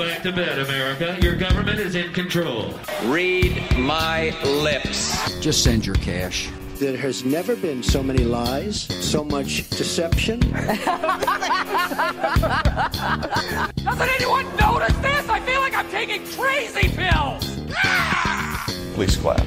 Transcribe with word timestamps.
Back 0.00 0.22
to 0.22 0.32
bed, 0.32 0.58
America. 0.58 1.18
Your 1.20 1.36
government 1.36 1.78
is 1.78 1.94
in 1.94 2.10
control. 2.14 2.72
Read 3.04 3.62
my 3.76 4.30
lips. 4.42 5.38
Just 5.40 5.62
send 5.62 5.84
your 5.84 5.96
cash. 5.96 6.48
There 6.76 6.96
has 6.96 7.22
never 7.22 7.54
been 7.54 7.82
so 7.82 8.02
many 8.02 8.24
lies, 8.24 8.84
so 9.06 9.22
much 9.22 9.68
deception. 9.68 10.40
Doesn't 10.40 10.64
anyone 13.84 14.46
notice 14.56 14.96
this? 14.96 15.28
I 15.28 15.38
feel 15.44 15.60
like 15.60 15.76
I'm 15.76 15.90
taking 15.90 16.24
crazy 16.28 16.88
pills. 16.88 17.60
Ah! 17.84 18.64
Please 18.94 19.18
clap. 19.18 19.44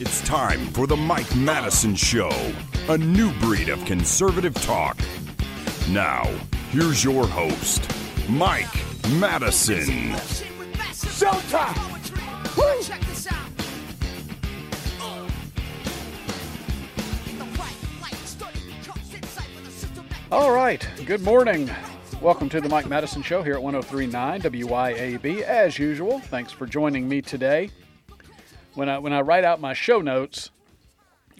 It's 0.00 0.20
time 0.22 0.66
for 0.72 0.88
the 0.88 0.96
Mike 0.96 1.32
Madison 1.36 1.94
Show, 1.94 2.32
a 2.88 2.98
new 2.98 3.32
breed 3.34 3.68
of 3.68 3.84
conservative 3.84 4.54
talk. 4.54 4.98
Now, 5.90 6.24
here's 6.72 7.04
your 7.04 7.24
host, 7.24 7.88
Mike 8.32 8.74
Madison. 9.18 10.14
Showtime. 11.12 11.76
All 20.30 20.50
right. 20.50 20.88
Good 21.04 21.20
morning. 21.20 21.70
Welcome 22.22 22.48
to 22.48 22.62
the 22.62 22.70
Mike 22.70 22.88
Madison 22.88 23.22
Show 23.22 23.42
here 23.42 23.52
at 23.52 23.62
1039 23.62 24.40
WYAB. 24.40 25.42
As 25.42 25.78
usual, 25.78 26.18
thanks 26.20 26.52
for 26.52 26.64
joining 26.66 27.06
me 27.06 27.20
today. 27.20 27.68
When 28.72 28.88
I 28.88 28.98
when 28.98 29.12
I 29.12 29.20
write 29.20 29.44
out 29.44 29.60
my 29.60 29.74
show 29.74 30.00
notes, 30.00 30.50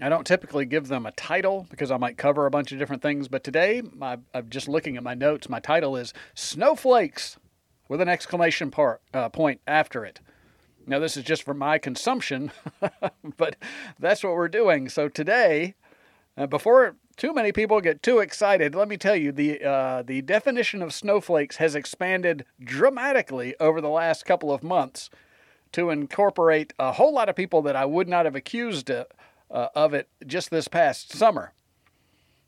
I 0.02 0.08
don't 0.08 0.26
typically 0.26 0.66
give 0.66 0.88
them 0.88 1.06
a 1.06 1.12
title 1.12 1.66
because 1.70 1.92
I 1.92 1.96
might 1.96 2.18
cover 2.18 2.46
a 2.46 2.50
bunch 2.50 2.72
of 2.72 2.78
different 2.78 3.02
things. 3.02 3.28
But 3.28 3.44
today, 3.44 3.82
my, 3.94 4.18
I'm 4.34 4.50
just 4.50 4.66
looking 4.66 4.96
at 4.96 5.04
my 5.04 5.14
notes. 5.14 5.48
My 5.48 5.60
title 5.60 5.96
is 5.96 6.12
Snowflakes 6.34 7.38
with 7.88 8.00
an 8.00 8.08
exclamation 8.08 8.72
part, 8.72 9.00
uh, 9.14 9.28
point 9.28 9.60
after 9.66 10.04
it. 10.04 10.20
Now, 10.88 10.98
this 10.98 11.16
is 11.16 11.22
just 11.22 11.44
for 11.44 11.54
my 11.54 11.78
consumption, 11.78 12.50
but 13.36 13.54
that's 14.00 14.24
what 14.24 14.32
we're 14.32 14.48
doing. 14.48 14.88
So 14.88 15.08
today, 15.08 15.76
uh, 16.36 16.48
before 16.48 16.96
too 17.16 17.32
many 17.32 17.52
people 17.52 17.80
get 17.80 18.02
too 18.02 18.18
excited, 18.18 18.74
let 18.74 18.88
me 18.88 18.96
tell 18.96 19.14
you 19.14 19.30
the 19.30 19.62
uh, 19.62 20.02
the 20.02 20.22
definition 20.22 20.82
of 20.82 20.92
snowflakes 20.92 21.58
has 21.58 21.76
expanded 21.76 22.44
dramatically 22.60 23.54
over 23.60 23.80
the 23.80 23.88
last 23.88 24.24
couple 24.24 24.52
of 24.52 24.64
months 24.64 25.08
to 25.72 25.90
incorporate 25.90 26.72
a 26.78 26.92
whole 26.92 27.14
lot 27.14 27.28
of 27.28 27.36
people 27.36 27.62
that 27.62 27.76
I 27.76 27.84
would 27.84 28.08
not 28.08 28.24
have 28.24 28.34
accused 28.34 28.90
uh, 29.52 29.68
of 29.74 29.94
it 29.94 30.08
just 30.26 30.50
this 30.50 30.66
past 30.66 31.12
summer. 31.12 31.52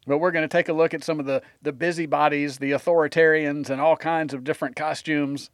But 0.07 0.19
we're 0.19 0.33
going 0.33 0.49
to 0.49 0.49
take 0.49 0.69
a 0.69 0.73
look 0.73 0.93
at 0.93 1.05
some 1.05 1.21
of 1.21 1.27
the, 1.27 1.43
the 1.63 1.73
busybodies, 1.73 2.59
the 2.59 2.73
authoritarians, 2.73 3.71
and 3.71 3.81
all 3.81 3.97
kinds 3.97 4.35
of 4.35 4.45
different 4.45 4.77
costumes. 4.77 5.51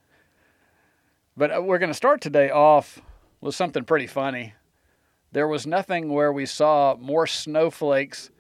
But 1.37 1.57
uh, 1.57 1.63
we're 1.63 1.79
going 1.79 1.91
to 1.91 1.95
start 1.95 2.21
today 2.21 2.51
off 2.51 3.01
with 3.41 3.55
something 3.55 3.85
pretty 3.85 4.07
funny. 4.07 4.55
There 5.33 5.47
was 5.47 5.67
nothing 5.67 6.13
where 6.13 6.33
we 6.33 6.47
saw 6.47 6.97
more 6.99 7.27
snowflakes 7.27 8.31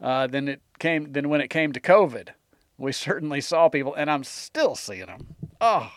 uh, 0.00 0.26
than 0.28 0.48
it 0.48 0.60
came 0.78 1.12
than 1.12 1.28
when 1.28 1.40
it 1.40 1.48
came 1.48 1.72
to 1.72 1.80
COVID. 1.80 2.30
We 2.78 2.92
certainly 2.92 3.40
saw 3.40 3.68
people, 3.68 3.94
and 3.94 4.10
I'm 4.10 4.24
still 4.24 4.76
seeing 4.76 5.06
them. 5.06 5.34
Oh, 5.60 5.92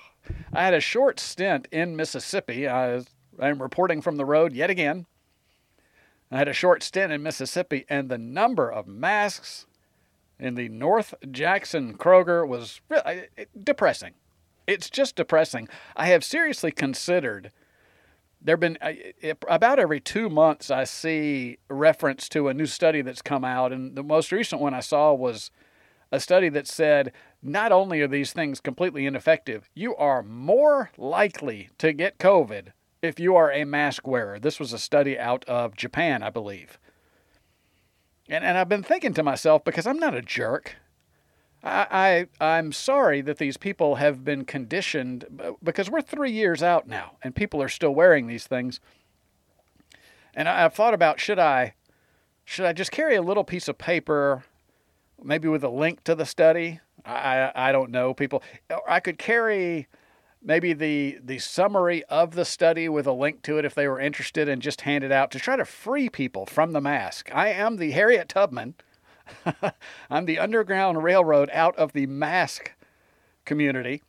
I 0.51 0.63
had 0.63 0.73
a 0.73 0.79
short 0.79 1.19
stint 1.19 1.67
in 1.71 1.95
Mississippi. 1.95 2.67
I 2.67 3.03
am 3.39 3.61
reporting 3.61 4.01
from 4.01 4.17
the 4.17 4.25
road 4.25 4.53
yet 4.53 4.71
again. 4.71 5.05
I 6.35 6.39
had 6.39 6.49
a 6.49 6.53
short 6.53 6.83
stint 6.83 7.13
in 7.13 7.23
Mississippi, 7.23 7.85
and 7.87 8.09
the 8.09 8.17
number 8.17 8.69
of 8.69 8.87
masks 8.87 9.67
in 10.37 10.55
the 10.55 10.67
North 10.67 11.13
Jackson 11.31 11.97
Kroger 11.97 12.45
was 12.45 12.81
really 12.89 13.27
depressing. 13.63 14.15
It's 14.67 14.89
just 14.89 15.15
depressing. 15.15 15.69
I 15.95 16.07
have 16.07 16.25
seriously 16.25 16.73
considered. 16.73 17.53
There've 18.41 18.59
been 18.59 18.77
about 19.47 19.79
every 19.79 20.01
two 20.01 20.27
months 20.27 20.69
I 20.69 20.83
see 20.83 21.59
reference 21.69 22.27
to 22.29 22.49
a 22.49 22.53
new 22.53 22.65
study 22.65 23.01
that's 23.01 23.21
come 23.21 23.45
out, 23.45 23.71
and 23.71 23.95
the 23.95 24.03
most 24.03 24.33
recent 24.33 24.59
one 24.59 24.73
I 24.73 24.81
saw 24.81 25.13
was 25.13 25.51
a 26.11 26.19
study 26.19 26.49
that 26.49 26.67
said 26.67 27.13
not 27.41 27.71
only 27.71 28.01
are 28.01 28.09
these 28.09 28.33
things 28.33 28.59
completely 28.59 29.05
ineffective, 29.05 29.69
you 29.73 29.95
are 29.95 30.21
more 30.21 30.91
likely 30.97 31.69
to 31.77 31.93
get 31.93 32.17
COVID 32.17 32.73
if 33.05 33.19
you 33.19 33.35
are 33.35 33.51
a 33.51 33.63
mask 33.63 34.07
wearer. 34.07 34.39
This 34.39 34.59
was 34.59 34.73
a 34.73 34.79
study 34.79 35.17
out 35.17 35.45
of 35.45 35.75
Japan, 35.75 36.23
I 36.23 36.29
believe. 36.29 36.79
And, 38.27 38.43
and 38.43 38.57
I've 38.57 38.69
been 38.69 38.83
thinking 38.83 39.13
to 39.13 39.23
myself, 39.23 39.63
because 39.63 39.85
I'm 39.85 39.99
not 39.99 40.15
a 40.15 40.21
jerk, 40.21 40.75
I, 41.63 42.27
I, 42.39 42.45
I'm 42.45 42.71
sorry 42.71 43.21
that 43.21 43.37
these 43.37 43.57
people 43.57 43.95
have 43.95 44.23
been 44.23 44.45
conditioned, 44.45 45.25
because 45.63 45.89
we're 45.89 46.01
three 46.01 46.31
years 46.31 46.61
out 46.61 46.87
now, 46.87 47.17
and 47.23 47.35
people 47.35 47.61
are 47.61 47.69
still 47.69 47.93
wearing 47.93 48.27
these 48.27 48.45
things. 48.45 48.79
And 50.33 50.49
I, 50.49 50.65
I've 50.65 50.73
thought 50.73 50.93
about 50.93 51.19
should 51.19 51.39
I, 51.39 51.75
should 52.43 52.65
I 52.65 52.73
just 52.73 52.91
carry 52.91 53.15
a 53.15 53.21
little 53.21 53.43
piece 53.43 53.67
of 53.67 53.77
paper, 53.77 54.43
maybe 55.23 55.47
with 55.47 55.63
a 55.63 55.69
link 55.69 56.03
to 56.03 56.15
the 56.15 56.25
study? 56.25 56.79
I, 57.05 57.51
I 57.55 57.71
don't 57.71 57.91
know. 57.91 58.13
People, 58.13 58.41
I 58.87 58.99
could 58.99 59.19
carry 59.19 59.87
maybe 60.45 60.73
the 60.73 61.17
the 61.23 61.39
summary 61.39 62.03
of 62.05 62.35
the 62.35 62.45
study 62.45 62.87
with 62.87 63.07
a 63.07 63.11
link 63.11 63.41
to 63.41 63.57
it 63.57 63.65
if 63.65 63.73
they 63.73 63.87
were 63.87 63.99
interested 63.99 64.47
and 64.47 64.61
just 64.61 64.81
hand 64.81 65.03
it 65.03 65.11
out 65.11 65.31
to 65.31 65.39
try 65.39 65.55
to 65.55 65.65
free 65.65 66.07
people 66.07 66.45
from 66.45 66.71
the 66.71 66.81
mask. 66.81 67.29
I 67.33 67.49
am 67.49 67.77
the 67.77 67.91
Harriet 67.91 68.29
Tubman. 68.29 68.75
I'm 70.09 70.25
the 70.25 70.39
Underground 70.39 71.03
Railroad 71.03 71.49
out 71.51 71.75
of 71.77 71.93
the 71.93 72.05
mask 72.05 72.71
community. 73.43 74.03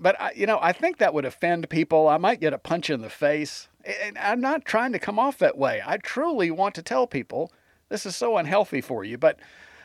But 0.00 0.18
I, 0.20 0.32
you 0.34 0.46
know, 0.46 0.58
I 0.62 0.72
think 0.72 0.98
that 0.98 1.12
would 1.12 1.24
offend 1.24 1.68
people. 1.68 2.08
I 2.08 2.16
might 2.16 2.40
get 2.40 2.54
a 2.54 2.58
punch 2.58 2.88
in 2.88 3.02
the 3.02 3.10
face. 3.10 3.68
And 3.84 4.16
I'm 4.16 4.40
not 4.40 4.64
trying 4.64 4.92
to 4.92 4.98
come 4.98 5.18
off 5.18 5.38
that 5.38 5.58
way. 5.58 5.82
I 5.84 5.96
truly 5.98 6.50
want 6.50 6.74
to 6.76 6.82
tell 6.82 7.06
people 7.06 7.52
this 7.88 8.06
is 8.06 8.14
so 8.14 8.36
unhealthy 8.36 8.80
for 8.80 9.04
you, 9.04 9.18
but 9.18 9.38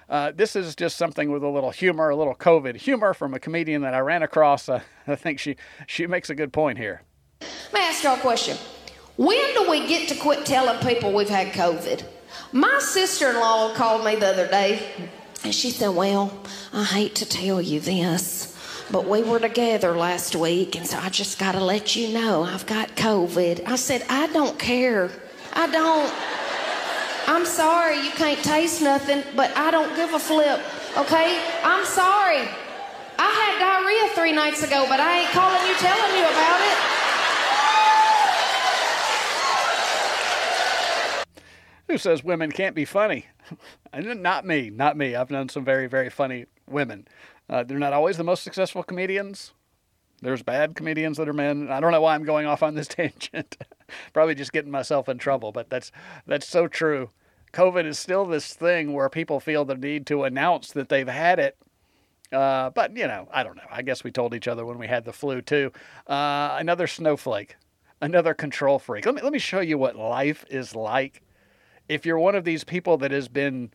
uh, 0.09 0.31
this 0.35 0.55
is 0.55 0.75
just 0.75 0.97
something 0.97 1.31
with 1.31 1.43
a 1.43 1.49
little 1.49 1.71
humor, 1.71 2.09
a 2.09 2.15
little 2.15 2.35
COVID 2.35 2.75
humor 2.75 3.13
from 3.13 3.33
a 3.33 3.39
comedian 3.39 3.81
that 3.81 3.93
I 3.93 3.99
ran 3.99 4.23
across. 4.23 4.69
Uh, 4.69 4.81
I 5.07 5.15
think 5.15 5.39
she, 5.39 5.55
she 5.87 6.07
makes 6.07 6.29
a 6.29 6.35
good 6.35 6.53
point 6.53 6.77
here. 6.77 7.01
Let 7.41 7.73
me 7.73 7.79
ask 7.81 8.03
y'all 8.03 8.15
a 8.15 8.19
question. 8.19 8.57
When 9.17 9.53
do 9.53 9.69
we 9.69 9.87
get 9.87 10.09
to 10.09 10.15
quit 10.15 10.45
telling 10.45 10.79
people 10.85 11.13
we've 11.13 11.29
had 11.29 11.53
COVID? 11.53 12.03
My 12.51 12.79
sister 12.79 13.29
in 13.29 13.35
law 13.35 13.73
called 13.73 14.05
me 14.05 14.15
the 14.15 14.27
other 14.27 14.47
day 14.47 14.91
and 15.43 15.53
she 15.53 15.69
said, 15.69 15.89
Well, 15.89 16.37
I 16.73 16.83
hate 16.83 17.15
to 17.15 17.25
tell 17.25 17.61
you 17.61 17.79
this, 17.79 18.57
but 18.91 19.07
we 19.07 19.23
were 19.23 19.39
together 19.39 19.95
last 19.95 20.35
week 20.35 20.75
and 20.75 20.85
so 20.85 20.97
I 20.97 21.09
just 21.09 21.39
got 21.39 21.53
to 21.53 21.61
let 21.61 21.95
you 21.95 22.09
know 22.09 22.43
I've 22.43 22.65
got 22.65 22.95
COVID. 22.95 23.67
I 23.67 23.75
said, 23.77 24.05
I 24.09 24.27
don't 24.27 24.59
care. 24.59 25.09
I 25.53 25.67
don't. 25.71 26.44
I'm 27.27 27.45
sorry 27.45 27.99
you 28.01 28.11
can't 28.11 28.43
taste 28.43 28.81
nothing, 28.81 29.23
but 29.35 29.55
I 29.57 29.71
don't 29.71 29.95
give 29.95 30.13
a 30.13 30.19
flip, 30.19 30.59
okay? 30.97 31.41
I'm 31.63 31.85
sorry. 31.85 32.47
I 33.17 33.29
had 33.31 33.59
diarrhea 33.59 34.09
three 34.13 34.31
nights 34.31 34.61
ago, 34.63 34.85
but 34.87 34.99
I 34.99 35.19
ain't 35.19 35.31
calling 35.31 35.65
you 35.67 35.75
telling 35.75 36.15
you 36.17 36.23
about 36.23 36.61
it. 36.61 36.95
Who 41.87 41.97
says 41.97 42.23
women 42.23 42.51
can't 42.51 42.75
be 42.75 42.85
funny? 42.85 43.27
not 43.93 44.45
me, 44.45 44.69
not 44.69 44.97
me. 44.97 45.15
I've 45.15 45.31
known 45.31 45.49
some 45.49 45.63
very, 45.63 45.87
very 45.87 46.09
funny 46.09 46.45
women. 46.67 47.07
Uh, 47.49 47.63
they're 47.63 47.79
not 47.79 47.93
always 47.93 48.17
the 48.17 48.23
most 48.23 48.43
successful 48.43 48.83
comedians. 48.83 49.53
There's 50.21 50.43
bad 50.43 50.75
comedians 50.75 51.17
that 51.17 51.29
are 51.29 51.33
men. 51.33 51.69
I 51.69 51.79
don't 51.79 51.91
know 51.91 52.01
why 52.01 52.15
I'm 52.15 52.23
going 52.23 52.45
off 52.47 52.63
on 52.63 52.75
this 52.75 52.87
tangent. 52.89 53.57
Probably 54.13 54.35
just 54.35 54.51
getting 54.51 54.71
myself 54.71 55.09
in 55.09 55.17
trouble, 55.17 55.51
but 55.51 55.69
that's 55.69 55.91
that's 56.25 56.47
so 56.47 56.67
true. 56.67 57.09
COVID 57.53 57.85
is 57.85 57.97
still 57.97 58.25
this 58.25 58.53
thing 58.53 58.93
where 58.93 59.09
people 59.09 59.39
feel 59.39 59.63
the 59.65 59.75
need 59.75 60.05
to 60.07 60.23
announce 60.23 60.71
that 60.73 60.89
they've 60.89 61.07
had 61.07 61.39
it. 61.39 61.57
Uh, 62.31 62.69
but 62.71 62.95
you 62.97 63.07
know, 63.07 63.27
I 63.31 63.43
don't 63.43 63.55
know. 63.55 63.63
I 63.71 63.81
guess 63.81 64.03
we 64.03 64.11
told 64.11 64.33
each 64.33 64.47
other 64.47 64.65
when 64.65 64.77
we 64.77 64.87
had 64.87 65.05
the 65.05 65.13
flu 65.13 65.41
too. 65.41 65.71
Uh, 66.07 66.57
another 66.59 66.87
snowflake, 66.87 67.55
another 68.01 68.33
control 68.33 68.79
freak. 68.79 69.05
Let 69.05 69.15
me 69.15 69.21
let 69.21 69.33
me 69.33 69.39
show 69.39 69.59
you 69.59 69.77
what 69.77 69.95
life 69.95 70.45
is 70.49 70.75
like 70.75 71.21
if 71.87 72.05
you're 72.05 72.19
one 72.19 72.35
of 72.35 72.43
these 72.43 72.63
people 72.63 72.97
that 72.97 73.11
has 73.11 73.27
been 73.27 73.71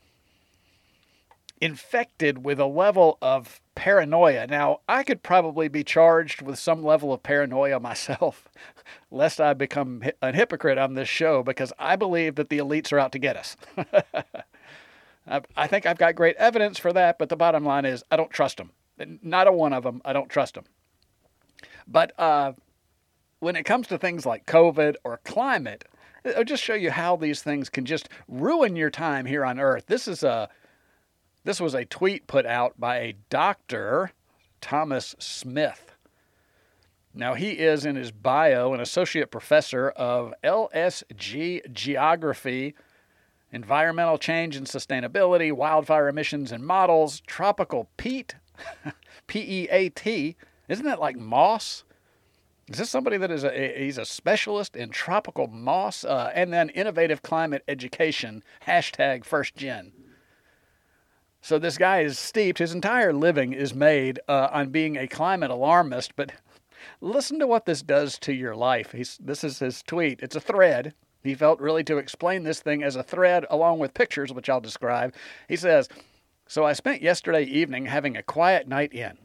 infected 1.60 2.44
with 2.44 2.58
a 2.58 2.66
level 2.66 3.18
of 3.20 3.60
paranoia. 3.80 4.46
Now, 4.46 4.80
I 4.86 5.02
could 5.02 5.22
probably 5.22 5.68
be 5.68 5.82
charged 5.82 6.42
with 6.42 6.58
some 6.58 6.84
level 6.84 7.14
of 7.14 7.22
paranoia 7.22 7.80
myself, 7.80 8.46
lest 9.10 9.40
I 9.40 9.54
become 9.54 10.02
a 10.20 10.32
hypocrite 10.32 10.76
on 10.76 10.92
this 10.92 11.08
show, 11.08 11.42
because 11.42 11.72
I 11.78 11.96
believe 11.96 12.34
that 12.34 12.50
the 12.50 12.58
elites 12.58 12.92
are 12.92 12.98
out 12.98 13.12
to 13.12 13.18
get 13.18 13.38
us. 13.38 13.56
I 15.56 15.66
think 15.66 15.86
I've 15.86 15.96
got 15.96 16.14
great 16.14 16.36
evidence 16.36 16.78
for 16.78 16.92
that, 16.92 17.18
but 17.18 17.30
the 17.30 17.36
bottom 17.36 17.64
line 17.64 17.86
is 17.86 18.04
I 18.10 18.16
don't 18.16 18.30
trust 18.30 18.58
them. 18.58 18.72
Not 19.22 19.46
a 19.46 19.52
one 19.52 19.72
of 19.72 19.82
them. 19.82 20.02
I 20.04 20.12
don't 20.12 20.28
trust 20.28 20.56
them. 20.56 20.64
But 21.88 22.12
uh, 22.18 22.52
when 23.38 23.56
it 23.56 23.64
comes 23.64 23.86
to 23.86 23.96
things 23.96 24.26
like 24.26 24.44
COVID 24.44 24.96
or 25.04 25.20
climate, 25.24 25.86
I'll 26.36 26.44
just 26.44 26.62
show 26.62 26.74
you 26.74 26.90
how 26.90 27.16
these 27.16 27.42
things 27.42 27.70
can 27.70 27.86
just 27.86 28.10
ruin 28.28 28.76
your 28.76 28.90
time 28.90 29.24
here 29.24 29.42
on 29.42 29.58
Earth. 29.58 29.86
This 29.86 30.06
is 30.06 30.22
a 30.22 30.50
this 31.44 31.60
was 31.60 31.74
a 31.74 31.84
tweet 31.84 32.26
put 32.26 32.46
out 32.46 32.78
by 32.78 32.98
a 32.98 33.14
doctor 33.28 34.12
Thomas 34.60 35.14
Smith. 35.18 35.96
Now, 37.12 37.34
he 37.34 37.52
is 37.52 37.84
in 37.84 37.96
his 37.96 38.12
bio 38.12 38.72
an 38.72 38.80
associate 38.80 39.30
professor 39.30 39.90
of 39.90 40.32
LSE 40.44 41.72
Geography, 41.72 42.74
Environmental 43.52 44.16
Change 44.16 44.54
and 44.54 44.66
Sustainability, 44.66 45.52
Wildfire 45.52 46.08
Emissions 46.08 46.52
and 46.52 46.64
Models, 46.64 47.20
Tropical 47.26 47.88
Peat, 47.96 48.36
P 49.26 49.40
E 49.40 49.68
A 49.70 49.88
T. 49.88 50.36
Isn't 50.68 50.86
that 50.86 51.00
like 51.00 51.16
moss? 51.16 51.82
Is 52.68 52.78
this 52.78 52.90
somebody 52.90 53.16
that 53.16 53.32
is 53.32 53.42
a, 53.42 53.74
he's 53.76 53.98
a 53.98 54.04
specialist 54.04 54.76
in 54.76 54.90
tropical 54.90 55.48
moss 55.48 56.04
uh, 56.04 56.30
and 56.32 56.52
then 56.52 56.68
innovative 56.68 57.22
climate 57.22 57.64
education, 57.66 58.44
hashtag 58.66 59.24
first 59.24 59.56
gen. 59.56 59.90
So 61.42 61.58
this 61.58 61.78
guy 61.78 62.00
is 62.00 62.18
steeped, 62.18 62.58
his 62.58 62.74
entire 62.74 63.12
living 63.12 63.52
is 63.52 63.74
made 63.74 64.20
uh, 64.28 64.48
on 64.52 64.68
being 64.68 64.96
a 64.96 65.08
climate 65.08 65.50
alarmist, 65.50 66.14
but 66.14 66.32
listen 67.00 67.38
to 67.38 67.46
what 67.46 67.64
this 67.64 67.82
does 67.82 68.18
to 68.20 68.32
your 68.32 68.54
life. 68.54 68.92
He's, 68.92 69.18
this 69.18 69.42
is 69.42 69.58
his 69.58 69.82
tweet. 69.82 70.20
It's 70.20 70.36
a 70.36 70.40
thread. 70.40 70.94
He 71.22 71.34
felt 71.34 71.60
really 71.60 71.84
to 71.84 71.98
explain 71.98 72.44
this 72.44 72.60
thing 72.60 72.82
as 72.82 72.96
a 72.96 73.02
thread 73.02 73.46
along 73.50 73.78
with 73.78 73.94
pictures, 73.94 74.32
which 74.32 74.48
I'll 74.48 74.60
describe. 74.60 75.14
He 75.48 75.56
says, 75.56 75.88
So 76.46 76.64
I 76.64 76.74
spent 76.74 77.02
yesterday 77.02 77.44
evening 77.44 77.86
having 77.86 78.16
a 78.16 78.22
quiet 78.22 78.68
night 78.68 78.92
in. 78.92 79.18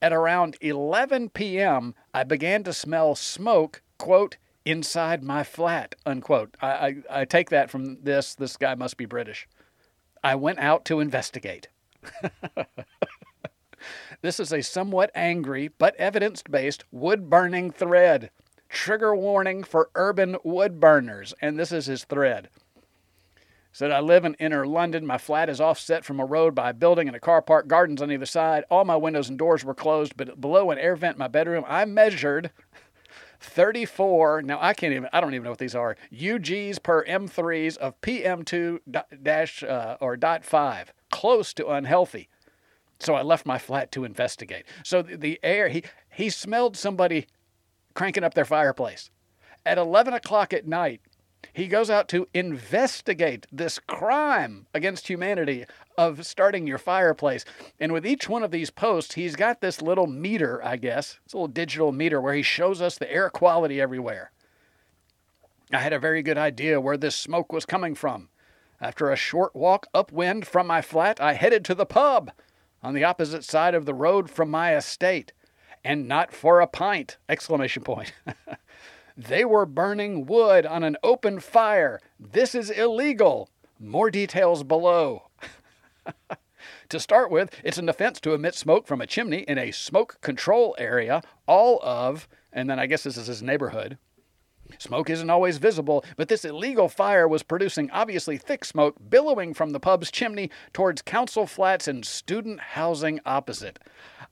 At 0.00 0.12
around 0.12 0.56
11 0.60 1.30
p.m., 1.30 1.94
I 2.12 2.24
began 2.24 2.62
to 2.64 2.72
smell 2.72 3.14
smoke, 3.14 3.82
quote, 3.98 4.36
inside 4.64 5.22
my 5.22 5.44
flat, 5.44 5.94
unquote. 6.04 6.56
I, 6.60 6.68
I, 6.68 7.20
I 7.20 7.24
take 7.24 7.50
that 7.50 7.70
from 7.70 8.02
this. 8.02 8.34
This 8.34 8.56
guy 8.56 8.74
must 8.74 8.96
be 8.96 9.06
British. 9.06 9.46
I 10.24 10.34
went 10.34 10.58
out 10.58 10.84
to 10.86 11.00
investigate. 11.00 11.68
this 14.22 14.40
is 14.40 14.52
a 14.52 14.62
somewhat 14.62 15.10
angry 15.14 15.68
but 15.68 15.94
evidence 15.96 16.42
based 16.42 16.84
wood 16.90 17.30
burning 17.30 17.70
thread. 17.70 18.30
Trigger 18.68 19.14
warning 19.14 19.62
for 19.62 19.90
urban 19.94 20.36
wood 20.42 20.80
burners. 20.80 21.32
And 21.40 21.58
this 21.58 21.70
is 21.70 21.86
his 21.86 22.04
thread 22.04 22.48
said 23.74 23.90
I 23.90 23.98
live 23.98 24.24
in 24.24 24.34
inner 24.34 24.66
London. 24.66 25.04
My 25.04 25.18
flat 25.18 25.50
is 25.50 25.60
offset 25.60 26.04
from 26.04 26.20
a 26.20 26.24
road 26.24 26.54
by 26.54 26.70
a 26.70 26.74
building 26.74 27.08
and 27.08 27.16
a 27.16 27.20
car 27.20 27.42
park, 27.42 27.66
gardens 27.66 28.00
on 28.00 28.10
either 28.10 28.24
side. 28.24 28.62
All 28.70 28.84
my 28.84 28.94
windows 28.94 29.28
and 29.28 29.36
doors 29.36 29.64
were 29.64 29.74
closed, 29.74 30.16
but 30.16 30.40
below 30.40 30.70
an 30.70 30.78
air 30.78 30.94
vent 30.94 31.16
in 31.16 31.18
my 31.18 31.26
bedroom, 31.26 31.64
I 31.66 31.84
measured 31.84 32.52
34. 33.44 34.42
Now 34.42 34.58
I 34.60 34.74
can't 34.74 34.92
even. 34.92 35.08
I 35.12 35.20
don't 35.20 35.34
even 35.34 35.44
know 35.44 35.50
what 35.50 35.58
these 35.58 35.74
are. 35.74 35.96
UGs 36.12 36.82
per 36.82 37.04
M3s 37.04 37.76
of 37.76 38.00
PM2 38.00 38.78
dash 39.22 39.62
uh, 39.62 39.96
or 40.00 40.16
dot 40.16 40.44
five, 40.44 40.92
close 41.10 41.52
to 41.54 41.68
unhealthy. 41.68 42.28
So 42.98 43.14
I 43.14 43.22
left 43.22 43.44
my 43.44 43.58
flat 43.58 43.92
to 43.92 44.04
investigate. 44.04 44.64
So 44.82 45.02
the, 45.02 45.16
the 45.16 45.40
air 45.42 45.68
he 45.68 45.84
he 46.12 46.30
smelled 46.30 46.76
somebody 46.76 47.26
cranking 47.94 48.24
up 48.24 48.34
their 48.34 48.44
fireplace 48.44 49.10
at 49.66 49.78
11 49.78 50.14
o'clock 50.14 50.52
at 50.52 50.66
night 50.66 51.00
he 51.52 51.66
goes 51.66 51.90
out 51.90 52.08
to 52.08 52.28
investigate 52.34 53.46
this 53.52 53.78
crime 53.78 54.66
against 54.74 55.08
humanity 55.08 55.64
of 55.96 56.26
starting 56.26 56.66
your 56.66 56.78
fireplace. 56.78 57.44
And 57.78 57.92
with 57.92 58.06
each 58.06 58.28
one 58.28 58.42
of 58.42 58.50
these 58.50 58.70
posts, 58.70 59.14
he's 59.14 59.36
got 59.36 59.60
this 59.60 59.82
little 59.82 60.06
meter, 60.06 60.64
I 60.64 60.76
guess. 60.76 61.18
It's 61.24 61.34
a 61.34 61.36
little 61.36 61.48
digital 61.48 61.92
meter 61.92 62.20
where 62.20 62.34
he 62.34 62.42
shows 62.42 62.80
us 62.80 62.98
the 62.98 63.12
air 63.12 63.30
quality 63.30 63.80
everywhere. 63.80 64.30
I 65.72 65.78
had 65.78 65.92
a 65.92 65.98
very 65.98 66.22
good 66.22 66.38
idea 66.38 66.80
where 66.80 66.96
this 66.96 67.16
smoke 67.16 67.52
was 67.52 67.66
coming 67.66 67.94
from. 67.94 68.28
After 68.80 69.10
a 69.10 69.16
short 69.16 69.54
walk 69.56 69.86
upwind 69.94 70.46
from 70.46 70.66
my 70.66 70.82
flat, 70.82 71.20
I 71.20 71.34
headed 71.34 71.64
to 71.66 71.74
the 71.74 71.86
pub 71.86 72.30
on 72.82 72.94
the 72.94 73.04
opposite 73.04 73.44
side 73.44 73.74
of 73.74 73.86
the 73.86 73.94
road 73.94 74.30
from 74.30 74.50
my 74.50 74.76
estate. 74.76 75.32
And 75.82 76.06
not 76.08 76.32
for 76.32 76.60
a 76.60 76.66
pint! 76.66 77.18
Exclamation 77.28 77.82
point. 77.82 78.12
They 79.16 79.44
were 79.44 79.66
burning 79.66 80.26
wood 80.26 80.66
on 80.66 80.82
an 80.82 80.96
open 81.02 81.38
fire. 81.38 82.00
This 82.18 82.54
is 82.54 82.70
illegal. 82.70 83.48
More 83.78 84.10
details 84.10 84.64
below. 84.64 85.28
to 86.88 86.98
start 86.98 87.30
with, 87.30 87.50
it's 87.62 87.78
an 87.78 87.88
offense 87.88 88.20
to 88.20 88.34
emit 88.34 88.56
smoke 88.56 88.86
from 88.88 89.00
a 89.00 89.06
chimney 89.06 89.44
in 89.46 89.56
a 89.56 89.70
smoke 89.70 90.20
control 90.20 90.74
area, 90.78 91.22
all 91.46 91.78
of, 91.82 92.26
and 92.52 92.68
then 92.68 92.80
I 92.80 92.86
guess 92.86 93.04
this 93.04 93.16
is 93.16 93.28
his 93.28 93.42
neighborhood. 93.42 93.98
Smoke 94.78 95.10
isn't 95.10 95.30
always 95.30 95.58
visible, 95.58 96.04
but 96.16 96.28
this 96.28 96.44
illegal 96.44 96.88
fire 96.88 97.28
was 97.28 97.42
producing 97.42 97.90
obviously 97.90 98.36
thick 98.36 98.64
smoke 98.64 98.96
billowing 99.08 99.54
from 99.54 99.70
the 99.70 99.80
pub's 99.80 100.10
chimney 100.10 100.50
towards 100.72 101.02
council 101.02 101.46
flats 101.46 101.86
and 101.86 102.04
student 102.04 102.60
housing 102.60 103.20
opposite. 103.26 103.78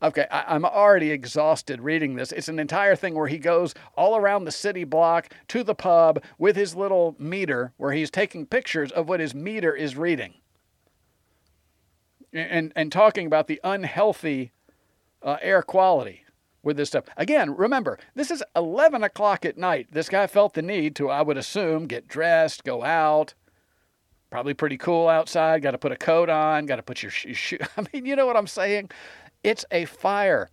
Okay, 0.02 0.26
I, 0.32 0.56
am 0.56 0.64
already 0.64 1.12
exhausted 1.12 1.80
reading 1.80 2.16
this. 2.16 2.32
It's 2.32 2.48
an 2.48 2.58
entire 2.58 2.96
thing 2.96 3.14
where 3.14 3.28
he 3.28 3.38
goes 3.38 3.72
all 3.96 4.16
around 4.16 4.44
the 4.44 4.50
city 4.50 4.82
block 4.82 5.32
to 5.48 5.62
the 5.62 5.76
pub 5.76 6.22
with 6.38 6.56
his 6.56 6.74
little 6.74 7.14
meter 7.20 7.72
where 7.76 7.92
he's 7.92 8.10
taking 8.10 8.44
pictures 8.44 8.90
of 8.90 9.08
what 9.08 9.20
his 9.20 9.34
meter 9.34 9.72
is 9.74 9.96
reading. 9.96 10.34
And, 12.32 12.72
and 12.74 12.90
talking 12.90 13.26
about 13.26 13.46
the 13.46 13.60
unhealthy 13.62 14.52
uh, 15.22 15.36
air 15.40 15.62
quality 15.62 16.24
with 16.62 16.78
this 16.78 16.88
stuff. 16.88 17.04
Again, 17.16 17.54
remember, 17.54 17.98
this 18.14 18.30
is 18.30 18.42
11 18.56 19.04
o'clock 19.04 19.44
at 19.44 19.58
night. 19.58 19.88
This 19.92 20.08
guy 20.08 20.26
felt 20.26 20.54
the 20.54 20.62
need 20.62 20.96
to, 20.96 21.10
I 21.10 21.22
would 21.22 21.36
assume, 21.36 21.86
get 21.86 22.08
dressed, 22.08 22.64
go 22.64 22.82
out. 22.82 23.34
Probably 24.32 24.54
pretty 24.54 24.78
cool 24.78 25.08
outside. 25.08 25.60
Got 25.60 25.72
to 25.72 25.78
put 25.78 25.92
a 25.92 25.96
coat 25.96 26.30
on. 26.30 26.64
Got 26.64 26.76
to 26.76 26.82
put 26.82 27.02
your 27.02 27.10
shoe. 27.10 27.58
I 27.76 27.84
mean, 27.92 28.06
you 28.06 28.16
know 28.16 28.24
what 28.24 28.34
I'm 28.34 28.46
saying? 28.46 28.90
It's 29.42 29.64
a 29.70 29.84
fire. 29.84 30.50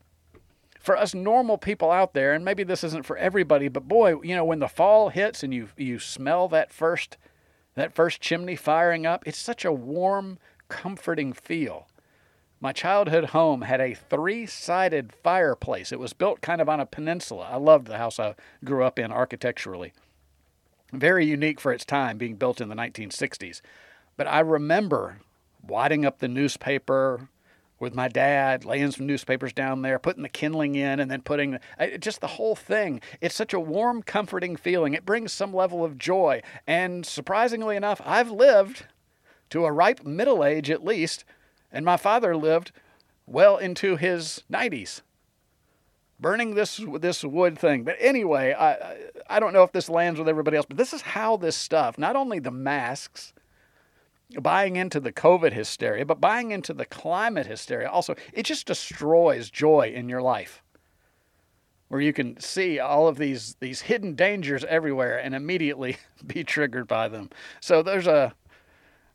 For 0.80 0.98
us 0.98 1.14
normal 1.14 1.58
people 1.58 1.92
out 1.92 2.14
there, 2.14 2.34
and 2.34 2.44
maybe 2.44 2.64
this 2.64 2.84
isn't 2.84 3.06
for 3.06 3.18
everybody, 3.18 3.68
but 3.68 3.88
boy, 3.88 4.22
you 4.22 4.36
know, 4.36 4.46
when 4.46 4.60
the 4.60 4.68
fall 4.68 5.10
hits 5.10 5.44
and 5.44 5.54
you 5.54 5.70
you 5.78 6.00
smell 6.00 6.48
that 6.48 6.72
first 6.72 7.18
that 7.76 7.94
first 7.94 8.22
chimney 8.22 8.56
firing 8.56 9.06
up, 9.06 9.24
it's 9.28 9.38
such 9.38 9.66
a 9.66 9.72
warm, 9.72 10.40
comforting 10.68 11.34
feel. 11.34 11.88
My 12.62 12.74
childhood 12.74 13.26
home 13.26 13.62
had 13.62 13.80
a 13.80 13.94
three 13.94 14.46
sided 14.46 15.14
fireplace. 15.14 15.92
It 15.92 16.00
was 16.00 16.14
built 16.14 16.42
kind 16.42 16.60
of 16.60 16.68
on 16.68 16.80
a 16.80 16.86
peninsula. 16.86 17.48
I 17.50 17.56
loved 17.56 17.88
the 17.88 17.98
house 17.98 18.20
I 18.20 18.36
grew 18.66 18.84
up 18.84 19.00
in 19.00 19.12
architecturally. 19.12 19.94
Very 20.92 21.26
unique 21.26 21.62
for 21.62 21.72
its 21.72 21.86
time, 21.86 22.18
being 22.18 22.36
built 22.36 22.60
in 22.60 22.68
the 22.68 22.76
1960s. 22.76 23.62
But 24.18 24.28
I 24.28 24.40
remember 24.40 25.20
wadding 25.66 26.06
up 26.06 26.20
the 26.20 26.28
newspaper, 26.28 27.30
with 27.80 27.96
my 27.96 28.08
dad, 28.08 28.66
laying 28.66 28.92
some 28.92 29.06
newspapers 29.08 29.54
down 29.54 29.82
there, 29.82 30.00
putting 30.00 30.24
the 30.24 30.30
kindling 30.30 30.76
in, 30.76 31.00
and 31.00 31.10
then 31.10 31.22
putting 31.22 31.58
uh, 31.78 31.88
just 32.00 32.22
the 32.22 32.28
whole 32.28 32.56
thing. 32.56 33.02
It's 33.22 33.36
such 33.36 33.54
a 33.54 33.60
warm, 33.60 34.04
comforting 34.04 34.56
feeling. 34.56 34.94
It 34.94 35.06
brings 35.06 35.32
some 35.32 35.54
level 35.54 35.84
of 35.84 35.98
joy. 35.98 36.42
And 36.68 37.06
surprisingly 37.06 37.76
enough, 37.76 38.02
I've 38.06 38.32
lived 38.32 38.86
to 39.52 39.66
a 39.66 39.72
ripe 39.72 40.06
middle 40.06 40.44
age 40.44 40.70
at 40.70 40.84
least, 40.84 41.24
and 41.72 41.86
my 41.86 41.98
father 41.98 42.36
lived 42.36 42.72
well 43.26 43.58
into 43.58 43.96
his 43.96 44.44
90s. 44.52 45.02
Burning 46.22 46.56
this 46.56 46.82
this 47.00 47.24
wood 47.24 47.58
thing, 47.58 47.86
but 47.86 47.96
anyway, 47.98 48.54
I 48.54 48.98
I 49.30 49.40
don't 49.40 49.54
know 49.54 49.64
if 49.64 49.72
this 49.72 49.88
lands 49.88 50.20
with 50.20 50.28
everybody 50.28 50.58
else, 50.58 50.66
but 50.66 50.76
this 50.76 50.92
is 50.92 51.02
how 51.02 51.38
this 51.38 51.56
stuff, 51.56 51.98
not 51.98 52.18
only 52.18 52.40
the 52.40 52.52
masks, 52.52 53.32
buying 54.38 54.76
into 54.76 55.00
the 55.00 55.12
COVID 55.12 55.54
hysteria, 55.54 56.06
but 56.06 56.22
buying 56.22 56.52
into 56.52 56.74
the 56.74 56.86
climate 56.86 57.48
hysteria 57.48 57.90
also, 57.90 58.16
it 58.34 58.44
just 58.44 58.68
destroys 58.68 59.50
joy 59.50 59.92
in 59.94 60.10
your 60.10 60.22
life. 60.22 60.64
Where 61.88 62.02
you 62.02 62.14
can 62.14 62.40
see 62.40 62.80
all 62.80 63.08
of 63.08 63.18
these 63.18 63.56
these 63.60 63.82
hidden 63.82 64.14
dangers 64.14 64.64
everywhere 64.66 65.18
and 65.18 65.34
immediately 65.34 65.98
be 66.28 66.44
triggered 66.44 66.88
by 66.88 67.08
them. 67.08 67.32
So 67.62 67.82
there's 67.82 68.06
a 68.06 68.36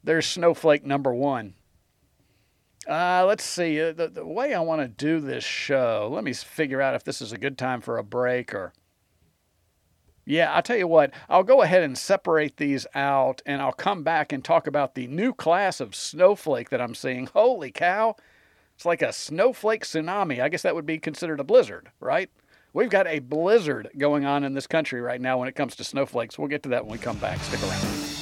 there's 0.02 0.26
snowflake 0.26 0.85
number 0.85 1.14
one. 1.14 1.54
Uh, 2.87 3.25
let's 3.26 3.44
see 3.44 3.80
uh, 3.80 3.92
the, 3.92 4.09
the 4.09 4.26
way 4.26 4.52
I 4.52 4.61
want 4.61 4.83
to 4.83 4.88
do 4.88 5.21
this 5.21 5.44
show. 5.44 6.11
Let 6.12 6.25
me 6.25 6.35
figure 6.35 6.83
out 6.83 6.94
if 6.94 7.04
this 7.04 7.23
is 7.23 7.33
a 7.33 7.38
good 7.38 7.56
time 7.56 7.80
for 7.80 7.97
a 7.97 8.04
break 8.04 8.52
or 8.52 8.75
yeah, 10.24 10.52
I'll 10.52 10.62
tell 10.62 10.76
you 10.76 10.88
what, 10.88 11.12
I'll 11.28 11.42
go 11.42 11.62
ahead 11.62 11.82
and 11.82 11.96
separate 11.96 12.56
these 12.56 12.86
out 12.94 13.42
and 13.44 13.60
I'll 13.60 13.72
come 13.72 14.02
back 14.02 14.32
and 14.32 14.44
talk 14.44 14.66
about 14.66 14.94
the 14.94 15.06
new 15.06 15.32
class 15.32 15.80
of 15.80 15.94
snowflake 15.94 16.70
that 16.70 16.80
I'm 16.80 16.94
seeing. 16.94 17.26
Holy 17.26 17.70
cow! 17.70 18.16
It's 18.74 18.84
like 18.84 19.02
a 19.02 19.12
snowflake 19.12 19.84
tsunami. 19.84 20.40
I 20.40 20.48
guess 20.48 20.62
that 20.62 20.74
would 20.74 20.86
be 20.86 20.98
considered 20.98 21.40
a 21.40 21.44
blizzard, 21.44 21.90
right? 22.00 22.30
We've 22.72 22.90
got 22.90 23.06
a 23.06 23.20
blizzard 23.20 23.90
going 23.96 24.24
on 24.24 24.42
in 24.42 24.54
this 24.54 24.66
country 24.66 25.00
right 25.00 25.20
now 25.20 25.38
when 25.38 25.48
it 25.48 25.54
comes 25.54 25.76
to 25.76 25.84
snowflakes. 25.84 26.38
We'll 26.38 26.48
get 26.48 26.64
to 26.64 26.70
that 26.70 26.84
when 26.84 26.92
we 26.92 26.98
come 26.98 27.18
back. 27.18 27.38
Stick 27.38 27.62
around. 27.62 28.13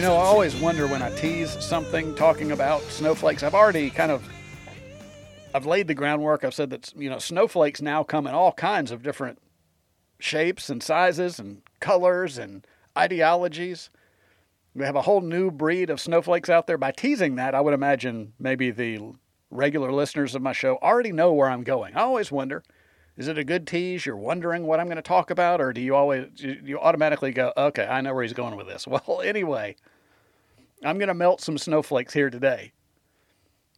You 0.00 0.06
know, 0.06 0.16
I 0.16 0.24
always 0.24 0.56
wonder 0.56 0.86
when 0.86 1.02
I 1.02 1.14
tease 1.14 1.62
something 1.62 2.14
talking 2.14 2.52
about 2.52 2.80
snowflakes. 2.84 3.42
I've 3.42 3.54
already 3.54 3.90
kind 3.90 4.10
of 4.10 4.26
I've 5.52 5.66
laid 5.66 5.88
the 5.88 5.94
groundwork. 5.94 6.42
I've 6.42 6.54
said 6.54 6.70
that 6.70 6.90
you 6.96 7.10
know 7.10 7.18
snowflakes 7.18 7.82
now 7.82 8.02
come 8.02 8.26
in 8.26 8.32
all 8.32 8.52
kinds 8.52 8.92
of 8.92 9.02
different 9.02 9.38
shapes 10.18 10.70
and 10.70 10.82
sizes 10.82 11.38
and 11.38 11.60
colors 11.80 12.38
and 12.38 12.66
ideologies. 12.96 13.90
We 14.74 14.86
have 14.86 14.96
a 14.96 15.02
whole 15.02 15.20
new 15.20 15.50
breed 15.50 15.90
of 15.90 16.00
snowflakes 16.00 16.48
out 16.48 16.66
there. 16.66 16.78
By 16.78 16.92
teasing 16.92 17.34
that, 17.34 17.54
I 17.54 17.60
would 17.60 17.74
imagine 17.74 18.32
maybe 18.38 18.70
the 18.70 19.00
regular 19.50 19.92
listeners 19.92 20.34
of 20.34 20.40
my 20.40 20.52
show 20.52 20.78
already 20.80 21.12
know 21.12 21.34
where 21.34 21.50
I'm 21.50 21.62
going. 21.62 21.94
I 21.94 22.00
always 22.00 22.32
wonder 22.32 22.62
is 23.20 23.28
it 23.28 23.36
a 23.36 23.44
good 23.44 23.66
tease? 23.66 24.06
You're 24.06 24.16
wondering 24.16 24.64
what 24.64 24.80
I'm 24.80 24.86
going 24.86 24.96
to 24.96 25.02
talk 25.02 25.30
about, 25.30 25.60
or 25.60 25.74
do 25.74 25.82
you 25.82 25.94
always 25.94 26.28
you 26.38 26.80
automatically 26.80 27.32
go, 27.32 27.52
okay, 27.54 27.84
I 27.84 28.00
know 28.00 28.14
where 28.14 28.22
he's 28.22 28.32
going 28.32 28.56
with 28.56 28.66
this? 28.66 28.86
Well, 28.90 29.20
anyway, 29.22 29.76
I'm 30.82 30.98
going 30.98 31.08
to 31.08 31.14
melt 31.14 31.40
some 31.40 31.58
snowflakes 31.58 32.14
here 32.14 32.30
today. 32.30 32.72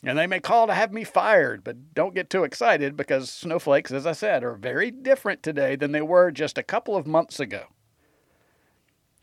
And 0.04 0.18
they 0.18 0.26
may 0.26 0.40
call 0.40 0.66
to 0.66 0.74
have 0.74 0.92
me 0.92 1.04
fired, 1.04 1.62
but 1.62 1.94
don't 1.94 2.14
get 2.14 2.28
too 2.28 2.42
excited 2.42 2.96
because 2.96 3.30
snowflakes, 3.30 3.92
as 3.92 4.06
I 4.06 4.12
said, 4.12 4.42
are 4.42 4.54
very 4.54 4.90
different 4.90 5.42
today 5.42 5.76
than 5.76 5.92
they 5.92 6.02
were 6.02 6.32
just 6.32 6.58
a 6.58 6.62
couple 6.64 6.96
of 6.96 7.06
months 7.06 7.38
ago. 7.38 7.66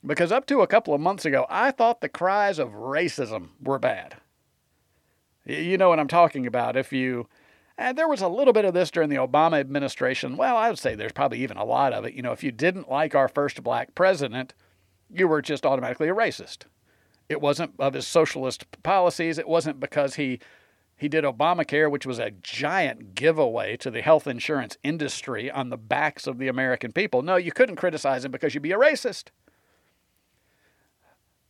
Because 0.05 0.31
up 0.31 0.45
to 0.45 0.61
a 0.61 0.67
couple 0.67 0.93
of 0.93 1.01
months 1.01 1.25
ago, 1.25 1.45
I 1.49 1.71
thought 1.71 1.99
the 1.99 2.07
cries 2.07 2.59
of 2.59 2.69
racism 2.69 3.49
were 3.61 3.79
bad. 3.79 4.15
You 5.45 5.77
know 5.77 5.89
what 5.89 5.99
I'm 5.99 6.07
talking 6.07 6.47
about. 6.47 6.77
If 6.77 6.93
you, 6.93 7.27
and 7.77 7.97
there 7.97 8.07
was 8.07 8.21
a 8.21 8.29
little 8.29 8.53
bit 8.53 8.63
of 8.63 8.73
this 8.73 8.91
during 8.91 9.09
the 9.09 9.17
Obama 9.17 9.59
administration. 9.59 10.37
Well, 10.37 10.55
I 10.55 10.69
would 10.69 10.79
say 10.79 10.95
there's 10.95 11.11
probably 11.11 11.39
even 11.39 11.57
a 11.57 11.65
lot 11.65 11.91
of 11.91 12.05
it. 12.05 12.13
You 12.13 12.21
know, 12.21 12.31
if 12.31 12.43
you 12.43 12.53
didn't 12.53 12.89
like 12.89 13.15
our 13.15 13.27
first 13.27 13.61
black 13.63 13.95
president, 13.95 14.53
you 15.09 15.27
were 15.27 15.41
just 15.41 15.65
automatically 15.65 16.07
a 16.07 16.15
racist. 16.15 16.65
It 17.29 17.41
wasn't 17.41 17.73
of 17.79 17.93
his 17.93 18.07
socialist 18.07 18.65
policies. 18.81 19.37
It 19.37 19.47
wasn't 19.47 19.79
because 19.79 20.15
he 20.15 20.39
he 20.97 21.07
did 21.07 21.23
Obamacare, 21.23 21.89
which 21.89 22.05
was 22.05 22.19
a 22.19 22.31
giant 22.31 23.15
giveaway 23.15 23.77
to 23.77 23.89
the 23.89 24.01
health 24.01 24.27
insurance 24.27 24.77
industry 24.83 25.49
on 25.49 25.69
the 25.69 25.77
backs 25.77 26.27
of 26.27 26.39
the 26.39 26.49
American 26.49 26.91
people. 26.91 27.21
No, 27.21 27.37
you 27.37 27.53
couldn't 27.53 27.77
criticize 27.77 28.25
him 28.25 28.31
because 28.31 28.53
you'd 28.53 28.63
be 28.63 28.73
a 28.73 28.77
racist. 28.77 29.29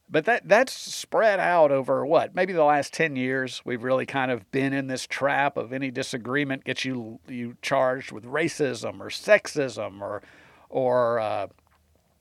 But 0.07 0.25
that 0.25 0.47
that's 0.47 0.73
spread 0.73 1.39
out 1.39 1.71
over 1.71 2.05
what? 2.05 2.35
Maybe 2.35 2.51
the 2.51 2.63
last 2.63 2.93
10 2.93 3.15
years 3.15 3.61
we've 3.63 3.83
really 3.83 4.05
kind 4.05 4.31
of 4.31 4.49
been 4.51 4.73
in 4.73 4.87
this 4.87 5.07
trap 5.07 5.55
of 5.55 5.71
any 5.71 5.91
disagreement 5.91 6.63
gets 6.63 6.83
you 6.83 7.19
you 7.27 7.57
charged 7.61 8.11
with 8.11 8.25
racism 8.25 8.99
or 8.99 9.09
sexism 9.09 10.01
or 10.01 10.21
or 10.69 11.19
uh, 11.19 11.47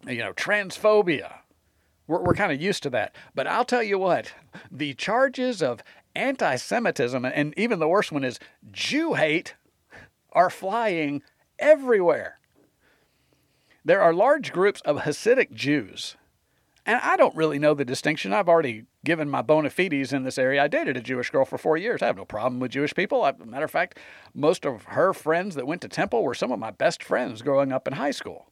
you 0.07 0.19
know 0.19 0.33
transphobia. 0.33 1.39
We're, 2.09 2.23
we're 2.23 2.35
kind 2.35 2.51
of 2.51 2.61
used 2.61 2.83
to 2.83 2.91
that. 2.91 3.15
But 3.35 3.47
I'll 3.47 3.65
tell 3.65 3.83
you 3.83 3.99
what, 3.99 4.33
the 4.73 4.95
charges 4.95 5.63
of 5.63 5.85
anti 6.17 6.57
Semitism, 6.57 7.25
and 7.25 7.55
even 7.57 7.79
the 7.79 7.87
worst 7.87 8.11
one 8.11 8.25
is 8.25 8.41
Jew 8.73 9.15
hate, 9.15 9.55
are 10.33 10.51
flying 10.51 11.23
everywhere. 11.61 12.41
There 13.85 14.01
are 14.01 14.13
large 14.13 14.53
groups 14.53 14.81
of 14.81 14.99
Hasidic 14.99 15.53
Jews. 15.53 16.17
And 16.85 17.01
I 17.03 17.17
don't 17.17 17.37
really 17.37 17.59
know 17.59 17.75
the 17.75 17.85
distinction. 17.85 18.33
I've 18.33 18.49
already 18.49 18.85
given 19.05 19.29
my 19.29 19.43
bona 19.43 19.69
fides 19.69 20.13
in 20.13 20.25
this 20.25 20.39
area. 20.39 20.63
I 20.63 20.69
dated 20.69 20.97
a 20.97 21.03
Jewish 21.03 21.29
girl 21.29 21.45
for 21.45 21.59
four 21.59 21.77
years. 21.77 22.01
I 22.01 22.07
have 22.07 22.17
no 22.17 22.25
problem 22.25 22.61
with 22.61 22.71
Jewish 22.71 22.95
people. 22.95 23.25
A 23.27 23.35
matter 23.45 23.67
of 23.67 23.71
fact, 23.71 23.99
most 24.35 24.65
of 24.65 24.85
her 24.85 25.13
friends 25.13 25.55
that 25.55 25.67
went 25.67 25.83
to 25.83 25.89
temple 25.89 26.23
were 26.23 26.35
some 26.35 26.51
of 26.51 26.59
my 26.59 26.71
best 26.71 27.03
friends 27.03 27.43
growing 27.43 27.73
up 27.73 27.87
in 27.87 27.95
high 27.95 28.11
school 28.11 28.51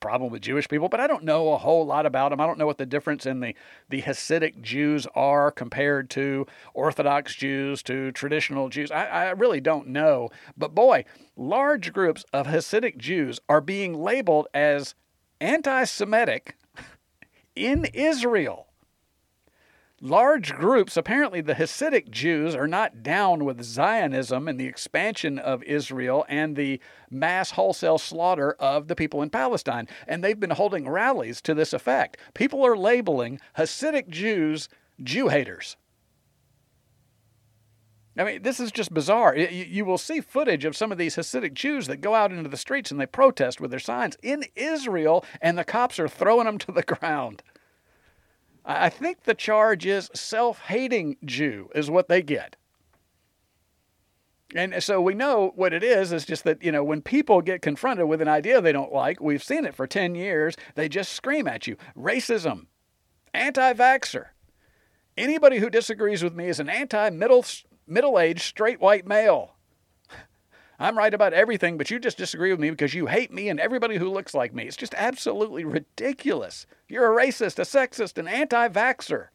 problem 0.00 0.30
with 0.30 0.42
Jewish 0.42 0.68
people, 0.68 0.88
but 0.88 1.00
I 1.00 1.06
don't 1.06 1.24
know 1.24 1.52
a 1.52 1.58
whole 1.58 1.86
lot 1.86 2.04
about 2.04 2.30
them. 2.30 2.40
I 2.40 2.46
don't 2.46 2.58
know 2.58 2.66
what 2.66 2.78
the 2.78 2.86
difference 2.86 3.24
in 3.24 3.40
the, 3.40 3.54
the 3.88 4.02
Hasidic 4.02 4.60
Jews 4.60 5.06
are 5.14 5.50
compared 5.50 6.10
to 6.10 6.46
Orthodox 6.74 7.34
Jews, 7.34 7.82
to 7.84 8.12
traditional 8.12 8.68
Jews. 8.68 8.90
I, 8.90 9.06
I 9.06 9.30
really 9.30 9.60
don't 9.60 9.88
know. 9.88 10.28
But 10.56 10.74
boy, 10.74 11.04
large 11.36 11.92
groups 11.92 12.24
of 12.32 12.46
Hasidic 12.46 12.98
Jews 12.98 13.40
are 13.48 13.60
being 13.60 13.94
labeled 13.94 14.48
as 14.52 14.94
anti 15.40 15.84
Semitic 15.84 16.56
in 17.54 17.84
Israel 17.86 18.71
large 20.02 20.52
groups, 20.54 20.96
apparently 20.96 21.40
the 21.40 21.54
Hasidic 21.54 22.10
Jews, 22.10 22.54
are 22.54 22.66
not 22.66 23.02
down 23.02 23.44
with 23.44 23.62
Zionism 23.62 24.48
and 24.48 24.58
the 24.58 24.66
expansion 24.66 25.38
of 25.38 25.62
Israel 25.62 26.26
and 26.28 26.56
the 26.56 26.80
mass 27.08 27.52
wholesale 27.52 27.98
slaughter 27.98 28.52
of 28.58 28.88
the 28.88 28.96
people 28.96 29.22
in 29.22 29.30
Palestine. 29.30 29.88
And 30.08 30.22
they've 30.22 30.38
been 30.38 30.50
holding 30.50 30.88
rallies 30.88 31.40
to 31.42 31.54
this 31.54 31.72
effect. 31.72 32.18
People 32.34 32.66
are 32.66 32.76
labeling 32.76 33.40
Hasidic 33.56 34.08
Jews 34.08 34.68
Jew 35.02 35.28
haters. 35.28 35.76
I 38.18 38.24
mean, 38.24 38.42
this 38.42 38.60
is 38.60 38.70
just 38.70 38.92
bizarre. 38.92 39.34
You 39.34 39.86
will 39.86 39.96
see 39.96 40.20
footage 40.20 40.66
of 40.66 40.76
some 40.76 40.92
of 40.92 40.98
these 40.98 41.16
Hasidic 41.16 41.54
Jews 41.54 41.86
that 41.86 42.02
go 42.02 42.14
out 42.14 42.30
into 42.30 42.50
the 42.50 42.58
streets 42.58 42.90
and 42.90 43.00
they 43.00 43.06
protest 43.06 43.58
with 43.58 43.70
their 43.70 43.80
signs 43.80 44.18
in 44.22 44.44
Israel, 44.54 45.24
and 45.40 45.56
the 45.56 45.64
cops 45.64 45.98
are 45.98 46.08
throwing 46.08 46.44
them 46.44 46.58
to 46.58 46.72
the 46.72 46.82
ground. 46.82 47.42
I 48.64 48.88
think 48.88 49.24
the 49.24 49.34
charge 49.34 49.86
is 49.86 50.10
self 50.14 50.60
hating 50.60 51.16
Jew, 51.24 51.68
is 51.74 51.90
what 51.90 52.08
they 52.08 52.22
get. 52.22 52.56
And 54.54 54.82
so 54.82 55.00
we 55.00 55.14
know 55.14 55.52
what 55.54 55.72
it 55.72 55.82
is. 55.82 56.12
It's 56.12 56.26
just 56.26 56.44
that, 56.44 56.62
you 56.62 56.70
know, 56.70 56.84
when 56.84 57.00
people 57.00 57.40
get 57.40 57.62
confronted 57.62 58.06
with 58.06 58.20
an 58.20 58.28
idea 58.28 58.60
they 58.60 58.72
don't 58.72 58.92
like, 58.92 59.20
we've 59.20 59.42
seen 59.42 59.64
it 59.64 59.74
for 59.74 59.86
10 59.86 60.14
years, 60.14 60.56
they 60.74 60.88
just 60.88 61.12
scream 61.12 61.48
at 61.48 61.66
you 61.66 61.76
racism, 61.96 62.66
anti 63.32 63.72
vaxxer. 63.72 64.26
Anybody 65.16 65.58
who 65.58 65.70
disagrees 65.70 66.22
with 66.22 66.34
me 66.34 66.48
is 66.48 66.60
an 66.60 66.68
anti 66.68 67.10
middle 67.10 68.18
aged 68.18 68.42
straight 68.42 68.80
white 68.80 69.06
male. 69.06 69.51
I'm 70.82 70.98
right 70.98 71.14
about 71.14 71.32
everything, 71.32 71.78
but 71.78 71.90
you 71.90 72.00
just 72.00 72.18
disagree 72.18 72.50
with 72.50 72.58
me 72.58 72.70
because 72.70 72.92
you 72.92 73.06
hate 73.06 73.32
me 73.32 73.48
and 73.48 73.60
everybody 73.60 73.98
who 73.98 74.10
looks 74.10 74.34
like 74.34 74.52
me. 74.52 74.64
It's 74.64 74.76
just 74.76 74.94
absolutely 74.96 75.64
ridiculous. 75.64 76.66
You're 76.88 77.16
a 77.16 77.24
racist, 77.24 77.60
a 77.60 77.62
sexist, 77.62 78.18
an 78.18 78.26
anti 78.26 78.68
vaxxer. 78.68 79.28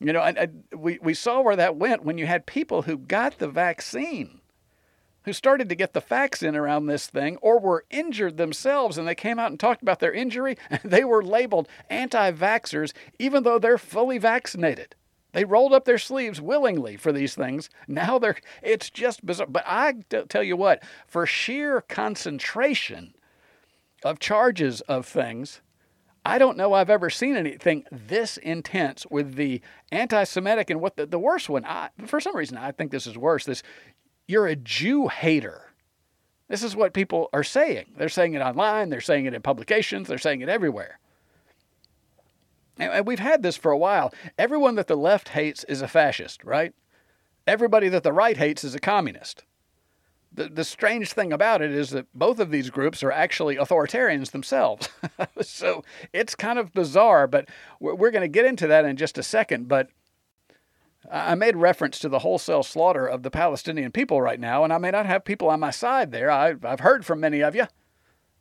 You 0.00 0.14
know, 0.14 0.22
and, 0.22 0.38
and 0.38 0.64
we, 0.74 0.98
we 1.02 1.12
saw 1.12 1.42
where 1.42 1.56
that 1.56 1.76
went 1.76 2.04
when 2.04 2.16
you 2.16 2.26
had 2.26 2.46
people 2.46 2.82
who 2.82 2.96
got 2.96 3.38
the 3.38 3.48
vaccine, 3.48 4.40
who 5.24 5.34
started 5.34 5.68
to 5.68 5.74
get 5.74 5.92
the 5.92 6.00
facts 6.00 6.42
in 6.42 6.56
around 6.56 6.86
this 6.86 7.08
thing, 7.08 7.36
or 7.42 7.58
were 7.58 7.84
injured 7.90 8.38
themselves, 8.38 8.96
and 8.96 9.06
they 9.06 9.14
came 9.14 9.38
out 9.38 9.50
and 9.50 9.60
talked 9.60 9.82
about 9.82 10.00
their 10.00 10.12
injury, 10.12 10.56
and 10.70 10.80
they 10.84 11.04
were 11.04 11.22
labeled 11.22 11.68
anti 11.90 12.32
vaxxers, 12.32 12.94
even 13.18 13.42
though 13.42 13.58
they're 13.58 13.76
fully 13.76 14.16
vaccinated. 14.16 14.94
They 15.32 15.44
rolled 15.44 15.72
up 15.72 15.84
their 15.84 15.98
sleeves 15.98 16.40
willingly 16.40 16.96
for 16.96 17.12
these 17.12 17.34
things. 17.34 17.68
Now 17.86 18.18
they're, 18.18 18.36
it's 18.62 18.90
just 18.90 19.24
bizarre. 19.24 19.46
But 19.46 19.64
I 19.66 19.94
tell 20.28 20.42
you 20.42 20.56
what, 20.56 20.82
for 21.06 21.26
sheer 21.26 21.82
concentration 21.82 23.14
of 24.02 24.18
charges 24.18 24.80
of 24.82 25.06
things, 25.06 25.60
I 26.24 26.38
don't 26.38 26.56
know 26.56 26.72
I've 26.72 26.90
ever 26.90 27.10
seen 27.10 27.36
anything 27.36 27.84
this 27.90 28.36
intense 28.38 29.06
with 29.10 29.34
the 29.34 29.60
anti 29.92 30.24
Semitic 30.24 30.70
and 30.70 30.80
what 30.80 30.96
the, 30.96 31.06
the 31.06 31.18
worst 31.18 31.48
one. 31.48 31.64
I, 31.64 31.90
for 32.06 32.20
some 32.20 32.36
reason, 32.36 32.56
I 32.56 32.72
think 32.72 32.90
this 32.90 33.06
is 33.06 33.16
worse. 33.16 33.44
This, 33.44 33.62
you're 34.26 34.46
a 34.46 34.56
Jew 34.56 35.08
hater. 35.08 35.72
This 36.48 36.62
is 36.62 36.74
what 36.74 36.94
people 36.94 37.28
are 37.32 37.44
saying. 37.44 37.92
They're 37.96 38.08
saying 38.08 38.34
it 38.34 38.40
online, 38.40 38.88
they're 38.88 39.00
saying 39.00 39.26
it 39.26 39.34
in 39.34 39.42
publications, 39.42 40.08
they're 40.08 40.18
saying 40.18 40.40
it 40.40 40.48
everywhere. 40.48 40.98
And 42.78 43.06
we've 43.06 43.18
had 43.18 43.42
this 43.42 43.56
for 43.56 43.72
a 43.72 43.78
while. 43.78 44.12
Everyone 44.38 44.76
that 44.76 44.86
the 44.86 44.96
left 44.96 45.30
hates 45.30 45.64
is 45.64 45.82
a 45.82 45.88
fascist, 45.88 46.44
right? 46.44 46.72
Everybody 47.46 47.88
that 47.88 48.02
the 48.02 48.12
right 48.12 48.36
hates 48.36 48.62
is 48.64 48.74
a 48.74 48.80
communist. 48.80 49.44
The, 50.32 50.48
the 50.48 50.64
strange 50.64 51.12
thing 51.12 51.32
about 51.32 51.62
it 51.62 51.72
is 51.72 51.90
that 51.90 52.06
both 52.14 52.38
of 52.38 52.50
these 52.50 52.70
groups 52.70 53.02
are 53.02 53.10
actually 53.10 53.56
authoritarians 53.56 54.30
themselves. 54.30 54.88
so 55.40 55.82
it's 56.12 56.34
kind 56.34 56.58
of 56.58 56.72
bizarre, 56.72 57.26
but 57.26 57.48
we're, 57.80 57.94
we're 57.94 58.10
going 58.10 58.22
to 58.22 58.28
get 58.28 58.44
into 58.44 58.66
that 58.66 58.84
in 58.84 58.96
just 58.96 59.18
a 59.18 59.22
second. 59.22 59.66
But 59.66 59.88
I 61.10 61.34
made 61.34 61.56
reference 61.56 61.98
to 62.00 62.08
the 62.08 62.20
wholesale 62.20 62.62
slaughter 62.62 63.06
of 63.06 63.22
the 63.22 63.30
Palestinian 63.30 63.92
people 63.92 64.20
right 64.20 64.38
now, 64.38 64.64
and 64.64 64.72
I 64.72 64.78
may 64.78 64.90
not 64.90 65.06
have 65.06 65.24
people 65.24 65.48
on 65.48 65.60
my 65.60 65.70
side 65.70 66.12
there. 66.12 66.30
I, 66.30 66.54
I've 66.62 66.80
heard 66.80 67.06
from 67.06 67.20
many 67.20 67.42
of 67.42 67.54
you. 67.54 67.66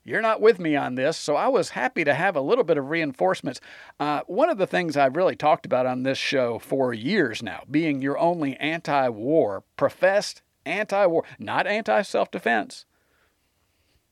You're 0.07 0.21
not 0.21 0.39
with 0.39 0.57
me 0.57 0.77
on 0.77 0.95
this, 0.95 1.17
so 1.17 1.35
I 1.35 1.49
was 1.49 1.71
happy 1.71 2.05
to 2.05 2.13
have 2.13 2.37
a 2.37 2.41
little 2.41 2.63
bit 2.63 2.77
of 2.77 2.89
reinforcements. 2.89 3.59
Uh, 3.99 4.21
one 4.25 4.49
of 4.49 4.57
the 4.57 4.65
things 4.65 4.95
I've 4.95 5.17
really 5.17 5.35
talked 5.35 5.65
about 5.65 5.85
on 5.85 6.03
this 6.03 6.17
show 6.17 6.59
for 6.59 6.93
years 6.93 7.43
now, 7.43 7.63
being 7.69 8.01
your 8.01 8.17
only 8.17 8.55
anti 8.55 9.09
war, 9.09 9.65
professed 9.75 10.43
anti 10.65 11.05
war, 11.07 11.25
not 11.37 11.67
anti 11.67 12.03
self 12.03 12.31
defense. 12.31 12.85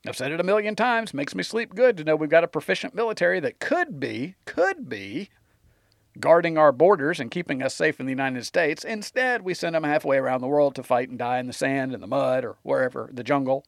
I've 0.05 0.17
said 0.17 0.33
it 0.33 0.41
a 0.41 0.43
million 0.43 0.75
times, 0.75 1.13
makes 1.13 1.33
me 1.33 1.43
sleep 1.43 1.73
good 1.73 1.95
to 1.95 2.03
know 2.03 2.17
we've 2.17 2.29
got 2.29 2.43
a 2.43 2.49
proficient 2.49 2.93
military 2.93 3.39
that 3.39 3.59
could 3.59 3.97
be, 3.97 4.35
could 4.43 4.89
be 4.89 5.29
guarding 6.19 6.57
our 6.57 6.73
borders 6.73 7.21
and 7.21 7.31
keeping 7.31 7.63
us 7.63 7.73
safe 7.73 8.01
in 8.01 8.05
the 8.05 8.11
United 8.11 8.45
States. 8.45 8.83
Instead, 8.83 9.43
we 9.43 9.53
send 9.53 9.75
them 9.75 9.85
halfway 9.85 10.17
around 10.17 10.41
the 10.41 10.47
world 10.47 10.75
to 10.75 10.83
fight 10.83 11.07
and 11.07 11.17
die 11.17 11.39
in 11.39 11.47
the 11.47 11.53
sand 11.53 11.93
and 11.93 12.03
the 12.03 12.07
mud 12.07 12.43
or 12.43 12.57
wherever, 12.63 13.09
the 13.13 13.23
jungle. 13.23 13.63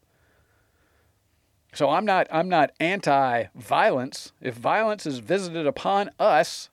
So 1.73 1.89
I'm 1.89 2.05
not 2.05 2.27
I'm 2.31 2.49
not 2.49 2.71
anti-violence. 2.79 4.31
If 4.41 4.55
violence 4.55 5.05
is 5.05 5.19
visited 5.19 5.67
upon 5.67 6.09
us, 6.19 6.69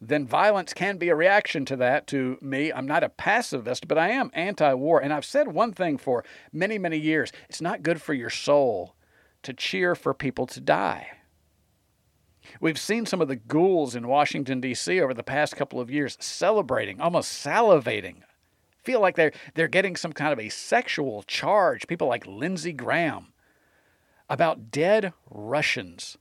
then 0.00 0.26
violence 0.26 0.74
can 0.74 0.98
be 0.98 1.08
a 1.08 1.16
reaction 1.16 1.64
to 1.66 1.76
that. 1.76 2.06
To 2.08 2.38
me, 2.40 2.72
I'm 2.72 2.86
not 2.86 3.04
a 3.04 3.08
pacifist, 3.08 3.88
but 3.88 3.98
I 3.98 4.10
am 4.10 4.30
anti 4.34 4.74
war. 4.74 5.00
And 5.00 5.12
I've 5.12 5.24
said 5.24 5.48
one 5.48 5.72
thing 5.72 5.96
for 5.98 6.24
many, 6.52 6.78
many 6.78 6.98
years 6.98 7.32
it's 7.48 7.60
not 7.60 7.82
good 7.82 8.00
for 8.00 8.14
your 8.14 8.30
soul 8.30 8.94
to 9.42 9.52
cheer 9.52 9.94
for 9.94 10.12
people 10.12 10.46
to 10.48 10.60
die. 10.60 11.08
We've 12.60 12.78
seen 12.78 13.06
some 13.06 13.20
of 13.20 13.28
the 13.28 13.36
ghouls 13.36 13.96
in 13.96 14.06
Washington, 14.06 14.60
D.C. 14.60 15.00
over 15.00 15.14
the 15.14 15.22
past 15.22 15.56
couple 15.56 15.80
of 15.80 15.90
years 15.90 16.16
celebrating, 16.20 17.00
almost 17.00 17.44
salivating. 17.44 18.22
Feel 18.84 19.00
like 19.00 19.16
they're, 19.16 19.32
they're 19.54 19.66
getting 19.66 19.96
some 19.96 20.12
kind 20.12 20.32
of 20.32 20.38
a 20.38 20.48
sexual 20.48 21.24
charge. 21.24 21.88
People 21.88 22.06
like 22.06 22.24
Lindsey 22.26 22.72
Graham 22.72 23.32
about 24.28 24.70
dead 24.70 25.12
Russians, 25.30 26.18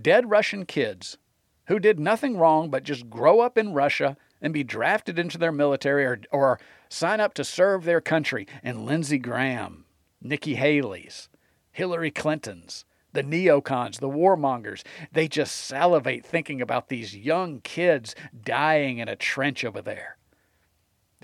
dead 0.00 0.30
Russian 0.30 0.66
kids 0.66 1.18
who 1.66 1.78
did 1.78 1.98
nothing 1.98 2.36
wrong 2.36 2.70
but 2.70 2.82
just 2.82 3.08
grow 3.08 3.40
up 3.40 3.56
in 3.56 3.72
Russia 3.72 4.16
and 4.40 4.52
be 4.52 4.64
drafted 4.64 5.18
into 5.18 5.38
their 5.38 5.52
military 5.52 6.04
or, 6.04 6.20
or 6.30 6.60
sign 6.88 7.20
up 7.20 7.34
to 7.34 7.44
serve 7.44 7.84
their 7.84 8.00
country. 8.00 8.46
And 8.62 8.84
Lindsey 8.84 9.18
Graham, 9.18 9.86
Nikki 10.20 10.56
Haley's, 10.56 11.28
Hillary 11.72 12.10
Clinton's, 12.10 12.84
the 13.12 13.22
neocons, 13.22 14.00
the 14.00 14.08
warmongers, 14.08 14.82
they 15.12 15.28
just 15.28 15.56
salivate 15.56 16.26
thinking 16.26 16.60
about 16.60 16.88
these 16.88 17.16
young 17.16 17.60
kids 17.60 18.14
dying 18.42 18.98
in 18.98 19.08
a 19.08 19.16
trench 19.16 19.64
over 19.64 19.80
there. 19.80 20.18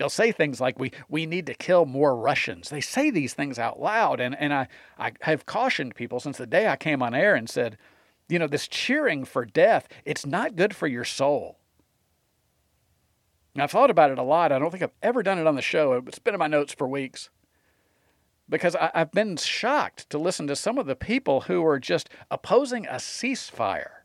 They'll 0.01 0.09
say 0.09 0.31
things 0.31 0.59
like, 0.59 0.79
we, 0.79 0.91
we 1.09 1.27
need 1.27 1.45
to 1.45 1.53
kill 1.53 1.85
more 1.85 2.15
Russians. 2.15 2.69
They 2.69 2.81
say 2.81 3.11
these 3.11 3.35
things 3.35 3.59
out 3.59 3.79
loud. 3.79 4.19
And, 4.19 4.35
and 4.39 4.51
I, 4.51 4.67
I 4.97 5.11
have 5.21 5.45
cautioned 5.45 5.93
people 5.93 6.19
since 6.19 6.39
the 6.39 6.47
day 6.47 6.67
I 6.67 6.75
came 6.75 7.03
on 7.03 7.13
air 7.13 7.35
and 7.35 7.47
said, 7.47 7.77
you 8.27 8.39
know, 8.39 8.47
this 8.47 8.67
cheering 8.67 9.25
for 9.25 9.45
death, 9.45 9.87
it's 10.03 10.25
not 10.25 10.55
good 10.55 10.75
for 10.75 10.87
your 10.87 11.03
soul. 11.03 11.59
I've 13.55 13.69
thought 13.69 13.91
about 13.91 14.09
it 14.09 14.17
a 14.17 14.23
lot. 14.23 14.51
I 14.51 14.57
don't 14.57 14.71
think 14.71 14.81
I've 14.81 14.89
ever 15.03 15.21
done 15.21 15.37
it 15.37 15.45
on 15.45 15.53
the 15.53 15.61
show. 15.61 15.93
It's 16.07 16.17
been 16.17 16.33
in 16.33 16.39
my 16.39 16.47
notes 16.47 16.73
for 16.73 16.87
weeks. 16.87 17.29
Because 18.49 18.75
I, 18.75 18.89
have 18.95 19.11
been 19.11 19.37
shocked 19.37 20.09
to 20.09 20.17
listen 20.17 20.47
to 20.47 20.55
some 20.55 20.79
of 20.79 20.87
the 20.87 20.95
people 20.95 21.41
who 21.41 21.63
are 21.63 21.79
just 21.79 22.09
opposing 22.31 22.87
a 22.87 22.95
ceasefire, 22.95 24.00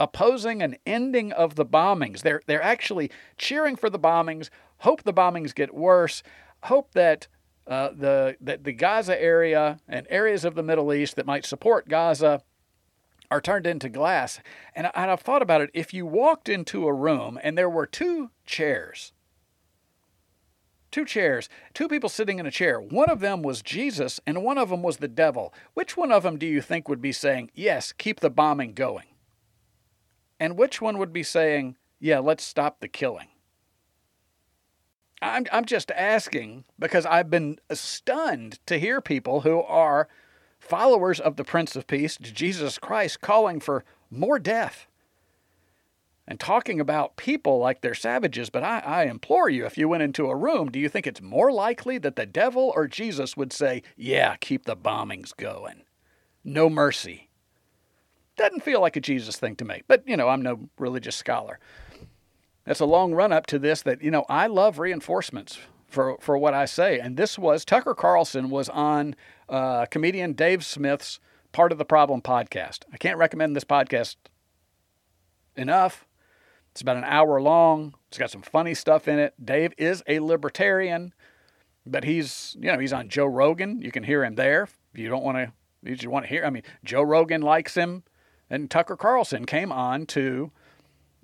opposing 0.00 0.62
an 0.62 0.76
ending 0.86 1.30
of 1.30 1.54
the 1.54 1.66
bombings. 1.66 2.22
They're, 2.22 2.40
they're 2.46 2.62
actually 2.62 3.10
cheering 3.36 3.76
for 3.76 3.90
the 3.90 3.98
bombings, 3.98 4.48
hope 4.78 5.02
the 5.02 5.12
bombings 5.12 5.54
get 5.54 5.74
worse, 5.74 6.22
hope 6.64 6.92
that 6.94 7.28
uh, 7.66 7.90
the, 7.94 8.36
that 8.40 8.64
the 8.64 8.72
Gaza 8.72 9.20
area 9.22 9.78
and 9.86 10.06
areas 10.10 10.44
of 10.44 10.54
the 10.54 10.62
Middle 10.62 10.92
East 10.92 11.14
that 11.16 11.26
might 11.26 11.44
support 11.44 11.88
Gaza 11.88 12.42
are 13.30 13.40
turned 13.40 13.66
into 13.66 13.88
glass. 13.88 14.40
And, 14.74 14.90
and 14.94 15.10
I've 15.10 15.20
thought 15.20 15.42
about 15.42 15.60
it. 15.60 15.70
If 15.72 15.94
you 15.94 16.06
walked 16.06 16.48
into 16.48 16.88
a 16.88 16.94
room 16.94 17.38
and 17.42 17.56
there 17.56 17.70
were 17.70 17.86
two 17.86 18.30
chairs, 18.44 19.12
two 20.90 21.04
chairs, 21.04 21.48
two 21.74 21.86
people 21.86 22.08
sitting 22.08 22.40
in 22.40 22.46
a 22.46 22.50
chair, 22.50 22.80
one 22.80 23.10
of 23.10 23.20
them 23.20 23.42
was 23.42 23.62
Jesus 23.62 24.18
and 24.26 24.42
one 24.42 24.58
of 24.58 24.70
them 24.70 24.82
was 24.82 24.96
the 24.96 25.06
devil, 25.06 25.54
which 25.74 25.96
one 25.96 26.10
of 26.10 26.24
them 26.24 26.38
do 26.38 26.46
you 26.46 26.60
think 26.60 26.88
would 26.88 27.02
be 27.02 27.12
saying, 27.12 27.50
Yes, 27.54 27.92
keep 27.92 28.18
the 28.18 28.30
bombing 28.30 28.72
going? 28.72 29.09
And 30.40 30.56
which 30.56 30.80
one 30.80 30.96
would 30.98 31.12
be 31.12 31.22
saying, 31.22 31.76
Yeah, 32.00 32.18
let's 32.18 32.42
stop 32.42 32.80
the 32.80 32.88
killing? 32.88 33.28
I'm, 35.22 35.44
I'm 35.52 35.66
just 35.66 35.90
asking 35.90 36.64
because 36.78 37.04
I've 37.04 37.28
been 37.28 37.58
stunned 37.70 38.58
to 38.64 38.80
hear 38.80 39.02
people 39.02 39.42
who 39.42 39.60
are 39.60 40.08
followers 40.58 41.20
of 41.20 41.36
the 41.36 41.44
Prince 41.44 41.76
of 41.76 41.86
Peace, 41.86 42.16
Jesus 42.16 42.78
Christ, 42.78 43.20
calling 43.20 43.60
for 43.60 43.84
more 44.10 44.38
death 44.38 44.86
and 46.26 46.40
talking 46.40 46.80
about 46.80 47.16
people 47.16 47.58
like 47.58 47.80
they're 47.80 47.94
savages. 47.94 48.50
But 48.50 48.62
I, 48.62 48.78
I, 48.78 49.04
implore 49.04 49.50
you, 49.50 49.66
if 49.66 49.76
you 49.76 49.88
went 49.88 50.04
into 50.04 50.28
a 50.28 50.36
room, 50.36 50.70
do 50.70 50.78
you 50.78 50.88
think 50.88 51.06
it's 51.06 51.20
more 51.20 51.52
likely 51.52 51.98
that 51.98 52.16
the 52.16 52.26
devil 52.26 52.72
or 52.74 52.86
Jesus 52.86 53.36
would 53.36 53.52
say, 53.52 53.82
Yeah, 53.96 54.36
keep 54.36 54.64
the 54.64 54.76
bombings 54.76 55.36
going? 55.36 55.82
No 56.44 56.70
mercy. 56.70 57.29
Doesn't 58.36 58.62
feel 58.62 58.80
like 58.80 58.96
a 58.96 59.00
Jesus 59.00 59.36
thing 59.36 59.56
to 59.56 59.64
me, 59.64 59.82
but 59.86 60.02
you 60.06 60.16
know, 60.16 60.28
I'm 60.28 60.42
no 60.42 60.68
religious 60.78 61.16
scholar. 61.16 61.58
That's 62.64 62.80
a 62.80 62.86
long 62.86 63.14
run 63.14 63.32
up 63.32 63.46
to 63.46 63.58
this 63.58 63.82
that, 63.82 64.02
you 64.02 64.10
know, 64.10 64.24
I 64.28 64.46
love 64.46 64.78
reinforcements 64.78 65.58
for, 65.88 66.16
for 66.20 66.38
what 66.38 66.54
I 66.54 66.66
say. 66.66 66.98
And 66.98 67.16
this 67.16 67.38
was 67.38 67.64
Tucker 67.64 67.94
Carlson 67.94 68.50
was 68.50 68.68
on 68.68 69.16
uh, 69.48 69.86
comedian 69.86 70.34
Dave 70.34 70.64
Smith's 70.64 71.20
Part 71.52 71.72
of 71.72 71.78
the 71.78 71.84
Problem 71.84 72.22
podcast. 72.22 72.84
I 72.92 72.96
can't 72.96 73.18
recommend 73.18 73.56
this 73.56 73.64
podcast 73.64 74.16
enough. 75.56 76.06
It's 76.72 76.80
about 76.80 76.96
an 76.96 77.04
hour 77.04 77.40
long. 77.40 77.94
It's 78.08 78.18
got 78.18 78.30
some 78.30 78.42
funny 78.42 78.74
stuff 78.74 79.08
in 79.08 79.18
it. 79.18 79.34
Dave 79.44 79.72
is 79.76 80.02
a 80.06 80.20
libertarian, 80.20 81.12
but 81.84 82.04
he's 82.04 82.56
you 82.60 82.70
know 82.70 82.78
he's 82.78 82.92
on 82.92 83.08
Joe 83.08 83.26
Rogan. 83.26 83.80
You 83.82 83.90
can 83.90 84.04
hear 84.04 84.24
him 84.24 84.36
there. 84.36 84.68
If 84.92 85.00
you 85.00 85.08
don't 85.08 85.24
want 85.24 85.38
to, 85.38 85.52
you 85.82 85.96
just 85.96 86.06
want 86.06 86.24
to 86.24 86.28
hear. 86.28 86.44
I 86.44 86.50
mean, 86.50 86.62
Joe 86.84 87.02
Rogan 87.02 87.42
likes 87.42 87.74
him, 87.74 88.04
and 88.50 88.70
Tucker 88.70 88.96
Carlson 88.96 89.46
came 89.46 89.70
on 89.70 90.06
to 90.06 90.50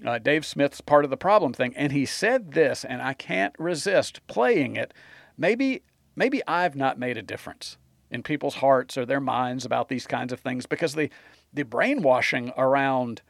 uh, 0.04 0.18
Dave 0.18 0.46
Smith's 0.46 0.80
part 0.80 1.04
of 1.04 1.10
the 1.10 1.16
problem 1.16 1.52
thing, 1.52 1.74
and 1.76 1.92
he 1.92 2.06
said 2.06 2.52
this, 2.52 2.84
and 2.84 3.02
I 3.02 3.14
can't 3.14 3.54
resist 3.58 4.26
playing 4.26 4.76
it. 4.76 4.94
Maybe 5.36 5.82
maybe 6.14 6.42
I've 6.46 6.76
not 6.76 6.98
made 6.98 7.18
a 7.18 7.22
difference 7.22 7.76
in 8.10 8.22
people's 8.22 8.56
hearts 8.56 8.96
or 8.96 9.04
their 9.04 9.20
minds 9.20 9.64
about 9.64 9.88
these 9.88 10.06
kinds 10.06 10.32
of 10.32 10.40
things 10.40 10.66
because 10.66 10.94
the, 10.94 11.10
the 11.52 11.64
brainwashing 11.64 12.52
around 12.56 13.22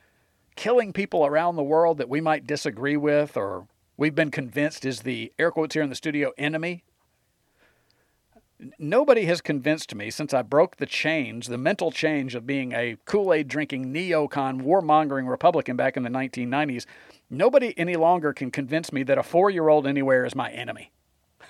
killing 0.54 0.92
people 0.92 1.26
around 1.26 1.56
the 1.56 1.62
world 1.62 1.98
that 1.98 2.08
we 2.08 2.20
might 2.20 2.46
disagree 2.46 2.96
with 2.96 3.36
or 3.36 3.66
we've 3.96 4.14
been 4.14 4.30
convinced 4.30 4.84
is 4.84 5.00
the 5.00 5.32
air 5.38 5.50
quotes 5.50 5.74
here 5.74 5.82
in 5.82 5.90
the 5.90 5.96
studio 5.96 6.32
enemy. 6.38 6.84
Nobody 8.78 9.26
has 9.26 9.42
convinced 9.42 9.94
me 9.94 10.10
since 10.10 10.32
I 10.32 10.40
broke 10.42 10.76
the 10.76 10.86
chains, 10.86 11.46
the 11.46 11.58
mental 11.58 11.90
change 11.90 12.34
of 12.34 12.46
being 12.46 12.72
a 12.72 12.96
Kool 13.04 13.32
Aid 13.32 13.48
drinking 13.48 13.92
neocon 13.92 14.62
warmongering 14.62 15.28
Republican 15.28 15.76
back 15.76 15.96
in 15.96 16.02
the 16.02 16.08
1990s. 16.08 16.86
Nobody 17.28 17.74
any 17.78 17.96
longer 17.96 18.32
can 18.32 18.50
convince 18.50 18.92
me 18.92 19.02
that 19.02 19.18
a 19.18 19.22
four 19.22 19.50
year 19.50 19.68
old 19.68 19.86
anywhere 19.86 20.24
is 20.24 20.34
my 20.34 20.50
enemy. 20.50 20.90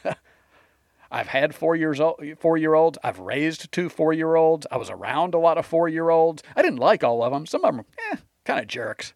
I've 1.11 1.29
had 1.29 1.55
four 1.55 1.77
years 1.77 2.01
old, 2.01 2.21
four 2.39 2.57
year 2.57 2.75
olds. 2.75 2.99
I've 3.05 3.21
raised 3.21 3.71
two 3.71 3.89
four 3.89 4.13
year 4.13 4.35
olds. 4.35 4.67
I 4.71 4.77
was 4.77 4.91
around 4.91 5.35
a 5.35 5.39
lot 5.39 5.59
of 5.59 5.67
four 5.67 5.89
year 5.89 6.11
olds. 6.11 6.43
I 6.57 6.63
didn't 6.63 6.81
like 6.81 7.05
all 7.05 7.23
of 7.23 7.33
them. 7.33 7.47
Some 7.47 7.65
of 7.65 7.77
them, 7.77 7.85
eh, 8.13 8.17
kind 8.45 8.59
of 8.59 8.67
jerks. 8.67 9.15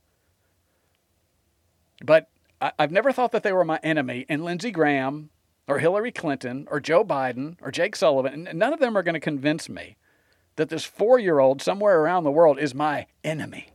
But 2.04 2.28
I, 2.60 2.72
I've 2.78 2.92
never 2.92 3.10
thought 3.10 3.32
that 3.32 3.42
they 3.42 3.52
were 3.52 3.64
my 3.64 3.80
enemy. 3.82 4.26
And 4.28 4.44
Lindsey 4.44 4.70
Graham, 4.70 5.30
or 5.70 5.78
Hillary 5.78 6.12
Clinton, 6.12 6.66
or 6.70 6.80
Joe 6.80 7.04
Biden, 7.04 7.56
or 7.62 7.70
Jake 7.70 7.96
Sullivan, 7.96 8.48
none 8.52 8.72
of 8.72 8.80
them 8.80 8.96
are 8.96 9.02
going 9.02 9.14
to 9.14 9.20
convince 9.20 9.68
me 9.68 9.96
that 10.56 10.68
this 10.68 10.84
four 10.84 11.18
year 11.18 11.38
old 11.38 11.62
somewhere 11.62 12.00
around 12.00 12.24
the 12.24 12.30
world 12.30 12.58
is 12.58 12.74
my 12.74 13.06
enemy. 13.24 13.68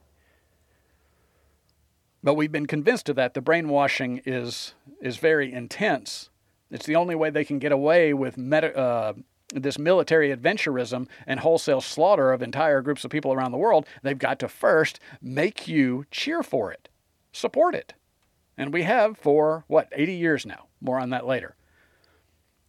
But 2.24 2.36
we've 2.36 2.52
been 2.52 2.66
convinced 2.66 3.10
of 3.10 3.16
that. 3.16 3.34
The 3.34 3.42
brainwashing 3.42 4.22
is 4.26 4.74
is 5.02 5.18
very 5.18 5.52
intense 5.52 6.30
it's 6.72 6.86
the 6.86 6.96
only 6.96 7.16
way 7.16 7.30
they 7.30 7.46
can 7.46 7.60
get 7.60 7.72
away 7.72 8.14
with 8.14 8.38
meta, 8.38 8.76
uh, 8.76 9.14
this 9.54 9.78
military 9.78 10.36
adventurism 10.36 11.08
and 11.28 11.40
wholesale 11.40 11.82
slaughter 11.82 12.32
of 12.34 12.42
entire 12.42 12.82
groups 12.82 13.06
of 13.06 13.12
people 13.12 13.32
around 13.32 13.52
the 13.52 13.58
world. 13.58 13.86
They've 14.02 14.18
got 14.18 14.40
to 14.40 14.48
first 14.48 15.00
make 15.22 15.68
you 15.68 16.06
cheer 16.12 16.42
for 16.44 16.72
it, 16.72 16.90
support 17.32 17.76
it. 17.76 17.94
And 18.58 18.74
we 18.74 18.84
have 18.84 19.18
for, 19.18 19.64
what, 19.68 19.90
80 19.92 20.14
years 20.14 20.46
now. 20.46 20.68
More 20.82 21.00
on 21.00 21.12
that 21.12 21.26
later. 21.26 21.56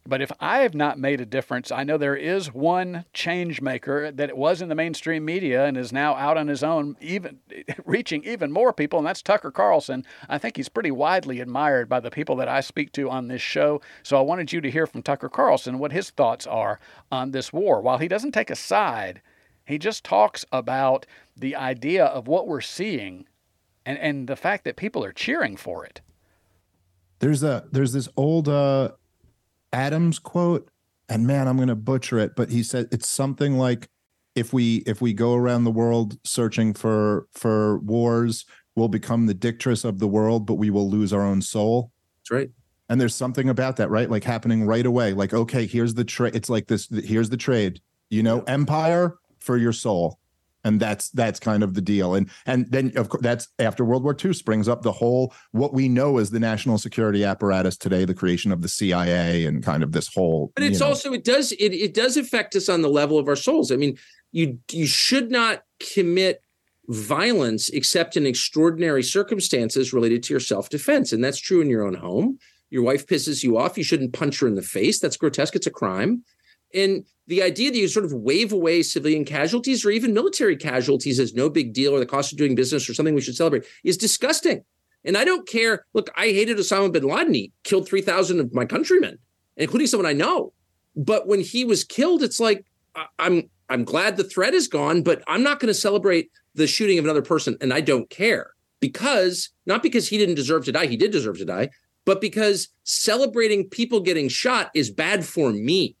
But 0.07 0.21
if 0.21 0.31
I 0.39 0.59
have 0.59 0.73
not 0.73 0.97
made 0.97 1.19
a 1.19 1.25
difference, 1.25 1.69
I 1.69 1.83
know 1.83 1.97
there 1.97 2.15
is 2.15 2.53
one 2.53 3.03
change 3.13 3.59
maker 3.59 4.09
that 4.09 4.37
was 4.37 4.61
in 4.61 4.69
the 4.69 4.75
mainstream 4.75 5.25
media 5.25 5.65
and 5.65 5.75
is 5.75 5.91
now 5.91 6.15
out 6.15 6.37
on 6.37 6.47
his 6.47 6.63
own, 6.63 6.95
even 7.01 7.39
reaching 7.85 8.23
even 8.23 8.51
more 8.51 8.71
people, 8.71 8.99
and 8.99 9.05
that's 9.05 9.21
Tucker 9.21 9.51
Carlson. 9.51 10.05
I 10.29 10.37
think 10.37 10.55
he's 10.55 10.69
pretty 10.69 10.91
widely 10.91 11.41
admired 11.41 11.89
by 11.89 11.99
the 11.99 12.09
people 12.09 12.37
that 12.37 12.47
I 12.47 12.61
speak 12.61 12.93
to 12.93 13.09
on 13.09 13.27
this 13.27 13.41
show. 13.41 13.81
So 14.01 14.17
I 14.17 14.21
wanted 14.21 14.53
you 14.53 14.61
to 14.61 14.71
hear 14.71 14.87
from 14.87 15.03
Tucker 15.03 15.27
Carlson 15.27 15.77
what 15.77 15.91
his 15.91 16.09
thoughts 16.09 16.47
are 16.47 16.79
on 17.11 17.31
this 17.31 17.51
war. 17.51 17.81
While 17.81 17.97
he 17.97 18.07
doesn't 18.07 18.31
take 18.31 18.49
a 18.49 18.55
side, 18.55 19.21
he 19.65 19.77
just 19.77 20.05
talks 20.05 20.45
about 20.53 21.05
the 21.35 21.53
idea 21.57 22.05
of 22.05 22.29
what 22.29 22.47
we're 22.47 22.61
seeing 22.61 23.27
and, 23.85 23.97
and 23.97 24.29
the 24.29 24.37
fact 24.37 24.63
that 24.63 24.77
people 24.77 25.03
are 25.03 25.11
cheering 25.11 25.57
for 25.57 25.85
it. 25.85 25.99
There's 27.19 27.43
a 27.43 27.65
there's 27.71 27.93
this 27.93 28.07
old 28.15 28.47
uh 28.47 28.91
Adams 29.77 30.17
quote, 30.17 30.71
and 31.07 31.27
man, 31.27 31.47
I'm 31.47 31.55
going 31.55 31.67
to 31.67 31.75
butcher 31.75 32.17
it, 32.17 32.35
but 32.35 32.49
he 32.49 32.63
said 32.63 32.87
it's 32.91 33.07
something 33.07 33.59
like 33.59 33.89
if 34.33 34.51
we 34.51 34.77
if 34.87 35.01
we 35.01 35.13
go 35.13 35.35
around 35.35 35.65
the 35.65 35.71
world 35.71 36.17
searching 36.23 36.73
for 36.73 37.27
for 37.31 37.77
wars, 37.79 38.45
we'll 38.75 38.87
become 38.87 39.27
the 39.27 39.35
dictatoress 39.35 39.85
of 39.85 39.99
the 39.99 40.07
world, 40.07 40.47
but 40.47 40.55
we 40.55 40.71
will 40.71 40.89
lose 40.89 41.13
our 41.13 41.21
own 41.21 41.43
soul. 41.43 41.91
That's 42.19 42.31
right. 42.31 42.49
And 42.89 42.99
there's 42.99 43.13
something 43.13 43.49
about 43.49 43.75
that, 43.75 43.91
right? 43.91 44.09
Like 44.09 44.23
happening 44.23 44.65
right 44.65 44.85
away. 44.85 45.13
Like, 45.13 45.33
okay, 45.33 45.67
here's 45.67 45.93
the 45.93 46.05
trade. 46.05 46.35
It's 46.35 46.49
like 46.49 46.65
this. 46.67 46.89
Here's 47.03 47.29
the 47.29 47.37
trade. 47.37 47.79
You 48.09 48.23
know, 48.23 48.41
empire 48.47 49.15
for 49.39 49.57
your 49.57 49.73
soul 49.73 50.17
and 50.67 50.79
that's 50.79 51.09
that's 51.09 51.39
kind 51.39 51.63
of 51.63 51.73
the 51.73 51.81
deal. 51.81 52.15
And 52.15 52.29
and 52.45 52.69
then 52.71 52.91
of 52.95 53.09
course 53.09 53.23
that's 53.23 53.47
after 53.57 53.83
world 53.85 54.03
war 54.03 54.15
ii 54.23 54.33
springs 54.33 54.67
up 54.67 54.81
the 54.81 54.91
whole 54.91 55.33
what 55.51 55.73
we 55.73 55.87
know 55.87 56.17
as 56.17 56.29
the 56.29 56.39
national 56.39 56.77
security 56.77 57.23
apparatus 57.23 57.77
today 57.77 58.05
the 58.05 58.13
creation 58.13 58.51
of 58.51 58.61
the 58.61 58.67
cia 58.67 59.45
and 59.45 59.63
kind 59.63 59.83
of 59.83 59.91
this 59.91 60.13
whole 60.13 60.51
but 60.55 60.63
it's 60.63 60.79
you 60.79 60.85
know, 60.85 60.89
also 60.89 61.13
it 61.13 61.23
does 61.23 61.51
it, 61.53 61.73
it 61.73 61.93
does 61.93 62.17
affect 62.17 62.55
us 62.55 62.69
on 62.69 62.81
the 62.81 62.89
level 62.89 63.17
of 63.17 63.27
our 63.27 63.35
souls. 63.35 63.71
I 63.71 63.77
mean 63.77 63.97
you 64.31 64.59
you 64.71 64.85
should 64.85 65.31
not 65.31 65.63
commit 65.79 66.41
violence 66.89 67.69
except 67.69 68.15
in 68.15 68.25
extraordinary 68.25 69.03
circumstances 69.03 69.93
related 69.93 70.23
to 70.23 70.33
your 70.33 70.39
self-defense. 70.39 71.11
And 71.11 71.23
that's 71.23 71.39
true 71.39 71.61
in 71.61 71.69
your 71.69 71.85
own 71.85 71.95
home. 71.95 72.39
Your 72.69 72.83
wife 72.83 73.07
pisses 73.07 73.43
you 73.43 73.57
off. 73.57 73.77
You 73.77 73.83
shouldn't 73.83 74.13
punch 74.13 74.39
her 74.39 74.47
in 74.47 74.55
the 74.55 74.61
face. 74.61 74.99
That's 74.99 75.17
grotesque. 75.17 75.55
It's 75.55 75.67
a 75.67 75.71
crime 75.71 76.23
and 76.73 77.05
the 77.27 77.41
idea 77.41 77.71
that 77.71 77.77
you 77.77 77.87
sort 77.87 78.05
of 78.05 78.13
wave 78.13 78.53
away 78.53 78.81
civilian 78.81 79.25
casualties 79.25 79.85
or 79.85 79.91
even 79.91 80.13
military 80.13 80.55
casualties 80.55 81.19
as 81.19 81.33
no 81.33 81.49
big 81.49 81.73
deal 81.73 81.93
or 81.93 81.99
the 81.99 82.05
cost 82.05 82.31
of 82.31 82.37
doing 82.37 82.55
business 82.55 82.89
or 82.89 82.93
something 82.93 83.15
we 83.15 83.21
should 83.21 83.35
celebrate 83.35 83.65
is 83.83 83.97
disgusting. 83.97 84.63
And 85.03 85.17
I 85.17 85.25
don't 85.25 85.47
care. 85.47 85.85
Look, 85.93 86.09
I 86.15 86.27
hated 86.27 86.57
Osama 86.57 86.91
bin 86.91 87.03
Laden. 87.03 87.33
He 87.33 87.51
killed 87.63 87.87
3,000 87.87 88.39
of 88.39 88.53
my 88.53 88.65
countrymen, 88.65 89.17
including 89.55 89.87
someone 89.87 90.05
I 90.05 90.13
know. 90.13 90.53
But 90.95 91.27
when 91.27 91.41
he 91.41 91.63
was 91.63 91.83
killed, 91.83 92.23
it's 92.23 92.39
like, 92.39 92.65
I'm 93.19 93.49
I'm 93.69 93.83
glad 93.83 94.15
the 94.15 94.23
threat 94.23 94.53
is 94.53 94.67
gone, 94.67 95.03
but 95.03 95.21
I'm 95.27 95.43
not 95.43 95.59
going 95.59 95.67
to 95.67 95.73
celebrate 95.73 96.31
the 96.55 96.67
shooting 96.67 96.97
of 96.97 97.05
another 97.05 97.21
person. 97.21 97.57
And 97.59 97.73
I 97.73 97.81
don't 97.81 98.09
care 98.09 98.51
because 98.79 99.49
not 99.65 99.83
because 99.83 100.07
he 100.07 100.17
didn't 100.17 100.35
deserve 100.35 100.65
to 100.65 100.71
die, 100.71 100.87
he 100.87 100.97
did 100.97 101.11
deserve 101.11 101.37
to 101.39 101.45
die, 101.45 101.69
but 102.05 102.21
because 102.21 102.69
celebrating 102.85 103.69
people 103.69 103.99
getting 103.99 104.29
shot 104.29 104.71
is 104.73 104.89
bad 104.89 105.25
for 105.25 105.51
me. 105.51 105.96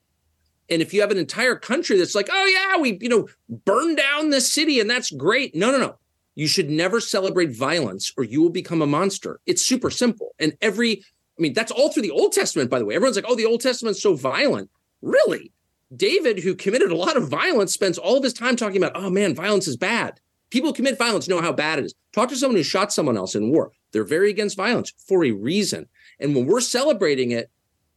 And 0.69 0.81
if 0.81 0.93
you 0.93 1.01
have 1.01 1.11
an 1.11 1.17
entire 1.17 1.55
country 1.55 1.97
that's 1.97 2.15
like, 2.15 2.29
oh 2.31 2.45
yeah, 2.45 2.81
we 2.81 2.97
you 3.01 3.09
know 3.09 3.27
burn 3.49 3.95
down 3.95 4.29
this 4.29 4.51
city 4.51 4.79
and 4.79 4.89
that's 4.89 5.11
great. 5.11 5.55
No, 5.55 5.71
no, 5.71 5.77
no. 5.77 5.97
You 6.35 6.47
should 6.47 6.69
never 6.69 6.99
celebrate 6.99 7.55
violence 7.55 8.13
or 8.15 8.23
you 8.23 8.41
will 8.41 8.51
become 8.51 8.81
a 8.81 8.87
monster. 8.87 9.39
It's 9.47 9.65
super 9.65 9.89
simple. 9.89 10.35
And 10.37 10.55
every, 10.61 11.03
I 11.37 11.41
mean, 11.41 11.53
that's 11.53 11.71
all 11.71 11.91
through 11.91 12.03
the 12.03 12.11
Old 12.11 12.31
Testament, 12.31 12.69
by 12.69 12.77
the 12.77 12.85
way. 12.85 12.95
Everyone's 12.95 13.15
like, 13.15 13.25
oh, 13.27 13.35
the 13.35 13.45
Old 13.45 13.61
Testament's 13.61 14.03
so 14.03 14.13
violent. 14.13 14.69
Really? 15.01 15.51
David, 15.95 16.39
who 16.39 16.53
committed 16.53 16.91
a 16.91 16.95
lot 16.95 17.17
of 17.17 17.27
violence, 17.27 17.73
spends 17.73 17.97
all 17.97 18.17
of 18.17 18.23
his 18.23 18.33
time 18.33 18.55
talking 18.55 18.77
about, 18.77 18.95
oh 18.95 19.09
man, 19.09 19.33
violence 19.33 19.67
is 19.67 19.77
bad. 19.77 20.19
People 20.49 20.69
who 20.69 20.75
commit 20.75 20.97
violence 20.97 21.27
know 21.27 21.41
how 21.41 21.51
bad 21.51 21.79
it 21.79 21.85
is. 21.85 21.95
Talk 22.13 22.29
to 22.29 22.35
someone 22.35 22.57
who 22.57 22.63
shot 22.63 22.93
someone 22.93 23.17
else 23.17 23.33
in 23.33 23.49
war. 23.49 23.71
They're 23.91 24.03
very 24.03 24.29
against 24.29 24.57
violence 24.57 24.93
for 25.07 25.25
a 25.25 25.31
reason. 25.31 25.87
And 26.19 26.35
when 26.35 26.45
we're 26.45 26.61
celebrating 26.61 27.31
it, 27.31 27.49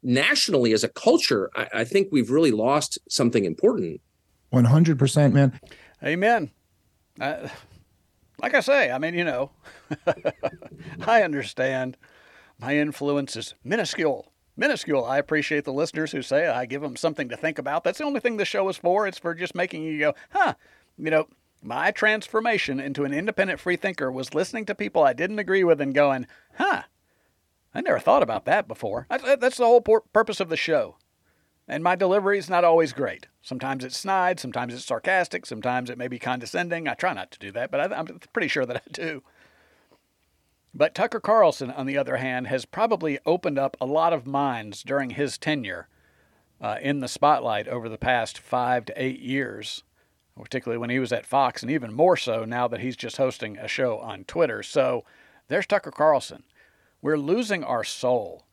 nationally 0.02 0.72
as 0.72 0.84
a 0.84 0.88
culture, 0.88 1.50
I, 1.54 1.68
I 1.74 1.84
think 1.84 2.08
we've 2.10 2.30
really 2.30 2.50
lost 2.50 2.98
something 3.08 3.44
important. 3.44 4.00
100%, 4.52 5.32
man. 5.32 5.60
Amen. 6.02 6.50
Uh, 7.20 7.48
like 8.40 8.54
I 8.54 8.60
say, 8.60 8.90
I 8.90 8.98
mean, 8.98 9.14
you 9.14 9.24
know, 9.24 9.50
I 11.06 11.22
understand 11.22 11.96
my 12.58 12.76
influence 12.76 13.36
is 13.36 13.54
minuscule. 13.64 14.32
Minuscule. 14.56 15.04
I 15.04 15.18
appreciate 15.18 15.64
the 15.64 15.72
listeners 15.72 16.12
who 16.12 16.22
say 16.22 16.48
I 16.48 16.66
give 16.66 16.82
them 16.82 16.96
something 16.96 17.28
to 17.28 17.36
think 17.36 17.58
about. 17.58 17.84
That's 17.84 17.98
the 17.98 18.04
only 18.04 18.20
thing 18.20 18.36
the 18.36 18.44
show 18.44 18.68
is 18.68 18.76
for. 18.76 19.06
It's 19.06 19.18
for 19.18 19.34
just 19.34 19.54
making 19.54 19.82
you 19.82 19.98
go, 19.98 20.14
huh, 20.30 20.54
you 20.98 21.10
know, 21.10 21.28
my 21.62 21.90
transformation 21.90 22.80
into 22.80 23.04
an 23.04 23.12
independent 23.12 23.60
free 23.60 23.76
thinker 23.76 24.10
was 24.10 24.34
listening 24.34 24.64
to 24.66 24.74
people 24.74 25.02
I 25.02 25.12
didn't 25.12 25.38
agree 25.38 25.64
with 25.64 25.80
and 25.80 25.94
going, 25.94 26.26
huh, 26.54 26.82
I 27.74 27.80
never 27.80 27.98
thought 27.98 28.22
about 28.22 28.44
that 28.46 28.66
before. 28.66 29.06
That's 29.08 29.56
the 29.56 29.66
whole 29.66 29.80
purpose 29.80 30.40
of 30.40 30.48
the 30.48 30.56
show. 30.56 30.96
And 31.68 31.84
my 31.84 31.94
delivery 31.94 32.36
is 32.36 32.50
not 32.50 32.64
always 32.64 32.92
great. 32.92 33.28
Sometimes 33.42 33.84
it's 33.84 33.96
snide, 33.96 34.40
sometimes 34.40 34.74
it's 34.74 34.84
sarcastic, 34.84 35.46
sometimes 35.46 35.88
it 35.88 35.98
may 35.98 36.08
be 36.08 36.18
condescending. 36.18 36.88
I 36.88 36.94
try 36.94 37.12
not 37.12 37.30
to 37.30 37.38
do 37.38 37.52
that, 37.52 37.70
but 37.70 37.92
I, 37.92 37.98
am 37.98 38.18
pretty 38.32 38.48
sure 38.48 38.66
that 38.66 38.76
I 38.76 38.90
do. 38.90 39.22
But 40.74 40.94
Tucker 40.94 41.20
Carlson, 41.20 41.70
on 41.70 41.86
the 41.86 41.96
other 41.96 42.16
hand, 42.16 42.48
has 42.48 42.64
probably 42.64 43.18
opened 43.24 43.58
up 43.58 43.76
a 43.80 43.86
lot 43.86 44.12
of 44.12 44.26
minds 44.26 44.82
during 44.82 45.10
his 45.10 45.38
tenure 45.38 45.88
uh, 46.60 46.76
in 46.80 47.00
the 47.00 47.08
spotlight 47.08 47.68
over 47.68 47.88
the 47.88 47.98
past 47.98 48.38
five 48.38 48.84
to 48.86 49.02
eight 49.02 49.20
years, 49.20 49.84
particularly 50.36 50.78
when 50.78 50.90
he 50.90 50.98
was 50.98 51.12
at 51.12 51.26
Fox, 51.26 51.62
and 51.62 51.70
even 51.70 51.92
more 51.92 52.16
so 52.16 52.44
now 52.44 52.66
that 52.68 52.80
he's 52.80 52.96
just 52.96 53.16
hosting 53.16 53.56
a 53.58 53.68
show 53.68 53.98
on 53.98 54.24
Twitter. 54.24 54.62
So 54.62 55.04
there's 55.48 55.66
Tucker 55.66 55.92
Carlson. 55.92 56.44
We're 57.02 57.18
losing 57.18 57.64
our 57.64 57.84
soul. 57.84 58.44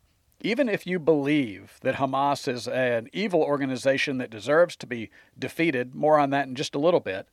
Even 0.42 0.70
if 0.70 0.86
you 0.86 1.00
believe 1.00 1.80
that 1.82 1.96
Hamas 1.96 2.48
is 2.48 2.68
an 2.68 3.10
evil 3.12 3.42
organization 3.42 4.20
that 4.20 4.30
deserves 4.30 4.76
to 4.78 4.88
be 4.88 5.10
defeated, 5.38 5.96
more 5.96 6.20
on 6.20 6.30
that 6.30 6.48
in 6.48 6.56
just 6.56 6.76
a 6.76 6.80
little 6.80 7.00
bit, 7.00 7.28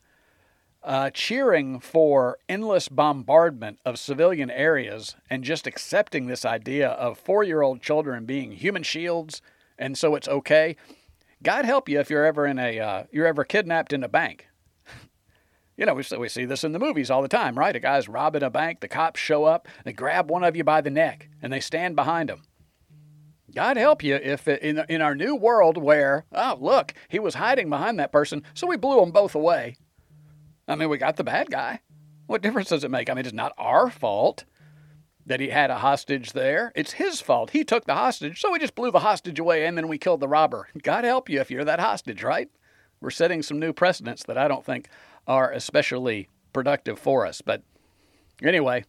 uh, 0.83 1.11
cheering 1.11 1.81
for 1.81 2.38
endless 2.48 2.88
bombardment 2.88 3.79
of 3.85 3.98
civilian 3.98 4.50
areas 4.50 5.16
and 5.31 5.44
just 5.44 5.66
accepting 5.66 6.27
this 6.27 6.44
idea 6.44 6.88
of 6.88 7.18
four 7.18 7.42
year 7.42 7.62
old 7.62 7.81
children 7.81 8.24
being 8.24 8.53
human 8.53 8.83
shields 8.83 9.40
and 9.79 9.98
so 9.98 10.14
it's 10.14 10.29
okay. 10.29 10.77
God 11.42 11.64
help 11.64 11.88
you 11.88 12.00
if 12.00 12.11
you're 12.11 12.24
ever 12.24 12.46
in 12.46 12.59
a 12.59 12.79
uh, 12.79 13.05
you're 13.11 13.27
ever 13.27 13.44
kidnapped 13.44 13.92
in 13.92 14.03
a 14.03 14.09
bank. 14.09 14.48
You 15.77 15.87
know, 15.87 15.95
we, 15.95 16.05
we 16.19 16.29
see 16.29 16.45
this 16.45 16.63
in 16.63 16.73
the 16.73 16.79
movies 16.79 17.11
all 17.11 17.23
the 17.23 17.29
time, 17.29 17.59
right? 17.59 17.75
A 17.75 17.81
guy's 17.81 18.09
robbing 18.09 18.43
a 18.43 18.51
bank, 18.51 18.81
the 18.81 18.89
cops 18.89 19.19
show 19.19 19.45
up, 19.45 19.67
they 19.85 19.93
grab 19.93 20.31
one 20.31 20.45
of 20.45 20.55
you 20.55 20.63
by 20.63 20.81
the 20.81 20.91
neck, 20.91 21.29
and 21.43 21.53
they 21.53 21.61
stand 21.61 21.97
behind 21.97 22.31
him. 22.31 22.43
God 23.55 23.77
help 23.77 24.03
you 24.03 24.17
if 24.17 24.49
uh, 24.49 24.57
in, 24.63 24.85
in 24.89 25.01
our 25.01 25.15
new 25.15 25.35
world 25.35 25.79
where, 25.79 26.25
oh, 26.33 26.57
look, 26.61 26.95
he 27.09 27.19
was 27.19 27.35
hiding 27.35 27.71
behind 27.71 27.99
that 27.99 28.13
person, 28.13 28.43
so 28.53 28.67
we 28.67 28.77
blew 28.77 29.01
them 29.01 29.11
both 29.11 29.35
away. 29.35 29.77
I 30.67 30.77
mean, 30.77 30.89
we 30.89 30.99
got 30.99 31.17
the 31.17 31.25
bad 31.25 31.51
guy. 31.51 31.81
What 32.27 32.43
difference 32.43 32.69
does 32.69 32.85
it 32.85 32.91
make? 32.91 33.11
I 33.11 33.15
mean, 33.15 33.27
it's 33.27 33.35
not 33.35 33.53
our 33.59 33.91
fault 33.91 34.45
that 35.27 35.41
he 35.41 35.49
had 35.49 35.71
a 35.71 35.79
hostage 35.79 36.33
there. 36.33 36.73
It's 36.75 36.93
his 36.93 37.21
fault. 37.21 37.51
He 37.51 37.65
took 37.65 37.85
the 37.85 37.95
hostage, 37.95 38.41
so 38.41 38.51
we 38.51 38.59
just 38.59 38.75
blew 38.75 38.91
the 38.91 39.01
hostage 39.01 39.39
away 39.39 39.67
and 39.67 39.77
then 39.77 39.89
we 39.89 39.99
killed 39.99 40.21
the 40.21 40.29
robber. 40.29 40.69
God 40.83 41.05
help 41.05 41.29
you 41.29 41.41
if 41.41 41.51
you're 41.51 41.65
that 41.65 41.81
hostage, 41.81 42.23
right? 42.23 42.49
We're 43.01 43.11
setting 43.11 43.43
some 43.43 43.59
new 43.59 43.73
precedents 43.73 44.25
that 44.25 44.39
I 44.39 44.49
don't 44.49 44.65
think 44.65 44.89
are 45.27 45.51
especially 45.51 46.29
productive 46.53 46.99
for 46.99 47.27
us. 47.27 47.41
But 47.41 47.63
anyway, 48.43 48.85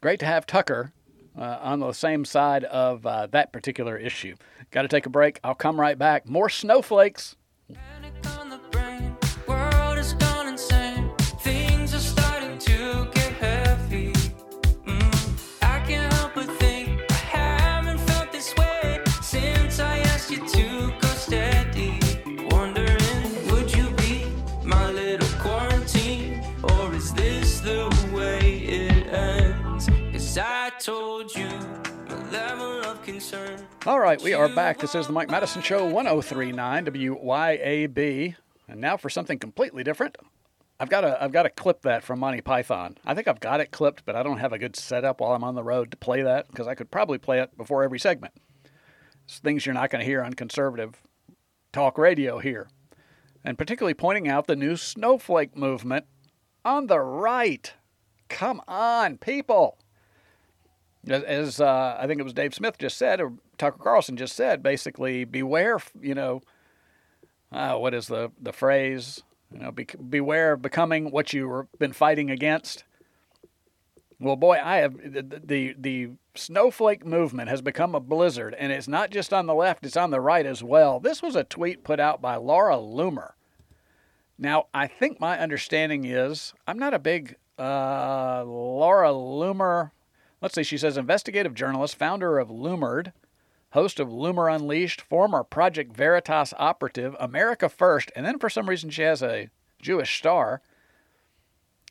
great 0.00 0.20
to 0.20 0.26
have 0.26 0.46
Tucker 0.46 0.92
uh, 1.36 1.58
on 1.60 1.80
the 1.80 1.92
same 1.92 2.24
side 2.24 2.64
of 2.64 3.06
uh, 3.06 3.26
that 3.28 3.52
particular 3.52 3.96
issue. 3.96 4.34
Got 4.70 4.82
to 4.82 4.88
take 4.88 5.06
a 5.06 5.10
break. 5.10 5.40
I'll 5.44 5.54
come 5.54 5.80
right 5.80 5.98
back. 5.98 6.28
More 6.28 6.48
snowflakes. 6.48 7.36
All 33.88 34.00
right, 34.00 34.20
we 34.20 34.34
are 34.34 34.50
back. 34.50 34.80
This 34.80 34.94
is 34.94 35.06
the 35.06 35.14
Mike 35.14 35.30
Madison 35.30 35.62
Show, 35.62 35.86
1039 35.86 36.84
WYAB. 36.84 38.34
And 38.68 38.80
now 38.82 38.98
for 38.98 39.08
something 39.08 39.38
completely 39.38 39.82
different. 39.82 40.18
I've 40.78 40.90
got 40.90 41.00
to 41.00 41.24
I've 41.24 41.32
got 41.32 41.44
to 41.44 41.48
clip 41.48 41.80
that 41.84 42.04
from 42.04 42.18
Monty 42.18 42.42
Python. 42.42 42.98
I 43.06 43.14
think 43.14 43.28
I've 43.28 43.40
got 43.40 43.60
it 43.62 43.70
clipped, 43.70 44.04
but 44.04 44.14
I 44.14 44.22
don't 44.22 44.40
have 44.40 44.52
a 44.52 44.58
good 44.58 44.76
setup 44.76 45.22
while 45.22 45.32
I'm 45.32 45.42
on 45.42 45.54
the 45.54 45.62
road 45.62 45.90
to 45.92 45.96
play 45.96 46.20
that 46.20 46.48
because 46.48 46.68
I 46.68 46.74
could 46.74 46.90
probably 46.90 47.16
play 47.16 47.40
it 47.40 47.56
before 47.56 47.82
every 47.82 47.98
segment. 47.98 48.34
It's 49.24 49.38
things 49.38 49.64
you're 49.64 49.74
not 49.74 49.88
going 49.88 50.00
to 50.00 50.06
hear 50.06 50.22
on 50.22 50.34
conservative 50.34 51.00
talk 51.72 51.96
radio 51.96 52.40
here. 52.40 52.68
And 53.42 53.56
particularly 53.56 53.94
pointing 53.94 54.28
out 54.28 54.48
the 54.48 54.54
new 54.54 54.76
snowflake 54.76 55.56
movement 55.56 56.04
on 56.62 56.88
the 56.88 57.00
right. 57.00 57.72
Come 58.28 58.60
on, 58.68 59.16
people. 59.16 59.78
As, 61.08 61.22
as 61.22 61.60
uh, 61.62 61.96
I 61.98 62.06
think 62.06 62.20
it 62.20 62.24
was 62.24 62.34
Dave 62.34 62.52
Smith 62.52 62.76
just 62.76 62.98
said, 62.98 63.22
or 63.22 63.32
Tucker 63.58 63.78
Carlson 63.82 64.16
just 64.16 64.36
said, 64.36 64.62
basically, 64.62 65.24
beware, 65.24 65.78
you 66.00 66.14
know, 66.14 66.40
uh, 67.52 67.76
what 67.76 67.94
is 67.94 68.06
the, 68.06 68.30
the 68.40 68.52
phrase? 68.52 69.22
You 69.52 69.60
know, 69.60 69.72
be, 69.72 69.86
beware 70.08 70.52
of 70.52 70.62
becoming 70.62 71.10
what 71.10 71.32
you've 71.32 71.66
been 71.78 71.92
fighting 71.92 72.30
against. 72.30 72.84
Well, 74.20 74.36
boy, 74.36 74.60
I 74.62 74.78
have 74.78 74.96
the, 74.96 75.40
the 75.44 75.74
the 75.78 76.10
snowflake 76.34 77.06
movement 77.06 77.48
has 77.48 77.62
become 77.62 77.94
a 77.94 78.00
blizzard, 78.00 78.54
and 78.58 78.72
it's 78.72 78.88
not 78.88 79.10
just 79.10 79.32
on 79.32 79.46
the 79.46 79.54
left; 79.54 79.86
it's 79.86 79.96
on 79.96 80.10
the 80.10 80.20
right 80.20 80.44
as 80.44 80.62
well. 80.62 80.98
This 80.98 81.22
was 81.22 81.36
a 81.36 81.44
tweet 81.44 81.84
put 81.84 82.00
out 82.00 82.20
by 82.20 82.34
Laura 82.34 82.76
Loomer. 82.76 83.32
Now, 84.36 84.66
I 84.74 84.88
think 84.88 85.20
my 85.20 85.38
understanding 85.38 86.04
is 86.04 86.52
I'm 86.66 86.78
not 86.78 86.94
a 86.94 86.98
big 86.98 87.36
uh, 87.58 88.42
Laura 88.44 89.10
Loomer. 89.10 89.92
Let's 90.42 90.54
see. 90.54 90.64
She 90.64 90.78
says 90.78 90.96
investigative 90.96 91.54
journalist, 91.54 91.96
founder 91.96 92.38
of 92.38 92.48
Loomered, 92.48 93.12
host 93.72 94.00
of 94.00 94.08
Loomer 94.08 94.54
Unleashed, 94.54 95.00
former 95.00 95.44
Project 95.44 95.94
Veritas 95.94 96.54
operative, 96.58 97.14
America 97.20 97.68
First, 97.68 98.10
and 98.16 98.24
then 98.24 98.38
for 98.38 98.48
some 98.48 98.68
reason 98.68 98.90
she 98.90 99.02
has 99.02 99.22
a 99.22 99.50
Jewish 99.80 100.16
star. 100.18 100.62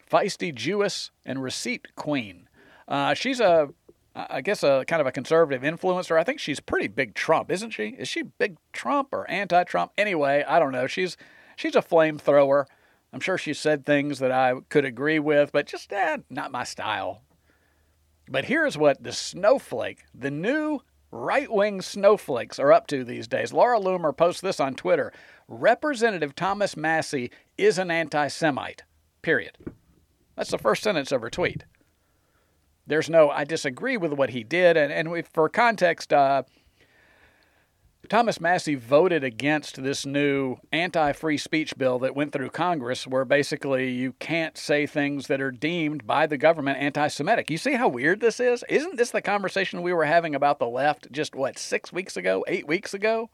feisty 0.10 0.54
Jewess 0.54 1.12
and 1.26 1.42
receipt 1.44 1.96
queen. 1.96 2.48
Uh, 2.88 3.14
she's 3.14 3.40
a, 3.40 3.70
I 4.16 4.42
guess, 4.42 4.64
a 4.64 4.86
kind 4.88 5.02
of 5.02 5.08
a 5.08 5.12
conservative 5.12 5.62
influencer. 5.62 6.18
I 6.18 6.24
think 6.24 6.40
she's 6.40 6.60
pretty 6.60 6.88
big 6.88 7.14
Trump, 7.14 7.52
isn't 7.52 7.72
she? 7.72 7.90
Is 7.90 8.08
she 8.08 8.24
big 8.24 8.58
Trump 8.72 9.10
or 9.12 9.30
anti-Trump? 9.30 9.92
Anyway, 9.98 10.44
I 10.48 10.60
don't 10.60 10.72
know. 10.72 10.88
She's 10.88 11.18
she's 11.56 11.76
a 11.76 11.82
flamethrower. 11.82 12.66
I'm 13.14 13.20
sure 13.20 13.38
she 13.38 13.54
said 13.54 13.86
things 13.86 14.20
that 14.20 14.32
I 14.32 14.54
could 14.70 14.86
agree 14.86 15.20
with, 15.20 15.52
but 15.52 15.66
just 15.68 15.92
eh, 15.94 16.18
not 16.30 16.52
my 16.52 16.64
style. 16.64 17.22
But 18.30 18.46
here's 18.46 18.78
what 18.78 19.02
the 19.04 19.14
snowflake, 19.14 20.04
the 20.14 20.32
new 20.32 20.82
right 21.18 21.52
wing 21.52 21.82
snowflakes, 21.82 22.60
are 22.60 22.72
up 22.72 22.88
to 22.88 23.04
these 23.04 23.28
days. 23.28 23.52
Laura 23.52 23.80
Loomer 23.80 24.16
posts 24.16 24.42
this 24.42 24.60
on 24.60 24.76
Twitter 24.76 25.12
Representative 25.48 26.36
Thomas 26.36 26.78
Massie 26.78 27.32
is 27.58 27.78
an 27.78 27.90
anti 27.90 28.28
Semite. 28.28 28.84
Period. 29.22 29.58
That's 30.36 30.52
the 30.52 30.58
first 30.58 30.84
sentence 30.84 31.12
of 31.12 31.22
her 31.22 31.30
tweet. 31.30 31.66
There's 32.86 33.10
no, 33.10 33.30
I 33.30 33.44
disagree 33.44 33.98
with 33.98 34.14
what 34.14 34.30
he 34.30 34.44
did. 34.44 34.78
And, 34.78 34.94
and 34.94 35.28
for 35.28 35.50
context, 35.50 36.14
uh, 36.14 36.44
Thomas 38.10 38.40
Massie 38.40 38.76
voted 38.76 39.24
against 39.24 39.84
this 39.84 40.06
new 40.06 40.58
anti 40.72 41.12
free 41.12 41.38
speech 41.38 41.78
bill 41.78 42.00
that 42.00 42.16
went 42.16 42.32
through 42.32 42.52
Congress, 42.52 43.06
where 43.06 43.26
basically 43.26 43.92
you 43.92 44.14
can't 44.14 44.58
say 44.58 44.86
things 44.86 45.28
that 45.28 45.42
are 45.42 45.52
deemed 45.52 46.08
by 46.08 46.26
the 46.26 46.38
government 46.38 46.80
anti 46.80 47.08
Semitic. 47.10 47.52
You 47.52 47.58
see 47.58 47.74
how 47.74 47.90
weird 47.90 48.22
this 48.22 48.40
is? 48.40 48.64
Isn't 48.70 48.96
this 48.98 49.12
the 49.12 49.22
conversation 49.22 49.82
we 49.82 49.94
were 49.94 50.06
having 50.06 50.36
about 50.36 50.60
the 50.60 50.68
left 50.68 51.12
just, 51.12 51.36
what, 51.36 51.60
six 51.60 51.92
weeks 51.92 52.16
ago, 52.16 52.46
eight 52.48 52.68
weeks 52.68 52.94
ago? 52.94 53.30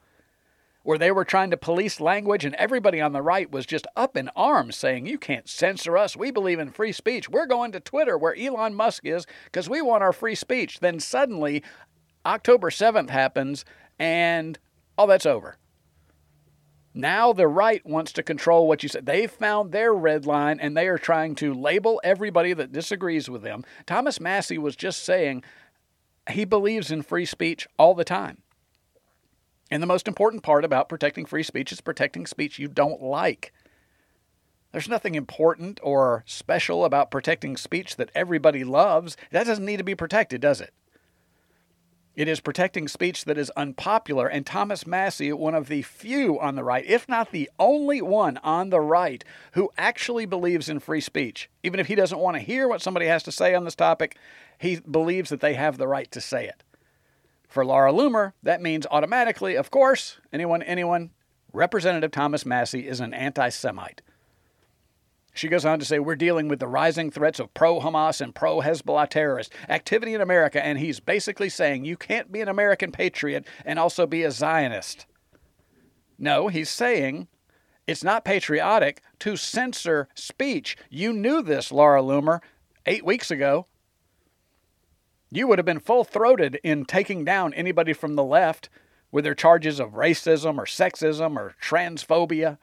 Where 0.82 0.98
they 0.98 1.12
were 1.12 1.24
trying 1.24 1.50
to 1.52 1.56
police 1.56 2.00
language, 2.00 2.44
and 2.44 2.54
everybody 2.56 3.00
on 3.00 3.12
the 3.12 3.22
right 3.22 3.50
was 3.50 3.66
just 3.66 3.86
up 3.96 4.16
in 4.16 4.28
arms 4.34 4.76
saying, 4.76 5.06
You 5.06 5.18
can't 5.18 5.48
censor 5.48 5.96
us. 5.96 6.16
We 6.16 6.30
believe 6.32 6.58
in 6.58 6.70
free 6.70 6.92
speech. 6.92 7.28
We're 7.28 7.46
going 7.46 7.72
to 7.72 7.80
Twitter 7.80 8.18
where 8.18 8.36
Elon 8.36 8.74
Musk 8.74 9.06
is 9.06 9.24
because 9.44 9.68
we 9.70 9.80
want 9.80 10.02
our 10.02 10.12
free 10.12 10.34
speech. 10.34 10.80
Then 10.80 10.98
suddenly, 11.00 11.62
October 12.26 12.70
7th 12.70 13.10
happens, 13.10 13.64
and 13.98 14.58
oh, 14.98 15.06
that's 15.06 15.26
over. 15.26 15.56
Now 16.94 17.32
the 17.32 17.48
right 17.48 17.84
wants 17.84 18.12
to 18.12 18.22
control 18.22 18.68
what 18.68 18.84
you 18.84 18.88
said. 18.88 19.04
They've 19.04 19.30
found 19.30 19.72
their 19.72 19.92
red 19.92 20.26
line 20.26 20.60
and 20.60 20.76
they 20.76 20.86
are 20.86 20.98
trying 20.98 21.34
to 21.36 21.52
label 21.52 22.00
everybody 22.04 22.52
that 22.52 22.70
disagrees 22.70 23.28
with 23.28 23.42
them. 23.42 23.64
Thomas 23.84 24.20
Massie 24.20 24.58
was 24.58 24.76
just 24.76 25.02
saying 25.04 25.42
he 26.30 26.44
believes 26.44 26.92
in 26.92 27.02
free 27.02 27.24
speech 27.26 27.66
all 27.78 27.94
the 27.94 28.04
time. 28.04 28.38
And 29.70 29.82
the 29.82 29.88
most 29.88 30.06
important 30.06 30.44
part 30.44 30.64
about 30.64 30.88
protecting 30.88 31.26
free 31.26 31.42
speech 31.42 31.72
is 31.72 31.80
protecting 31.80 32.26
speech 32.26 32.60
you 32.60 32.68
don't 32.68 33.02
like. 33.02 33.52
There's 34.70 34.88
nothing 34.88 35.16
important 35.16 35.80
or 35.82 36.22
special 36.26 36.84
about 36.84 37.10
protecting 37.10 37.56
speech 37.56 37.96
that 37.96 38.10
everybody 38.14 38.62
loves. 38.62 39.16
That 39.32 39.46
doesn't 39.46 39.64
need 39.64 39.78
to 39.78 39.84
be 39.84 39.94
protected, 39.96 40.40
does 40.40 40.60
it? 40.60 40.72
It 42.16 42.28
is 42.28 42.38
protecting 42.38 42.86
speech 42.86 43.24
that 43.24 43.36
is 43.36 43.50
unpopular, 43.56 44.28
and 44.28 44.46
Thomas 44.46 44.86
Massie, 44.86 45.32
one 45.32 45.54
of 45.54 45.66
the 45.66 45.82
few 45.82 46.38
on 46.38 46.54
the 46.54 46.62
right, 46.62 46.84
if 46.86 47.08
not 47.08 47.32
the 47.32 47.50
only 47.58 48.00
one 48.00 48.36
on 48.38 48.70
the 48.70 48.80
right, 48.80 49.24
who 49.52 49.70
actually 49.76 50.24
believes 50.24 50.68
in 50.68 50.78
free 50.78 51.00
speech. 51.00 51.50
Even 51.64 51.80
if 51.80 51.88
he 51.88 51.96
doesn't 51.96 52.20
want 52.20 52.36
to 52.36 52.42
hear 52.42 52.68
what 52.68 52.80
somebody 52.80 53.06
has 53.06 53.24
to 53.24 53.32
say 53.32 53.52
on 53.52 53.64
this 53.64 53.74
topic, 53.74 54.16
he 54.58 54.78
believes 54.78 55.30
that 55.30 55.40
they 55.40 55.54
have 55.54 55.76
the 55.76 55.88
right 55.88 56.10
to 56.12 56.20
say 56.20 56.46
it. 56.46 56.62
For 57.48 57.64
Laura 57.64 57.92
Loomer, 57.92 58.32
that 58.44 58.62
means 58.62 58.86
automatically, 58.92 59.56
of 59.56 59.72
course, 59.72 60.18
anyone, 60.32 60.62
anyone, 60.62 61.10
Representative 61.52 62.12
Thomas 62.12 62.46
Massie 62.46 62.86
is 62.86 63.00
an 63.00 63.12
anti 63.12 63.48
Semite. 63.48 64.02
She 65.34 65.48
goes 65.48 65.64
on 65.64 65.80
to 65.80 65.84
say, 65.84 65.98
We're 65.98 66.14
dealing 66.14 66.46
with 66.48 66.60
the 66.60 66.68
rising 66.68 67.10
threats 67.10 67.40
of 67.40 67.52
pro 67.52 67.80
Hamas 67.80 68.20
and 68.20 68.34
pro 68.34 68.60
Hezbollah 68.60 69.10
terrorist 69.10 69.52
activity 69.68 70.14
in 70.14 70.20
America. 70.20 70.64
And 70.64 70.78
he's 70.78 71.00
basically 71.00 71.48
saying 71.48 71.84
you 71.84 71.96
can't 71.96 72.32
be 72.32 72.40
an 72.40 72.48
American 72.48 72.92
patriot 72.92 73.44
and 73.64 73.78
also 73.78 74.06
be 74.06 74.22
a 74.22 74.30
Zionist. 74.30 75.06
No, 76.16 76.46
he's 76.46 76.70
saying 76.70 77.26
it's 77.86 78.04
not 78.04 78.24
patriotic 78.24 79.02
to 79.18 79.36
censor 79.36 80.08
speech. 80.14 80.76
You 80.88 81.12
knew 81.12 81.42
this, 81.42 81.72
Laura 81.72 82.00
Loomer, 82.00 82.40
eight 82.86 83.04
weeks 83.04 83.30
ago. 83.32 83.66
You 85.30 85.48
would 85.48 85.58
have 85.58 85.66
been 85.66 85.80
full 85.80 86.04
throated 86.04 86.60
in 86.62 86.84
taking 86.84 87.24
down 87.24 87.52
anybody 87.54 87.92
from 87.92 88.14
the 88.14 88.22
left 88.22 88.68
with 89.10 89.24
their 89.24 89.34
charges 89.34 89.80
of 89.80 89.94
racism 89.94 90.58
or 90.58 90.64
sexism 90.64 91.36
or 91.36 91.56
transphobia. 91.60 92.58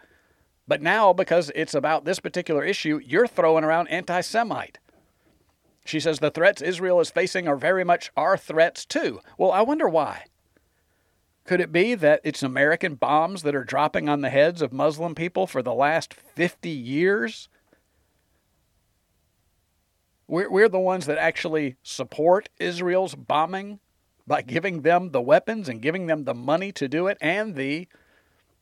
But 0.71 0.81
now, 0.81 1.11
because 1.11 1.51
it's 1.53 1.73
about 1.73 2.05
this 2.05 2.21
particular 2.21 2.63
issue, 2.63 3.01
you're 3.03 3.27
throwing 3.27 3.65
around 3.65 3.89
anti 3.89 4.21
Semite. 4.21 4.79
She 5.83 5.99
says 5.99 6.19
the 6.19 6.31
threats 6.31 6.61
Israel 6.61 7.01
is 7.01 7.11
facing 7.11 7.45
are 7.45 7.57
very 7.57 7.83
much 7.83 8.09
our 8.15 8.37
threats 8.37 8.85
too. 8.85 9.19
Well, 9.37 9.51
I 9.51 9.63
wonder 9.63 9.89
why. 9.89 10.27
Could 11.43 11.59
it 11.59 11.73
be 11.73 11.93
that 11.95 12.21
it's 12.23 12.41
American 12.41 12.95
bombs 12.95 13.41
that 13.41 13.53
are 13.53 13.65
dropping 13.65 14.07
on 14.07 14.21
the 14.21 14.29
heads 14.29 14.61
of 14.61 14.71
Muslim 14.71 15.13
people 15.13 15.45
for 15.45 15.61
the 15.61 15.73
last 15.73 16.13
50 16.13 16.69
years? 16.69 17.49
We're, 20.25 20.49
we're 20.49 20.69
the 20.69 20.79
ones 20.79 21.05
that 21.05 21.17
actually 21.17 21.75
support 21.83 22.47
Israel's 22.61 23.15
bombing 23.15 23.81
by 24.25 24.41
giving 24.41 24.83
them 24.83 25.11
the 25.11 25.21
weapons 25.21 25.67
and 25.67 25.81
giving 25.81 26.05
them 26.05 26.23
the 26.23 26.33
money 26.33 26.71
to 26.71 26.87
do 26.87 27.07
it 27.07 27.17
and 27.19 27.55
the 27.55 27.89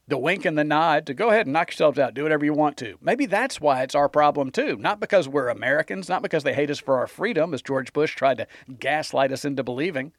the 0.09 0.17
wink 0.17 0.43
and 0.43 0.57
the 0.57 0.63
nod 0.63 1.05
to 1.05 1.13
go 1.13 1.29
ahead 1.29 1.45
and 1.45 1.53
knock 1.53 1.69
yourselves 1.69 1.99
out, 1.99 2.13
do 2.13 2.23
whatever 2.23 2.43
you 2.43 2.53
want 2.53 2.77
to. 2.77 2.97
Maybe 2.99 3.27
that's 3.27 3.61
why 3.61 3.83
it's 3.83 3.95
our 3.95 4.09
problem 4.09 4.51
too. 4.51 4.75
Not 4.77 4.99
because 4.99 5.29
we're 5.29 5.49
Americans, 5.49 6.09
not 6.09 6.23
because 6.23 6.43
they 6.43 6.53
hate 6.53 6.71
us 6.71 6.79
for 6.79 6.97
our 6.97 7.07
freedom, 7.07 7.53
as 7.53 7.61
George 7.61 7.93
Bush 7.93 8.15
tried 8.15 8.39
to 8.39 8.47
gaslight 8.79 9.31
us 9.31 9.45
into 9.45 9.63
believing. 9.63 10.11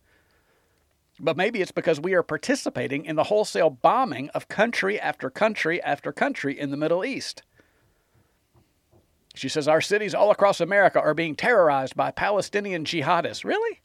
But 1.19 1.37
maybe 1.37 1.61
it's 1.61 1.73
because 1.73 2.01
we 2.01 2.15
are 2.15 2.23
participating 2.23 3.05
in 3.05 3.17
the 3.17 3.25
wholesale 3.25 3.69
bombing 3.69 4.31
of 4.31 4.49
country 4.49 4.99
after 4.99 5.29
country 5.29 5.83
after 5.83 6.13
country 6.13 6.59
in 6.59 6.71
the 6.71 6.77
Middle 6.77 7.05
East. 7.05 7.43
She 9.35 9.49
says 9.49 9.69
our 9.69 9.81
cities 9.81 10.15
all 10.15 10.31
across 10.31 10.61
America 10.61 11.01
are 11.01 11.15
being 11.15 11.35
terrorized 11.35 11.97
by 11.97 12.11
Palestinian 12.11 12.85
jihadists. 12.85 13.45
Really? 13.45 13.81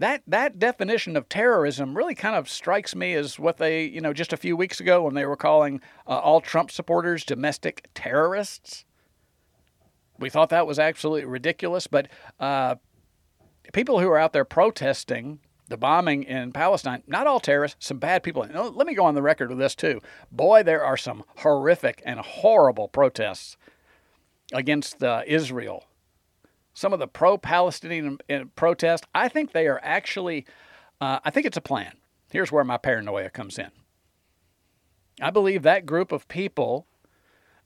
That 0.00 0.22
that 0.26 0.58
definition 0.58 1.14
of 1.14 1.28
terrorism 1.28 1.94
really 1.94 2.14
kind 2.14 2.34
of 2.34 2.48
strikes 2.48 2.96
me 2.96 3.12
as 3.12 3.38
what 3.38 3.58
they, 3.58 3.84
you 3.84 4.00
know, 4.00 4.14
just 4.14 4.32
a 4.32 4.36
few 4.38 4.56
weeks 4.56 4.80
ago 4.80 5.02
when 5.02 5.14
they 5.14 5.26
were 5.26 5.36
calling 5.36 5.80
uh, 6.06 6.18
all 6.18 6.40
Trump 6.40 6.70
supporters 6.70 7.22
domestic 7.22 7.86
terrorists. 7.92 8.86
We 10.18 10.30
thought 10.30 10.48
that 10.48 10.66
was 10.66 10.78
absolutely 10.78 11.26
ridiculous, 11.26 11.86
but 11.86 12.08
uh, 12.38 12.76
people 13.74 14.00
who 14.00 14.08
are 14.08 14.18
out 14.18 14.32
there 14.32 14.46
protesting 14.46 15.40
the 15.68 15.76
bombing 15.76 16.22
in 16.24 16.52
Palestine, 16.52 17.02
not 17.06 17.26
all 17.26 17.38
terrorists, 17.38 17.86
some 17.86 17.98
bad 17.98 18.22
people. 18.22 18.46
Let 18.50 18.86
me 18.86 18.94
go 18.94 19.04
on 19.04 19.14
the 19.14 19.22
record 19.22 19.50
with 19.50 19.58
this 19.58 19.74
too. 19.74 20.00
Boy, 20.32 20.62
there 20.62 20.82
are 20.82 20.96
some 20.96 21.24
horrific 21.36 22.02
and 22.06 22.20
horrible 22.20 22.88
protests 22.88 23.58
against 24.52 25.02
uh, 25.02 25.22
Israel 25.26 25.84
some 26.74 26.92
of 26.92 26.98
the 26.98 27.08
pro 27.08 27.38
Palestinian 27.38 28.18
protest, 28.56 29.04
I 29.14 29.28
think 29.28 29.52
they 29.52 29.66
are 29.66 29.80
actually, 29.82 30.46
uh, 31.00 31.20
I 31.24 31.30
think 31.30 31.46
it's 31.46 31.56
a 31.56 31.62
plan. 31.62 31.92
Here's 32.30 32.52
where 32.52 32.64
my 32.64 32.76
paranoia 32.76 33.30
comes 33.30 33.58
in. 33.58 33.70
I 35.20 35.30
believe 35.30 35.62
that 35.62 35.84
group 35.84 36.12
of 36.12 36.28
people 36.28 36.86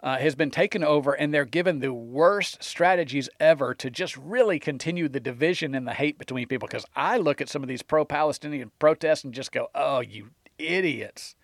uh, 0.03 0.19
has 0.19 0.35
been 0.35 0.51
taken 0.51 0.85
over 0.85 1.12
and 1.12 1.33
they're 1.33 1.45
given 1.45 1.79
the 1.79 1.93
worst 1.93 2.62
strategies 2.62 3.29
ever 3.40 3.75
to 3.75 3.90
just 3.90 4.17
really 4.17 4.59
continue 4.59 5.09
the 5.09 5.21
division 5.21 5.75
and 5.75 5.87
the 5.87 5.95
hate 5.95 6.19
between 6.19 6.47
people. 6.47 6.69
Because 6.69 6.87
I 6.95 7.17
look 7.17 7.40
at 7.40 7.49
some 7.49 7.62
of 7.62 7.69
these 7.69 7.83
pro 7.83 8.05
Palestinian 8.05 8.71
protests 8.79 9.25
and 9.25 9.33
just 9.33 9.53
go, 9.53 9.69
oh, 9.75 10.01
you 10.01 10.31
idiots. 10.59 11.37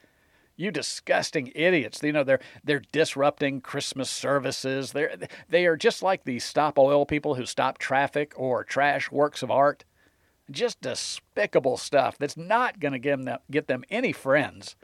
You 0.61 0.71
disgusting 0.71 1.53
idiots. 1.55 2.03
You 2.03 2.13
know, 2.13 2.23
they're 2.23 2.41
they're 2.63 2.83
disrupting 2.93 3.63
Christmas 3.63 4.11
services. 4.11 4.93
They're 4.93 5.17
they 5.49 5.65
are 5.65 5.77
just 5.77 6.03
like 6.03 6.25
the 6.25 6.39
stop 6.39 6.79
oil 6.79 7.07
people 7.07 7.37
who 7.37 7.47
stop 7.47 7.79
traffic 7.79 8.35
or 8.37 8.63
trash 8.63 9.11
works 9.11 9.43
of 9.43 9.51
art. 9.51 9.85
Just 10.51 10.83
despicable 10.83 11.79
stuff 11.79 12.19
that's 12.19 12.37
not 12.37 12.79
going 12.79 12.93
to 12.93 12.99
get 12.99 13.25
them, 13.25 13.39
get 13.51 13.69
them 13.69 13.85
any 13.89 14.13
friends. 14.13 14.77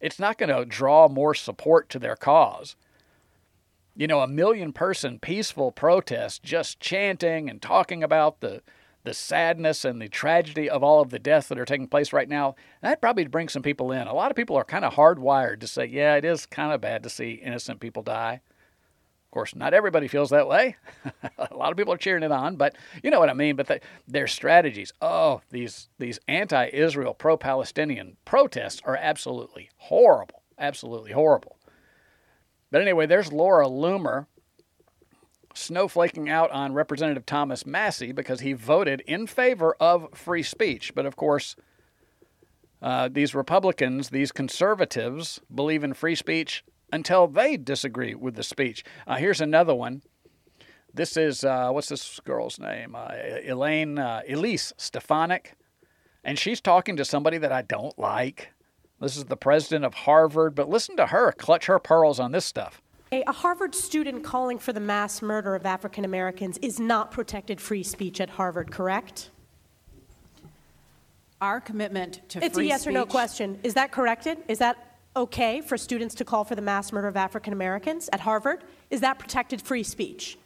It's 0.00 0.18
not 0.18 0.36
going 0.36 0.48
to 0.48 0.64
draw 0.64 1.06
more 1.06 1.34
support 1.34 1.88
to 1.90 2.00
their 2.00 2.16
cause. 2.16 2.74
You 3.94 4.08
know, 4.08 4.22
a 4.22 4.26
million 4.26 4.72
person 4.72 5.20
peaceful 5.20 5.70
protest 5.70 6.42
just 6.42 6.80
chanting 6.80 7.48
and 7.48 7.62
talking 7.62 8.02
about 8.02 8.40
the 8.40 8.62
the 9.02 9.14
sadness 9.14 9.84
and 9.84 10.00
the 10.00 10.08
tragedy 10.08 10.68
of 10.68 10.82
all 10.82 11.00
of 11.00 11.10
the 11.10 11.18
deaths 11.18 11.48
that 11.48 11.58
are 11.58 11.64
taking 11.64 11.88
place 11.88 12.12
right 12.12 12.28
now, 12.28 12.54
that 12.82 13.00
probably 13.00 13.26
brings 13.26 13.52
some 13.52 13.62
people 13.62 13.92
in. 13.92 14.06
A 14.06 14.14
lot 14.14 14.30
of 14.30 14.36
people 14.36 14.56
are 14.56 14.64
kind 14.64 14.84
of 14.84 14.94
hardwired 14.94 15.60
to 15.60 15.66
say, 15.66 15.86
yeah, 15.86 16.16
it 16.16 16.24
is 16.24 16.46
kind 16.46 16.72
of 16.72 16.80
bad 16.80 17.02
to 17.02 17.10
see 17.10 17.32
innocent 17.32 17.80
people 17.80 18.02
die. 18.02 18.40
Of 19.30 19.32
course, 19.32 19.54
not 19.54 19.74
everybody 19.74 20.08
feels 20.08 20.30
that 20.30 20.48
way. 20.48 20.76
a 21.38 21.54
lot 21.54 21.70
of 21.70 21.76
people 21.76 21.94
are 21.94 21.98
cheering 21.98 22.24
it 22.24 22.32
on, 22.32 22.56
but 22.56 22.74
you 23.02 23.12
know 23.12 23.20
what 23.20 23.30
I 23.30 23.34
mean. 23.34 23.54
But 23.54 23.68
the, 23.68 23.80
their 24.08 24.26
strategies, 24.26 24.92
oh, 25.00 25.40
these 25.50 25.88
these 26.00 26.18
anti-Israel, 26.26 27.14
pro-Palestinian 27.14 28.16
protests 28.24 28.82
are 28.84 28.96
absolutely 28.96 29.70
horrible, 29.76 30.42
absolutely 30.58 31.12
horrible. 31.12 31.58
But 32.72 32.82
anyway, 32.82 33.06
there's 33.06 33.32
Laura 33.32 33.66
Loomer 33.66 34.26
snowflaking 35.60 36.28
out 36.28 36.50
on 36.50 36.72
Representative 36.72 37.26
Thomas 37.26 37.66
Massie 37.66 38.12
because 38.12 38.40
he 38.40 38.52
voted 38.52 39.00
in 39.02 39.26
favor 39.26 39.76
of 39.80 40.08
free 40.14 40.42
speech. 40.42 40.94
But 40.94 41.06
of 41.06 41.16
course, 41.16 41.56
uh, 42.82 43.08
these 43.12 43.34
Republicans, 43.34 44.10
these 44.10 44.32
conservatives, 44.32 45.40
believe 45.54 45.84
in 45.84 45.94
free 45.94 46.14
speech 46.14 46.64
until 46.92 47.26
they 47.26 47.56
disagree 47.56 48.14
with 48.14 48.34
the 48.34 48.42
speech. 48.42 48.84
Uh, 49.06 49.16
here's 49.16 49.40
another 49.40 49.74
one. 49.74 50.02
This 50.92 51.16
is, 51.16 51.44
uh, 51.44 51.70
what's 51.70 51.88
this 51.88 52.20
girl's 52.24 52.58
name? 52.58 52.96
Uh, 52.96 53.12
Elaine, 53.44 53.98
uh, 53.98 54.22
Elise 54.28 54.72
Stefanik. 54.76 55.54
And 56.24 56.38
she's 56.38 56.60
talking 56.60 56.96
to 56.96 57.04
somebody 57.04 57.38
that 57.38 57.52
I 57.52 57.62
don't 57.62 57.98
like. 57.98 58.52
This 59.00 59.16
is 59.16 59.24
the 59.24 59.36
president 59.36 59.84
of 59.84 59.94
Harvard, 59.94 60.54
but 60.54 60.68
listen 60.68 60.96
to 60.96 61.06
her 61.06 61.32
clutch 61.32 61.66
her 61.66 61.78
pearls 61.78 62.20
on 62.20 62.32
this 62.32 62.44
stuff. 62.44 62.82
A 63.12 63.32
Harvard 63.32 63.74
student 63.74 64.22
calling 64.22 64.58
for 64.58 64.72
the 64.72 64.78
mass 64.78 65.20
murder 65.20 65.56
of 65.56 65.66
African 65.66 66.04
Americans 66.04 66.58
is 66.58 66.78
not 66.78 67.10
protected 67.10 67.60
free 67.60 67.82
speech 67.82 68.20
at 68.20 68.30
Harvard, 68.30 68.70
correct? 68.70 69.30
Our 71.40 71.60
commitment 71.60 72.20
to 72.28 72.38
free 72.38 72.44
speech. 72.44 72.46
it's 72.46 72.56
free 72.56 72.66
a 72.66 72.68
yes 72.68 72.82
speech, 72.82 72.90
or 72.90 72.92
no 72.92 73.06
question. 73.06 73.58
Is 73.64 73.74
that 73.74 73.90
corrected? 73.90 74.38
Is 74.46 74.58
that 74.58 74.98
okay 75.16 75.60
for 75.60 75.76
students 75.76 76.14
to 76.16 76.24
call 76.24 76.44
for 76.44 76.54
the 76.54 76.62
mass 76.62 76.92
murder 76.92 77.08
of 77.08 77.16
African 77.16 77.52
Americans 77.52 78.08
at 78.12 78.20
Harvard? 78.20 78.62
Is 78.90 79.00
that 79.00 79.18
protected 79.18 79.60
free 79.60 79.82
speech? 79.82 80.38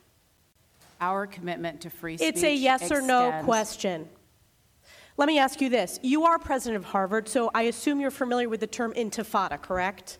Our 1.02 1.26
commitment 1.26 1.82
to 1.82 1.90
free 1.90 2.16
speech. 2.16 2.28
It's 2.28 2.42
a 2.44 2.54
yes 2.54 2.90
or 2.90 3.02
no 3.02 3.42
question. 3.44 4.08
Let 5.18 5.26
me 5.26 5.38
ask 5.38 5.60
you 5.60 5.68
this. 5.68 6.00
You 6.02 6.24
are 6.24 6.38
president 6.38 6.82
of 6.82 6.90
Harvard, 6.90 7.28
so 7.28 7.50
I 7.54 7.62
assume 7.62 8.00
you're 8.00 8.10
familiar 8.10 8.48
with 8.48 8.60
the 8.60 8.66
term 8.66 8.94
intifada, 8.94 9.60
correct? 9.60 10.16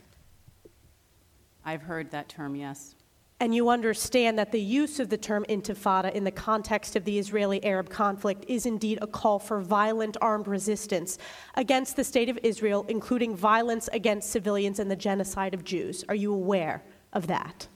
I've 1.65 1.83
heard 1.83 2.11
that 2.11 2.29
term, 2.29 2.55
yes. 2.55 2.95
And 3.41 3.55
you 3.55 3.69
understand 3.69 4.39
that 4.39 4.53
the 4.53 4.61
use 4.61 5.01
of 5.01 5.09
the 5.09 5.17
term 5.17 5.45
intifada 5.49 6.13
in 6.13 6.25
the 6.25 6.31
context 6.31 6.95
of 6.95 7.05
the 7.05 7.19
Israeli 7.19 7.63
Arab 7.65 7.91
conflict 7.91 8.45
is 8.49 8.65
indeed 8.65 8.99
a 9.03 9.07
call 9.07 9.39
for 9.39 9.61
violent 9.61 10.17
armed 10.21 10.47
resistance 10.47 11.19
against 11.57 11.97
the 11.97 12.05
state 12.05 12.29
of 12.29 12.39
Israel, 12.43 12.87
including 12.89 13.37
violence 13.37 13.89
against 13.93 14.31
civilians 14.31 14.79
and 14.79 14.91
the 14.91 14.97
genocide 14.97 15.53
of 15.53 15.65
Jews. 15.65 16.05
Are 16.09 16.15
you 16.15 16.33
aware 16.33 16.85
of 17.13 17.27
that? 17.27 17.69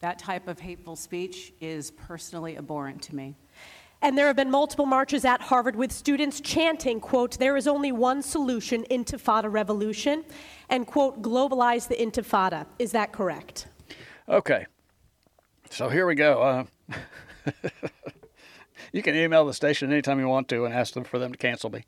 That 0.00 0.18
type 0.18 0.46
of 0.46 0.60
hateful 0.60 0.96
speech 0.96 1.52
is 1.60 1.90
personally 1.90 2.56
abhorrent 2.56 3.02
to 3.02 3.14
me. 3.14 3.36
And 4.04 4.18
there 4.18 4.26
have 4.26 4.36
been 4.36 4.50
multiple 4.50 4.84
marches 4.84 5.24
at 5.24 5.40
Harvard 5.40 5.76
with 5.76 5.90
students 5.90 6.38
chanting, 6.38 7.00
quote, 7.00 7.38
there 7.38 7.56
is 7.56 7.66
only 7.66 7.90
one 7.90 8.20
solution, 8.20 8.84
intifada 8.90 9.50
revolution, 9.50 10.26
and, 10.68 10.86
quote, 10.86 11.22
globalize 11.22 11.88
the 11.88 11.94
intifada. 11.94 12.66
Is 12.78 12.92
that 12.92 13.12
correct? 13.12 13.66
Okay. 14.28 14.66
So 15.70 15.88
here 15.88 16.04
we 16.04 16.16
go. 16.16 16.66
Uh, 16.92 16.94
you 18.92 19.00
can 19.00 19.14
email 19.14 19.46
the 19.46 19.54
station 19.54 19.90
anytime 19.90 20.20
you 20.20 20.28
want 20.28 20.48
to 20.48 20.66
and 20.66 20.74
ask 20.74 20.92
them 20.92 21.04
for 21.04 21.18
them 21.18 21.32
to 21.32 21.38
cancel 21.38 21.70
me. 21.70 21.86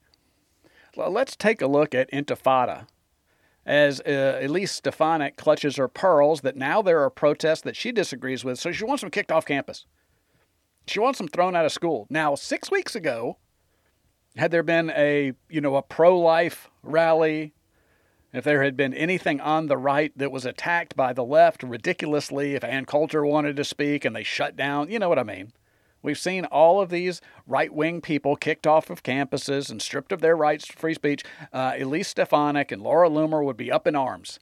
Well, 0.96 1.10
let's 1.10 1.36
take 1.36 1.60
a 1.60 1.66
look 1.66 1.94
at 1.94 2.10
Intifada. 2.10 2.86
As 3.66 4.00
uh, 4.00 4.40
Elise 4.40 4.72
Stefanik 4.72 5.36
clutches 5.36 5.76
her 5.76 5.86
pearls, 5.86 6.40
that 6.40 6.56
now 6.56 6.80
there 6.80 7.02
are 7.02 7.10
protests 7.10 7.60
that 7.60 7.76
she 7.76 7.92
disagrees 7.92 8.42
with, 8.42 8.58
so 8.58 8.72
she 8.72 8.84
wants 8.84 9.02
them 9.02 9.10
kicked 9.10 9.30
off 9.30 9.44
campus. 9.44 9.84
She 10.86 11.00
wants 11.00 11.18
them 11.18 11.28
thrown 11.28 11.56
out 11.56 11.64
of 11.64 11.72
school. 11.72 12.06
Now, 12.08 12.34
six 12.34 12.70
weeks 12.70 12.94
ago, 12.94 13.38
had 14.36 14.50
there 14.50 14.62
been 14.62 14.90
a 14.90 15.32
you 15.48 15.60
know 15.60 15.76
a 15.76 15.82
pro-life 15.82 16.68
rally, 16.82 17.54
if 18.32 18.44
there 18.44 18.62
had 18.62 18.76
been 18.76 18.94
anything 18.94 19.40
on 19.40 19.66
the 19.66 19.78
right 19.78 20.16
that 20.16 20.30
was 20.30 20.44
attacked 20.44 20.94
by 20.94 21.12
the 21.12 21.24
left 21.24 21.62
ridiculously, 21.62 22.54
if 22.54 22.62
Ann 22.62 22.84
Coulter 22.84 23.24
wanted 23.24 23.56
to 23.56 23.64
speak 23.64 24.04
and 24.04 24.14
they 24.14 24.22
shut 24.22 24.56
down, 24.56 24.90
you 24.90 24.98
know 24.98 25.08
what 25.08 25.18
I 25.18 25.24
mean. 25.24 25.52
We've 26.02 26.18
seen 26.18 26.44
all 26.44 26.80
of 26.80 26.90
these 26.90 27.20
right 27.48 27.72
wing 27.72 28.00
people 28.00 28.36
kicked 28.36 28.66
off 28.66 28.90
of 28.90 29.02
campuses 29.02 29.70
and 29.70 29.82
stripped 29.82 30.12
of 30.12 30.20
their 30.20 30.36
rights 30.36 30.68
to 30.68 30.74
free 30.74 30.94
speech. 30.94 31.24
Uh, 31.52 31.72
Elise 31.78 32.08
Stefanik 32.08 32.70
and 32.70 32.80
Laura 32.80 33.08
Loomer 33.08 33.44
would 33.44 33.56
be 33.56 33.72
up 33.72 33.88
in 33.88 33.96
arms, 33.96 34.38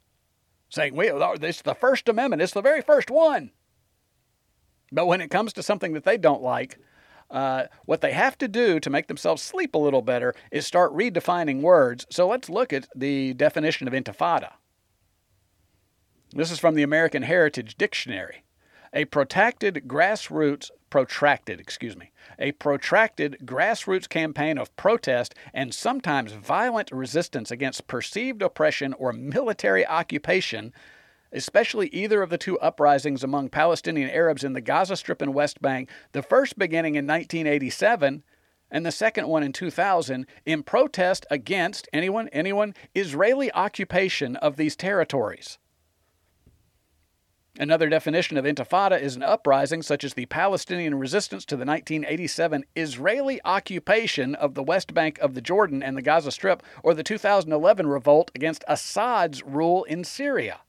saying, 0.69 0.95
"We, 0.95 1.11
this 1.39 1.57
is 1.57 1.63
the 1.63 1.75
First 1.75 2.09
Amendment. 2.09 2.43
It's 2.43 2.53
the 2.53 2.61
very 2.61 2.83
first 2.83 3.11
one." 3.11 3.53
But 4.95 5.07
when 5.07 5.21
it 5.21 5.29
comes 5.31 5.53
to 5.55 5.63
something 5.63 5.93
that 5.95 6.05
they 6.05 6.17
don't 6.17 6.43
like, 6.43 6.79
uh, 7.31 7.65
what 7.85 8.01
they 8.01 8.13
have 8.13 8.39
to 8.39 8.47
do 8.47 8.79
to 8.79 8.91
make 8.91 9.09
themselves 9.09 9.43
sleep 9.43 9.75
a 9.75 9.79
little 9.79 10.03
better 10.03 10.35
is 10.53 10.67
start 10.67 10.95
redefining 10.95 11.63
words. 11.63 12.07
So 12.11 12.29
let's 12.29 12.49
look 12.49 12.73
at 12.73 12.87
the 12.95 13.35
definition 13.35 13.89
of 13.89 13.93
intifada. 13.93 14.53
This 16.33 16.53
is 16.53 16.61
from 16.61 16.75
the 16.75 16.85
American 16.85 17.23
Heritage 17.23 17.77
Dictionary. 17.77 18.45
A 18.93 19.07
protracted 19.07 19.85
grassroots 19.89 20.71
protracted, 20.89 21.59
excuse 21.59 21.97
me, 21.97 22.13
a 22.39 22.53
protracted 22.53 23.39
grassroots 23.45 24.09
campaign 24.09 24.57
of 24.59 24.75
protest 24.77 25.35
and 25.53 25.75
sometimes 25.75 26.33
violent 26.33 26.93
resistance 26.93 27.51
against 27.51 27.89
perceived 27.89 28.43
oppression 28.43 28.93
or 28.93 29.13
military 29.13 29.85
occupation 29.85 30.73
especially 31.35 31.89
either 31.89 32.23
of 32.23 32.31
the 32.31 32.39
two 32.39 32.59
uprisings 32.61 33.25
among 33.25 33.49
Palestinian 33.49 34.09
Arabs 34.09 34.45
in 34.45 34.53
the 34.53 34.61
Gaza 34.61 34.97
Strip 34.97 35.21
and 35.21 35.35
West 35.35 35.61
Bank, 35.61 35.91
the 36.13 36.23
first 36.23 36.59
beginning 36.59 36.95
in 36.95 37.07
1987 37.07 38.23
and 38.71 38.87
the 38.87 38.93
second 38.93 39.29
one 39.29 39.43
in 39.43 39.53
2000, 39.53 40.27
in 40.47 40.63
protest 40.63 41.27
against 41.31 41.89
anyone, 41.93 42.29
anyone, 42.29 42.75
Israeli 42.95 43.53
occupation 43.53 44.37
of 44.37 44.57
these 44.57 44.75
territories. 44.75 45.59
Another 47.57 47.89
definition 47.89 48.37
of 48.37 48.45
intifada 48.45 49.01
is 49.01 49.15
an 49.15 49.23
uprising 49.23 49.81
such 49.81 50.03
as 50.03 50.15
the 50.15 50.27
Palestinian 50.27 50.97
resistance 50.97 51.45
to 51.45 51.57
the 51.57 51.65
1987 51.65 52.65
Israeli 52.75 53.41
occupation 53.45 54.35
of 54.35 54.55
the 54.55 54.63
West 54.63 54.93
Bank 54.93 55.19
of 55.21 55.35
the 55.35 55.41
Jordan 55.41 55.81
and 55.81 55.97
the 55.97 56.03
Gaza 56.03 56.33
Strip, 56.33 56.65
or 56.83 56.95
the 56.95 57.05
2011 57.05 57.87
revolt 57.87 58.33
against 58.35 58.65
Assad's 58.67 59.45
rule 59.45 59.85
in 59.85 60.03
Syria 60.03 60.61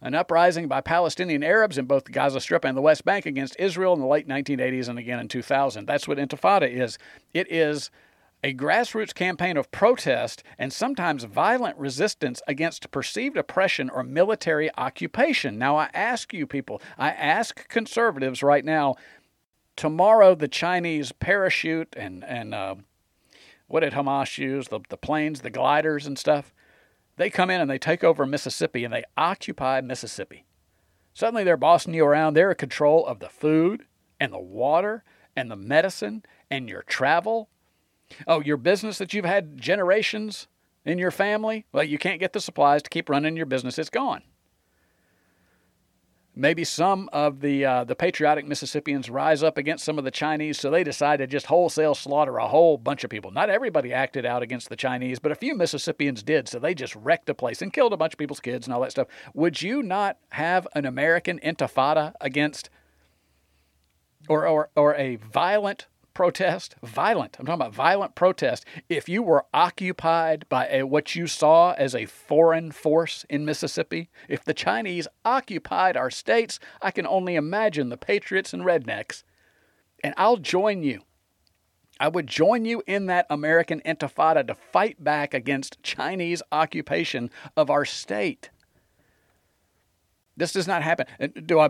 an 0.00 0.14
uprising 0.14 0.68
by 0.68 0.80
Palestinian 0.80 1.42
Arabs 1.42 1.78
in 1.78 1.86
both 1.86 2.04
the 2.04 2.12
Gaza 2.12 2.40
Strip 2.40 2.64
and 2.64 2.76
the 2.76 2.82
West 2.82 3.04
Bank 3.04 3.26
against 3.26 3.56
Israel 3.58 3.94
in 3.94 4.00
the 4.00 4.06
late 4.06 4.28
1980s 4.28 4.88
and 4.88 4.98
again 4.98 5.18
in 5.18 5.28
2000. 5.28 5.86
That's 5.86 6.06
what 6.06 6.18
Intifada 6.18 6.70
is. 6.70 6.98
It 7.34 7.50
is 7.50 7.90
a 8.44 8.54
grassroots 8.54 9.12
campaign 9.12 9.56
of 9.56 9.70
protest 9.72 10.44
and 10.58 10.72
sometimes 10.72 11.24
violent 11.24 11.76
resistance 11.76 12.40
against 12.46 12.90
perceived 12.92 13.36
oppression 13.36 13.90
or 13.90 14.04
military 14.04 14.70
occupation. 14.78 15.58
Now, 15.58 15.76
I 15.76 15.90
ask 15.92 16.32
you 16.32 16.46
people, 16.46 16.80
I 16.96 17.10
ask 17.10 17.68
conservatives 17.68 18.42
right 18.42 18.64
now, 18.64 18.94
tomorrow 19.74 20.34
the 20.34 20.48
Chinese 20.48 21.10
parachute 21.12 21.94
and, 21.96 22.24
and 22.24 22.54
uh, 22.54 22.76
what 23.66 23.80
did 23.80 23.92
Hamas 23.92 24.38
use? 24.38 24.68
The, 24.68 24.80
the 24.88 24.96
planes, 24.96 25.40
the 25.40 25.50
gliders 25.50 26.06
and 26.06 26.18
stuff. 26.18 26.54
They 27.18 27.30
come 27.30 27.50
in 27.50 27.60
and 27.60 27.68
they 27.68 27.78
take 27.78 28.04
over 28.04 28.24
Mississippi 28.24 28.84
and 28.84 28.94
they 28.94 29.04
occupy 29.16 29.80
Mississippi. 29.80 30.44
Suddenly 31.12 31.42
they're 31.44 31.56
bossing 31.56 31.92
you 31.92 32.04
around. 32.04 32.34
They're 32.34 32.52
in 32.52 32.56
control 32.56 33.04
of 33.04 33.18
the 33.18 33.28
food 33.28 33.84
and 34.20 34.32
the 34.32 34.38
water 34.38 35.02
and 35.36 35.50
the 35.50 35.56
medicine 35.56 36.22
and 36.50 36.68
your 36.68 36.82
travel. 36.82 37.48
Oh, 38.26 38.40
your 38.40 38.56
business 38.56 38.98
that 38.98 39.12
you've 39.12 39.24
had 39.24 39.60
generations 39.60 40.46
in 40.84 40.98
your 40.98 41.10
family? 41.10 41.66
Well, 41.72 41.84
you 41.84 41.98
can't 41.98 42.20
get 42.20 42.32
the 42.32 42.40
supplies 42.40 42.82
to 42.84 42.90
keep 42.90 43.08
running 43.08 43.36
your 43.36 43.46
business. 43.46 43.78
It's 43.78 43.90
gone. 43.90 44.22
Maybe 46.40 46.62
some 46.62 47.10
of 47.12 47.40
the 47.40 47.64
uh, 47.64 47.82
the 47.82 47.96
patriotic 47.96 48.46
Mississippians 48.46 49.10
rise 49.10 49.42
up 49.42 49.58
against 49.58 49.84
some 49.84 49.98
of 49.98 50.04
the 50.04 50.12
Chinese, 50.12 50.56
so 50.56 50.70
they 50.70 50.84
decide 50.84 51.16
to 51.16 51.26
just 51.26 51.46
wholesale 51.46 51.96
slaughter 51.96 52.36
a 52.38 52.46
whole 52.46 52.78
bunch 52.78 53.02
of 53.02 53.10
people. 53.10 53.32
Not 53.32 53.50
everybody 53.50 53.92
acted 53.92 54.24
out 54.24 54.40
against 54.40 54.68
the 54.68 54.76
Chinese, 54.76 55.18
but 55.18 55.32
a 55.32 55.34
few 55.34 55.56
Mississippians 55.56 56.22
did, 56.22 56.48
so 56.48 56.60
they 56.60 56.74
just 56.74 56.94
wrecked 56.94 57.26
the 57.26 57.34
place 57.34 57.60
and 57.60 57.72
killed 57.72 57.92
a 57.92 57.96
bunch 57.96 58.14
of 58.14 58.20
people's 58.20 58.38
kids 58.38 58.68
and 58.68 58.72
all 58.72 58.82
that 58.82 58.92
stuff. 58.92 59.08
Would 59.34 59.62
you 59.62 59.82
not 59.82 60.18
have 60.28 60.68
an 60.76 60.86
American 60.86 61.40
intifada 61.40 62.12
against, 62.20 62.70
or 64.28 64.46
or 64.46 64.70
or 64.76 64.94
a 64.94 65.16
violent 65.16 65.88
protest, 66.18 66.74
violent, 66.82 67.36
I'm 67.38 67.46
talking 67.46 67.60
about 67.60 67.72
violent 67.72 68.16
protest, 68.16 68.64
if 68.88 69.08
you 69.08 69.22
were 69.22 69.46
occupied 69.54 70.48
by 70.48 70.66
a, 70.66 70.82
what 70.82 71.14
you 71.14 71.28
saw 71.28 71.74
as 71.74 71.94
a 71.94 72.06
foreign 72.06 72.72
force 72.72 73.24
in 73.30 73.44
Mississippi, 73.44 74.10
if 74.28 74.42
the 74.42 74.52
Chinese 74.52 75.06
occupied 75.24 75.96
our 75.96 76.10
states, 76.10 76.58
I 76.82 76.90
can 76.90 77.06
only 77.06 77.36
imagine 77.36 77.88
the 77.88 77.96
patriots 77.96 78.52
and 78.52 78.64
rednecks. 78.64 79.22
And 80.02 80.12
I'll 80.16 80.38
join 80.38 80.82
you. 80.82 81.02
I 82.00 82.08
would 82.08 82.26
join 82.26 82.64
you 82.64 82.82
in 82.84 83.06
that 83.06 83.26
American 83.30 83.80
intifada 83.86 84.44
to 84.48 84.56
fight 84.56 85.04
back 85.04 85.34
against 85.34 85.80
Chinese 85.84 86.42
occupation 86.50 87.30
of 87.56 87.70
our 87.70 87.84
state. 87.84 88.50
This 90.36 90.52
does 90.52 90.66
not 90.66 90.82
happen. 90.82 91.06
Do 91.46 91.60
I 91.60 91.68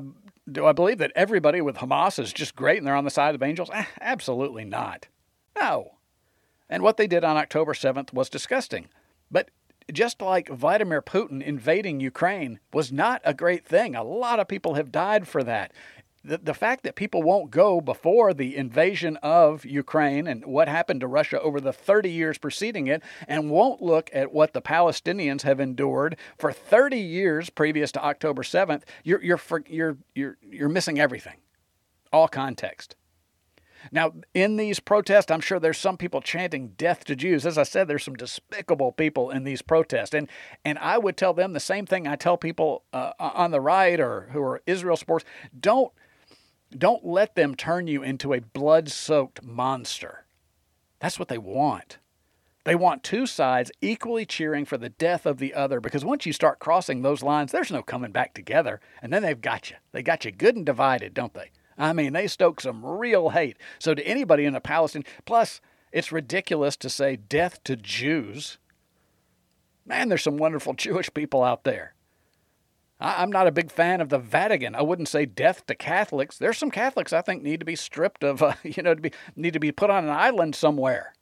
do 0.50 0.66
I 0.66 0.72
believe 0.72 0.98
that 0.98 1.12
everybody 1.14 1.60
with 1.60 1.76
Hamas 1.76 2.18
is 2.18 2.32
just 2.32 2.56
great 2.56 2.78
and 2.78 2.86
they're 2.86 2.94
on 2.94 3.04
the 3.04 3.10
side 3.10 3.34
of 3.34 3.42
angels? 3.42 3.70
Eh, 3.72 3.84
absolutely 4.00 4.64
not. 4.64 5.08
No. 5.56 5.98
And 6.68 6.82
what 6.82 6.96
they 6.96 7.06
did 7.06 7.24
on 7.24 7.36
October 7.36 7.72
7th 7.72 8.12
was 8.12 8.28
disgusting. 8.28 8.88
But 9.30 9.50
just 9.92 10.20
like 10.20 10.48
Vladimir 10.48 11.00
Putin 11.00 11.42
invading 11.42 12.00
Ukraine 12.00 12.60
was 12.72 12.92
not 12.92 13.22
a 13.24 13.32
great 13.32 13.64
thing. 13.66 13.94
A 13.94 14.02
lot 14.02 14.40
of 14.40 14.48
people 14.48 14.74
have 14.74 14.92
died 14.92 15.26
for 15.26 15.42
that. 15.44 15.72
The, 16.28 16.36
the 16.36 16.52
fact 16.52 16.84
that 16.84 16.94
people 16.94 17.22
won't 17.22 17.50
go 17.50 17.80
before 17.80 18.34
the 18.34 18.54
invasion 18.54 19.16
of 19.22 19.64
Ukraine 19.64 20.26
and 20.26 20.44
what 20.44 20.68
happened 20.68 21.00
to 21.00 21.06
Russia 21.06 21.40
over 21.40 21.58
the 21.58 21.72
30 21.72 22.10
years 22.10 22.36
preceding 22.36 22.86
it, 22.86 23.02
and 23.26 23.50
won't 23.50 23.80
look 23.80 24.10
at 24.12 24.30
what 24.30 24.52
the 24.52 24.60
Palestinians 24.60 25.40
have 25.42 25.58
endured 25.58 26.18
for 26.36 26.52
30 26.52 26.98
years 26.98 27.48
previous 27.48 27.90
to 27.92 28.04
October 28.04 28.42
7th, 28.42 28.82
you're, 29.04 29.22
you're, 29.22 29.40
you're, 29.66 29.96
you're, 30.14 30.36
you're 30.42 30.68
missing 30.68 31.00
everything, 31.00 31.38
all 32.12 32.28
context. 32.28 32.94
Now, 33.90 34.12
in 34.34 34.56
these 34.56 34.80
protests, 34.80 35.30
I'm 35.30 35.40
sure 35.40 35.58
there's 35.58 35.78
some 35.78 35.96
people 35.96 36.20
chanting 36.20 36.74
death 36.76 37.04
to 37.04 37.16
Jews. 37.16 37.46
As 37.46 37.56
I 37.56 37.62
said, 37.62 37.88
there's 37.88 38.04
some 38.04 38.16
despicable 38.16 38.92
people 38.92 39.30
in 39.30 39.44
these 39.44 39.62
protests. 39.62 40.12
And, 40.12 40.28
and 40.62 40.78
I 40.78 40.98
would 40.98 41.16
tell 41.16 41.32
them 41.32 41.54
the 41.54 41.60
same 41.60 41.86
thing 41.86 42.06
I 42.06 42.16
tell 42.16 42.36
people 42.36 42.82
uh, 42.92 43.12
on 43.18 43.50
the 43.50 43.62
right 43.62 43.98
or 43.98 44.28
who 44.32 44.42
are 44.42 44.60
Israel 44.66 44.96
supporters. 44.96 45.26
Don't, 45.58 45.90
don't 46.76 47.04
let 47.04 47.34
them 47.34 47.54
turn 47.54 47.86
you 47.86 48.02
into 48.02 48.34
a 48.34 48.40
blood 48.40 48.90
soaked 48.90 49.42
monster. 49.42 50.24
That's 51.00 51.18
what 51.18 51.28
they 51.28 51.38
want. 51.38 51.98
They 52.64 52.74
want 52.74 53.02
two 53.02 53.24
sides 53.24 53.70
equally 53.80 54.26
cheering 54.26 54.66
for 54.66 54.76
the 54.76 54.90
death 54.90 55.24
of 55.24 55.38
the 55.38 55.54
other 55.54 55.80
because 55.80 56.04
once 56.04 56.26
you 56.26 56.34
start 56.34 56.58
crossing 56.58 57.00
those 57.00 57.22
lines, 57.22 57.50
there's 57.50 57.70
no 57.70 57.82
coming 57.82 58.12
back 58.12 58.34
together. 58.34 58.80
And 59.00 59.10
then 59.12 59.22
they've 59.22 59.40
got 59.40 59.70
you. 59.70 59.76
They 59.92 60.02
got 60.02 60.24
you 60.24 60.32
good 60.32 60.56
and 60.56 60.66
divided, 60.66 61.14
don't 61.14 61.32
they? 61.32 61.50
I 61.78 61.92
mean, 61.92 62.12
they 62.12 62.26
stoke 62.26 62.60
some 62.60 62.84
real 62.84 63.30
hate. 63.30 63.56
So 63.78 63.94
to 63.94 64.06
anybody 64.06 64.44
in 64.44 64.54
a 64.54 64.60
Palestine, 64.60 65.04
plus 65.24 65.62
it's 65.92 66.12
ridiculous 66.12 66.76
to 66.78 66.90
say 66.90 67.16
death 67.16 67.62
to 67.64 67.76
Jews. 67.76 68.58
Man, 69.86 70.08
there's 70.08 70.24
some 70.24 70.36
wonderful 70.36 70.74
Jewish 70.74 71.12
people 71.14 71.42
out 71.42 71.64
there. 71.64 71.94
I'm 73.00 73.30
not 73.30 73.46
a 73.46 73.52
big 73.52 73.70
fan 73.70 74.00
of 74.00 74.08
the 74.08 74.18
Vatican. 74.18 74.74
I 74.74 74.82
wouldn't 74.82 75.08
say 75.08 75.24
death 75.24 75.64
to 75.66 75.74
Catholics. 75.74 76.36
There's 76.36 76.58
some 76.58 76.70
Catholics 76.70 77.12
I 77.12 77.22
think 77.22 77.42
need 77.42 77.60
to 77.60 77.66
be 77.66 77.76
stripped 77.76 78.24
of, 78.24 78.42
uh, 78.42 78.54
you 78.62 78.82
know, 78.82 78.94
to 78.94 79.00
be 79.00 79.12
need 79.36 79.52
to 79.52 79.60
be 79.60 79.72
put 79.72 79.90
on 79.90 80.04
an 80.04 80.10
island 80.10 80.54
somewhere. 80.56 81.14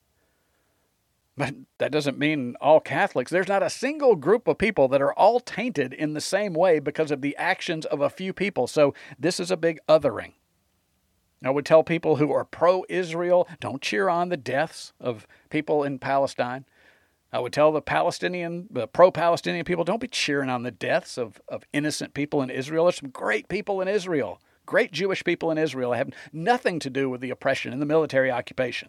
But 1.36 1.54
that 1.76 1.92
doesn't 1.92 2.18
mean 2.18 2.56
all 2.62 2.80
Catholics. 2.80 3.30
There's 3.30 3.48
not 3.48 3.62
a 3.62 3.68
single 3.68 4.16
group 4.16 4.48
of 4.48 4.56
people 4.56 4.88
that 4.88 5.02
are 5.02 5.12
all 5.12 5.38
tainted 5.38 5.92
in 5.92 6.14
the 6.14 6.20
same 6.20 6.54
way 6.54 6.78
because 6.78 7.10
of 7.10 7.20
the 7.20 7.36
actions 7.36 7.84
of 7.84 8.00
a 8.00 8.08
few 8.08 8.32
people. 8.32 8.66
So 8.66 8.94
this 9.18 9.38
is 9.38 9.50
a 9.50 9.56
big 9.56 9.78
othering. 9.86 10.32
I 11.44 11.50
would 11.50 11.66
tell 11.66 11.84
people 11.84 12.16
who 12.16 12.32
are 12.32 12.46
pro 12.46 12.86
Israel 12.88 13.46
don't 13.60 13.82
cheer 13.82 14.08
on 14.08 14.30
the 14.30 14.38
deaths 14.38 14.94
of 14.98 15.26
people 15.50 15.84
in 15.84 15.98
Palestine. 15.98 16.64
I 17.36 17.38
would 17.38 17.52
tell 17.52 17.70
the 17.70 17.82
Palestinian, 17.82 18.66
the 18.70 18.88
pro 18.88 19.10
Palestinian 19.10 19.66
people, 19.66 19.84
don't 19.84 20.00
be 20.00 20.08
cheering 20.08 20.48
on 20.48 20.62
the 20.62 20.70
deaths 20.70 21.18
of, 21.18 21.38
of 21.48 21.64
innocent 21.70 22.14
people 22.14 22.40
in 22.40 22.48
Israel. 22.48 22.86
There's 22.86 22.96
some 22.96 23.10
great 23.10 23.46
people 23.48 23.82
in 23.82 23.88
Israel, 23.88 24.40
great 24.64 24.90
Jewish 24.90 25.22
people 25.22 25.50
in 25.50 25.58
Israel. 25.58 25.92
have 25.92 26.08
nothing 26.32 26.78
to 26.78 26.88
do 26.88 27.10
with 27.10 27.20
the 27.20 27.28
oppression 27.28 27.74
and 27.74 27.82
the 27.82 27.86
military 27.86 28.30
occupation. 28.30 28.88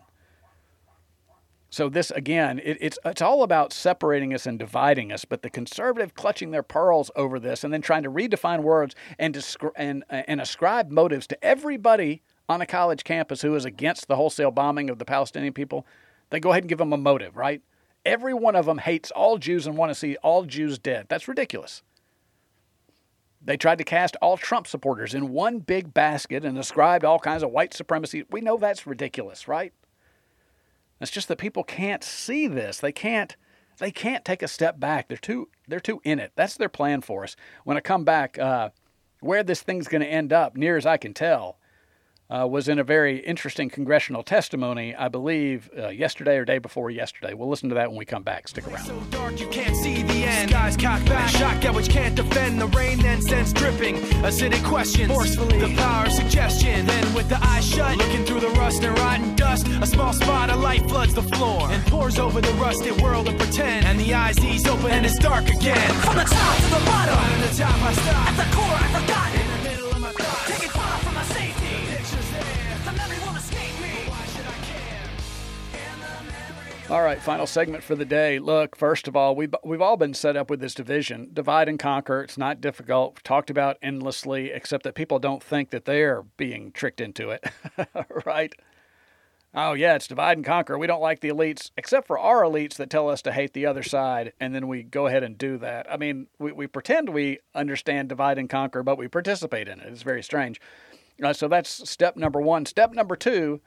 So 1.69 1.89
this 1.89 2.09
again, 2.11 2.61
it, 2.63 2.77
it's 2.79 2.97
it's 3.03 3.21
all 3.21 3.43
about 3.43 3.73
separating 3.73 4.33
us 4.33 4.45
and 4.45 4.57
dividing 4.57 5.11
us. 5.11 5.25
But 5.25 5.41
the 5.41 5.49
conservative 5.49 6.13
clutching 6.13 6.51
their 6.51 6.63
pearls 6.63 7.11
over 7.17 7.41
this 7.41 7.65
and 7.65 7.73
then 7.73 7.81
trying 7.81 8.03
to 8.03 8.09
redefine 8.09 8.61
words 8.61 8.95
and 9.19 9.35
descri- 9.35 9.73
and 9.75 10.05
and 10.09 10.39
ascribe 10.39 10.89
motives 10.89 11.27
to 11.27 11.43
everybody 11.43 12.21
on 12.47 12.61
a 12.61 12.65
college 12.65 13.03
campus 13.03 13.41
who 13.41 13.53
is 13.55 13.65
against 13.65 14.07
the 14.07 14.15
wholesale 14.15 14.51
bombing 14.51 14.89
of 14.89 14.99
the 14.99 15.05
Palestinian 15.05 15.51
people, 15.51 15.85
they 16.29 16.39
go 16.39 16.51
ahead 16.51 16.63
and 16.63 16.69
give 16.69 16.77
them 16.77 16.93
a 16.93 16.97
motive, 16.97 17.35
right? 17.35 17.61
Every 18.07 18.33
one 18.33 18.55
of 18.55 18.65
them 18.65 18.77
hates 18.77 19.11
all 19.11 19.37
Jews 19.37 19.67
and 19.67 19.75
want 19.75 19.89
to 19.89 19.95
see 19.95 20.15
all 20.23 20.45
Jews 20.45 20.79
dead. 20.79 21.07
That's 21.09 21.27
ridiculous. 21.27 21.83
They 23.43 23.57
tried 23.57 23.79
to 23.79 23.83
cast 23.83 24.15
all 24.21 24.37
Trump 24.37 24.65
supporters 24.65 25.13
in 25.13 25.33
one 25.33 25.59
big 25.59 25.93
basket 25.93 26.45
and 26.45 26.57
ascribed 26.57 27.03
all 27.03 27.19
kinds 27.19 27.43
of 27.43 27.51
white 27.51 27.73
supremacy. 27.73 28.23
We 28.31 28.39
know 28.39 28.55
that's 28.55 28.87
ridiculous, 28.87 29.49
right? 29.49 29.73
It's 31.01 31.11
just 31.11 31.27
that 31.27 31.37
people 31.37 31.65
can't 31.65 32.03
see 32.03 32.47
this. 32.47 32.79
They 32.79 32.93
can't 32.93 33.35
they 33.77 33.91
can't 33.91 34.23
take 34.23 34.41
a 34.41 34.47
step 34.47 34.79
back. 34.79 35.09
They're 35.09 35.17
too 35.17 35.49
they're 35.67 35.81
too 35.81 35.99
in 36.05 36.19
it. 36.19 36.31
That's 36.35 36.55
their 36.55 36.69
plan 36.69 37.01
for 37.01 37.25
us. 37.25 37.35
When 37.65 37.75
I 37.75 37.81
come 37.81 38.05
back, 38.05 38.39
uh, 38.39 38.69
where 39.19 39.43
this 39.43 39.61
thing's 39.61 39.89
going 39.89 40.01
to 40.01 40.07
end 40.07 40.31
up, 40.31 40.55
near 40.55 40.77
as 40.77 40.85
I 40.85 40.95
can 40.95 41.13
tell, 41.13 41.59
uh, 42.29 42.45
was 42.47 42.67
in 42.67 42.77
a 42.79 42.83
very 42.83 43.19
interesting 43.19 43.69
congressional 43.69 44.23
testimony, 44.23 44.93
I 44.93 45.07
believe, 45.07 45.69
uh, 45.77 45.89
yesterday 45.89 46.37
or 46.37 46.45
day 46.45 46.57
before 46.57 46.89
yesterday. 46.89 47.33
We'll 47.33 47.49
listen 47.49 47.69
to 47.69 47.75
that 47.75 47.89
when 47.89 47.97
we 47.97 48.05
come 48.05 48.23
back. 48.23 48.47
Stick 48.47 48.67
around. 48.67 48.85
So 48.85 48.99
dark 49.11 49.39
you 49.39 49.47
can't 49.47 49.75
see 49.75 50.03
the 50.03 50.23
end. 50.23 50.49
Skies 50.49 50.77
cocked 50.77 51.05
back, 51.05 51.29
shotgun 51.29 51.75
which 51.75 51.89
can't 51.89 52.15
defend. 52.15 52.59
The 52.59 52.67
rain 52.67 52.99
then 52.99 53.21
sends 53.21 53.53
dripping. 53.53 53.95
Acidic 54.23 54.63
questions, 54.63 55.11
forcefully. 55.11 55.59
The 55.59 55.75
power 55.75 56.05
of 56.05 56.11
suggestion. 56.11 56.85
Then 56.85 57.13
with 57.13 57.29
the 57.29 57.39
eyes 57.41 57.67
shut, 57.67 57.97
looking 57.97 58.25
through 58.25 58.41
the 58.41 58.49
rust 58.49 58.83
and 58.83 58.97
rotten 58.99 59.35
dust, 59.35 59.67
a 59.67 59.85
small 59.85 60.13
spot 60.13 60.49
of 60.49 60.59
light 60.59 60.87
floods 60.89 61.13
the 61.13 61.23
floor 61.23 61.69
and 61.71 61.85
pours 61.87 62.19
over 62.19 62.41
the 62.41 62.53
rusted 62.53 62.99
world 63.01 63.27
of 63.29 63.37
pretend. 63.37 63.85
And 63.85 63.99
the 63.99 64.13
eyes 64.13 64.37
ease 64.43 64.67
open 64.67 64.91
and 64.91 65.05
it's 65.05 65.17
dark 65.17 65.47
again. 65.47 65.89
From 66.01 66.15
the 66.15 66.23
top 66.23 66.57
to 66.57 66.63
the 66.63 66.85
bottom, 66.85 67.15
From 67.15 67.41
the 67.41 67.57
top 67.57 67.81
I 67.81 67.93
stop. 67.93 68.27
At 68.27 68.35
the 68.37 68.55
core 68.55 68.65
I 68.65 69.01
forgot. 69.01 69.35
In 69.35 69.46
All 76.89 77.03
right, 77.03 77.19
final 77.19 77.45
segment 77.45 77.83
for 77.83 77.95
the 77.95 78.05
day. 78.05 78.39
Look, 78.39 78.77
first 78.77 79.09
of 79.09 79.15
all, 79.17 79.35
we've, 79.35 79.53
we've 79.61 79.81
all 79.81 79.97
been 79.97 80.13
set 80.13 80.37
up 80.37 80.49
with 80.49 80.61
this 80.61 80.73
division 80.73 81.29
divide 81.33 81.67
and 81.67 81.77
conquer. 81.77 82.21
It's 82.21 82.37
not 82.37 82.61
difficult, 82.61 83.15
We've 83.15 83.23
talked 83.23 83.49
about 83.49 83.75
endlessly, 83.81 84.51
except 84.51 84.83
that 84.83 84.95
people 84.95 85.19
don't 85.19 85.43
think 85.43 85.71
that 85.71 85.83
they're 85.83 86.23
being 86.37 86.71
tricked 86.71 87.01
into 87.01 87.31
it, 87.31 87.43
right? 88.25 88.53
Oh, 89.53 89.73
yeah, 89.73 89.95
it's 89.95 90.07
divide 90.07 90.37
and 90.37 90.45
conquer. 90.45 90.77
We 90.77 90.87
don't 90.87 91.01
like 91.01 91.19
the 91.19 91.27
elites, 91.27 91.71
except 91.75 92.07
for 92.07 92.17
our 92.17 92.43
elites 92.43 92.75
that 92.75 92.89
tell 92.89 93.09
us 93.09 93.21
to 93.23 93.33
hate 93.33 93.51
the 93.51 93.65
other 93.65 93.83
side, 93.83 94.31
and 94.39 94.55
then 94.55 94.69
we 94.69 94.83
go 94.83 95.07
ahead 95.07 95.23
and 95.23 95.37
do 95.37 95.57
that. 95.57 95.91
I 95.91 95.97
mean, 95.97 96.27
we, 96.39 96.53
we 96.53 96.67
pretend 96.67 97.09
we 97.09 97.39
understand 97.53 98.07
divide 98.07 98.37
and 98.37 98.49
conquer, 98.49 98.81
but 98.81 98.97
we 98.97 99.09
participate 99.09 99.67
in 99.67 99.81
it. 99.81 99.87
It's 99.89 100.03
very 100.03 100.23
strange. 100.23 100.61
Uh, 101.21 101.33
so 101.33 101.49
that's 101.49 101.89
step 101.89 102.15
number 102.15 102.39
one. 102.39 102.65
Step 102.65 102.93
number 102.93 103.17
two 103.17 103.59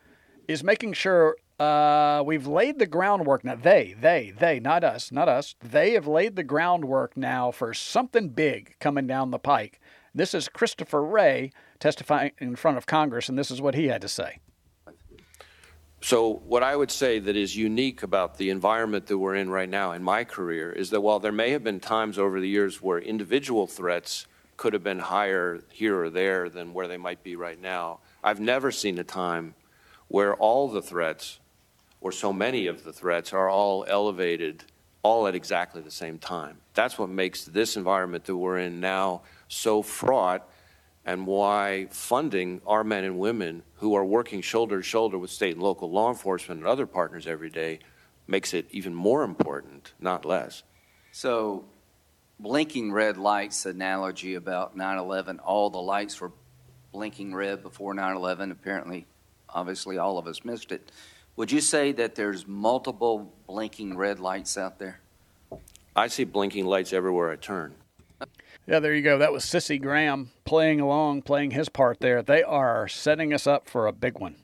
is 0.48 0.64
making 0.64 0.94
sure 0.94 1.36
uh, 1.60 2.22
we've 2.24 2.46
laid 2.46 2.78
the 2.78 2.86
groundwork 2.86 3.44
now. 3.44 3.54
They, 3.54 3.94
they, 4.00 4.32
they, 4.36 4.60
not 4.60 4.82
us, 4.82 5.12
not 5.12 5.28
us. 5.28 5.54
They 5.62 5.92
have 5.92 6.06
laid 6.06 6.34
the 6.34 6.42
groundwork 6.42 7.18
now 7.18 7.50
for 7.50 7.74
something 7.74 8.30
big 8.30 8.76
coming 8.80 9.06
down 9.06 9.30
the 9.30 9.38
pike. 9.38 9.78
This 10.14 10.32
is 10.32 10.48
Christopher 10.48 11.04
Wray 11.04 11.52
testifying 11.78 12.32
in 12.38 12.56
front 12.56 12.78
of 12.78 12.86
Congress, 12.86 13.28
and 13.28 13.38
this 13.38 13.50
is 13.50 13.60
what 13.60 13.74
he 13.74 13.88
had 13.88 14.00
to 14.00 14.08
say. 14.08 14.38
So, 16.00 16.40
what 16.46 16.62
I 16.62 16.76
would 16.76 16.90
say 16.90 17.18
that 17.18 17.36
is 17.36 17.54
unique 17.54 18.02
about 18.02 18.38
the 18.38 18.48
environment 18.48 19.06
that 19.08 19.18
we're 19.18 19.34
in 19.34 19.50
right 19.50 19.68
now 19.68 19.92
in 19.92 20.02
my 20.02 20.24
career 20.24 20.72
is 20.72 20.88
that 20.90 21.02
while 21.02 21.20
there 21.20 21.30
may 21.30 21.50
have 21.50 21.62
been 21.62 21.78
times 21.78 22.18
over 22.18 22.40
the 22.40 22.48
years 22.48 22.80
where 22.80 22.98
individual 22.98 23.66
threats 23.66 24.26
could 24.56 24.72
have 24.72 24.82
been 24.82 24.98
higher 24.98 25.60
here 25.70 26.02
or 26.02 26.08
there 26.08 26.48
than 26.48 26.72
where 26.72 26.88
they 26.88 26.96
might 26.96 27.22
be 27.22 27.36
right 27.36 27.60
now, 27.60 28.00
I've 28.24 28.40
never 28.40 28.72
seen 28.72 28.98
a 28.98 29.04
time 29.04 29.54
where 30.08 30.34
all 30.34 30.66
the 30.68 30.82
threats 30.82 31.38
or 32.00 32.12
so 32.12 32.32
many 32.32 32.66
of 32.66 32.84
the 32.84 32.92
threats 32.92 33.32
are 33.32 33.48
all 33.48 33.84
elevated 33.88 34.64
all 35.02 35.26
at 35.26 35.34
exactly 35.34 35.80
the 35.80 35.90
same 35.90 36.18
time. 36.18 36.58
That's 36.74 36.98
what 36.98 37.08
makes 37.08 37.44
this 37.44 37.76
environment 37.76 38.24
that 38.24 38.36
we're 38.36 38.58
in 38.58 38.80
now 38.80 39.22
so 39.48 39.82
fraught 39.82 40.48
and 41.04 41.26
why 41.26 41.86
funding 41.90 42.60
our 42.66 42.84
men 42.84 43.04
and 43.04 43.18
women 43.18 43.62
who 43.76 43.94
are 43.94 44.04
working 44.04 44.42
shoulder 44.42 44.78
to 44.78 44.82
shoulder 44.82 45.16
with 45.16 45.30
state 45.30 45.54
and 45.54 45.62
local 45.62 45.90
law 45.90 46.10
enforcement 46.10 46.60
and 46.60 46.68
other 46.68 46.86
partners 46.86 47.26
every 47.26 47.48
day 47.48 47.78
makes 48.26 48.52
it 48.52 48.66
even 48.70 48.94
more 48.94 49.22
important, 49.22 49.94
not 49.98 50.24
less. 50.24 50.62
So, 51.12 51.64
blinking 52.38 52.92
red 52.92 53.16
lights 53.16 53.66
analogy 53.66 54.34
about 54.34 54.76
9 54.76 54.98
11, 54.98 55.38
all 55.40 55.70
the 55.70 55.78
lights 55.80 56.20
were 56.20 56.32
blinking 56.92 57.34
red 57.34 57.62
before 57.62 57.94
9 57.94 58.16
11. 58.16 58.52
Apparently, 58.52 59.06
obviously, 59.48 59.98
all 59.98 60.18
of 60.18 60.26
us 60.26 60.44
missed 60.44 60.70
it. 60.70 60.92
Would 61.36 61.52
you 61.52 61.60
say 61.60 61.92
that 61.92 62.14
there's 62.14 62.46
multiple 62.46 63.32
blinking 63.46 63.96
red 63.96 64.20
lights 64.20 64.58
out 64.58 64.78
there? 64.78 65.00
I 65.96 66.08
see 66.08 66.24
blinking 66.24 66.66
lights 66.66 66.92
everywhere 66.92 67.30
I 67.30 67.36
turn. 67.36 67.74
Yeah, 68.66 68.78
there 68.78 68.94
you 68.94 69.02
go. 69.02 69.18
That 69.18 69.32
was 69.32 69.44
Sissy 69.44 69.80
Graham 69.80 70.30
playing 70.44 70.80
along, 70.80 71.22
playing 71.22 71.52
his 71.52 71.68
part 71.68 72.00
there. 72.00 72.22
They 72.22 72.42
are 72.42 72.86
setting 72.86 73.32
us 73.32 73.46
up 73.46 73.68
for 73.68 73.86
a 73.86 73.92
big 73.92 74.18
one. 74.18 74.36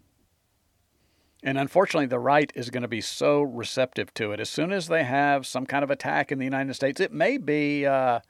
And 1.43 1.59
unfortunately, 1.59 2.07
the 2.07 2.19
right 2.19 2.51
is 2.57 2.71
going 2.71 2.83
to 2.83 2.89
be 2.89 3.01
so 3.01 3.43
receptive 3.43 4.13
to 4.15 4.33
it. 4.33 4.41
As 4.41 4.51
soon 4.51 4.73
as 4.73 4.89
they 4.89 5.05
have 5.05 5.47
some 5.47 5.67
kind 5.67 5.85
of 5.85 5.91
attack 5.91 6.33
in 6.33 6.39
the 6.39 6.45
United 6.45 6.75
States, 6.75 6.99
it 6.99 7.13
may 7.13 7.37
be, 7.37 7.87
uh, 7.87 8.21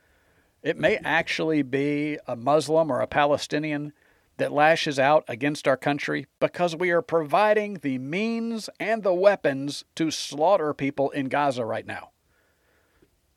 it 0.63 0.77
may 0.77 0.99
actually 0.99 1.63
be 1.63 2.19
a 2.27 2.37
Muslim 2.37 2.91
or 2.91 3.01
a 3.01 3.07
Palestinian 3.07 3.93
that 4.39 4.53
lashes 4.53 4.99
out 4.99 5.25
against 5.29 5.67
our 5.67 5.77
country 5.77 6.27
because 6.41 6.77
we 6.77 6.91
are 6.91 7.03
providing 7.03 7.75
the 7.75 7.99
means 7.99 8.69
and 8.79 9.03
the 9.03 9.15
weapons 9.15 9.85
to 9.95 10.11
slaughter 10.11 10.75
people 10.75 11.11
in 11.11 11.29
Gaza 11.29 11.65
right 11.65 11.87
now. 11.87 12.11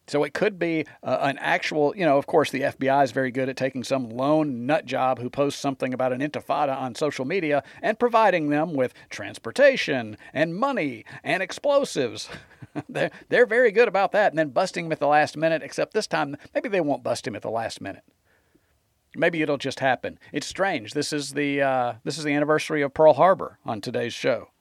So 0.10 0.24
it 0.24 0.34
could 0.34 0.58
be 0.58 0.86
uh, 1.04 1.20
an 1.22 1.38
actual, 1.38 1.96
you 1.96 2.04
know, 2.04 2.18
of 2.18 2.26
course, 2.26 2.50
the 2.50 2.62
FBI 2.62 3.04
is 3.04 3.12
very 3.12 3.30
good 3.30 3.48
at 3.48 3.56
taking 3.56 3.84
some 3.84 4.10
lone 4.10 4.66
nut 4.66 4.86
job 4.86 5.20
who 5.20 5.30
posts 5.30 5.62
something 5.62 5.94
about 5.94 6.12
an 6.12 6.20
intifada 6.20 6.76
on 6.76 6.96
social 6.96 7.26
media 7.26 7.64
and 7.84 8.00
providing 8.00 8.50
them 8.50 8.74
with 8.74 8.96
transportation 9.12 10.18
and 10.34 10.56
money 10.56 11.06
and 11.24 11.44
explosives. 11.44 12.28
they're, 12.90 13.12
they're 13.30 13.46
very 13.46 13.72
good 13.72 13.88
about 13.88 14.12
that 14.14 14.32
and 14.32 14.40
then 14.40 14.50
busting 14.50 14.88
him 14.88 14.92
at 14.92 15.00
the 15.00 15.08
last 15.08 15.38
minute, 15.38 15.62
except 15.62 15.94
this 15.94 16.08
time, 16.08 16.36
maybe 16.56 16.70
they 16.70 16.82
won't 16.82 17.04
bust 17.04 17.28
him 17.28 17.36
at 17.36 17.44
the 17.44 17.52
last 17.52 17.80
minute. 17.80 18.04
Maybe 19.20 19.42
it'll 19.42 19.58
just 19.58 19.82
happen. 19.82 20.18
It's 20.32 20.48
strange. 20.48 20.94
This 20.94 21.12
is 21.12 21.34
the 21.34 21.62
uh, 21.62 21.94
this 22.06 22.18
is 22.18 22.24
the 22.24 22.34
anniversary 22.34 22.82
of 22.82 22.94
Pearl 22.94 23.14
Harbor 23.14 23.60
on 23.66 23.82
today's 23.82 24.14
show. 24.14 24.52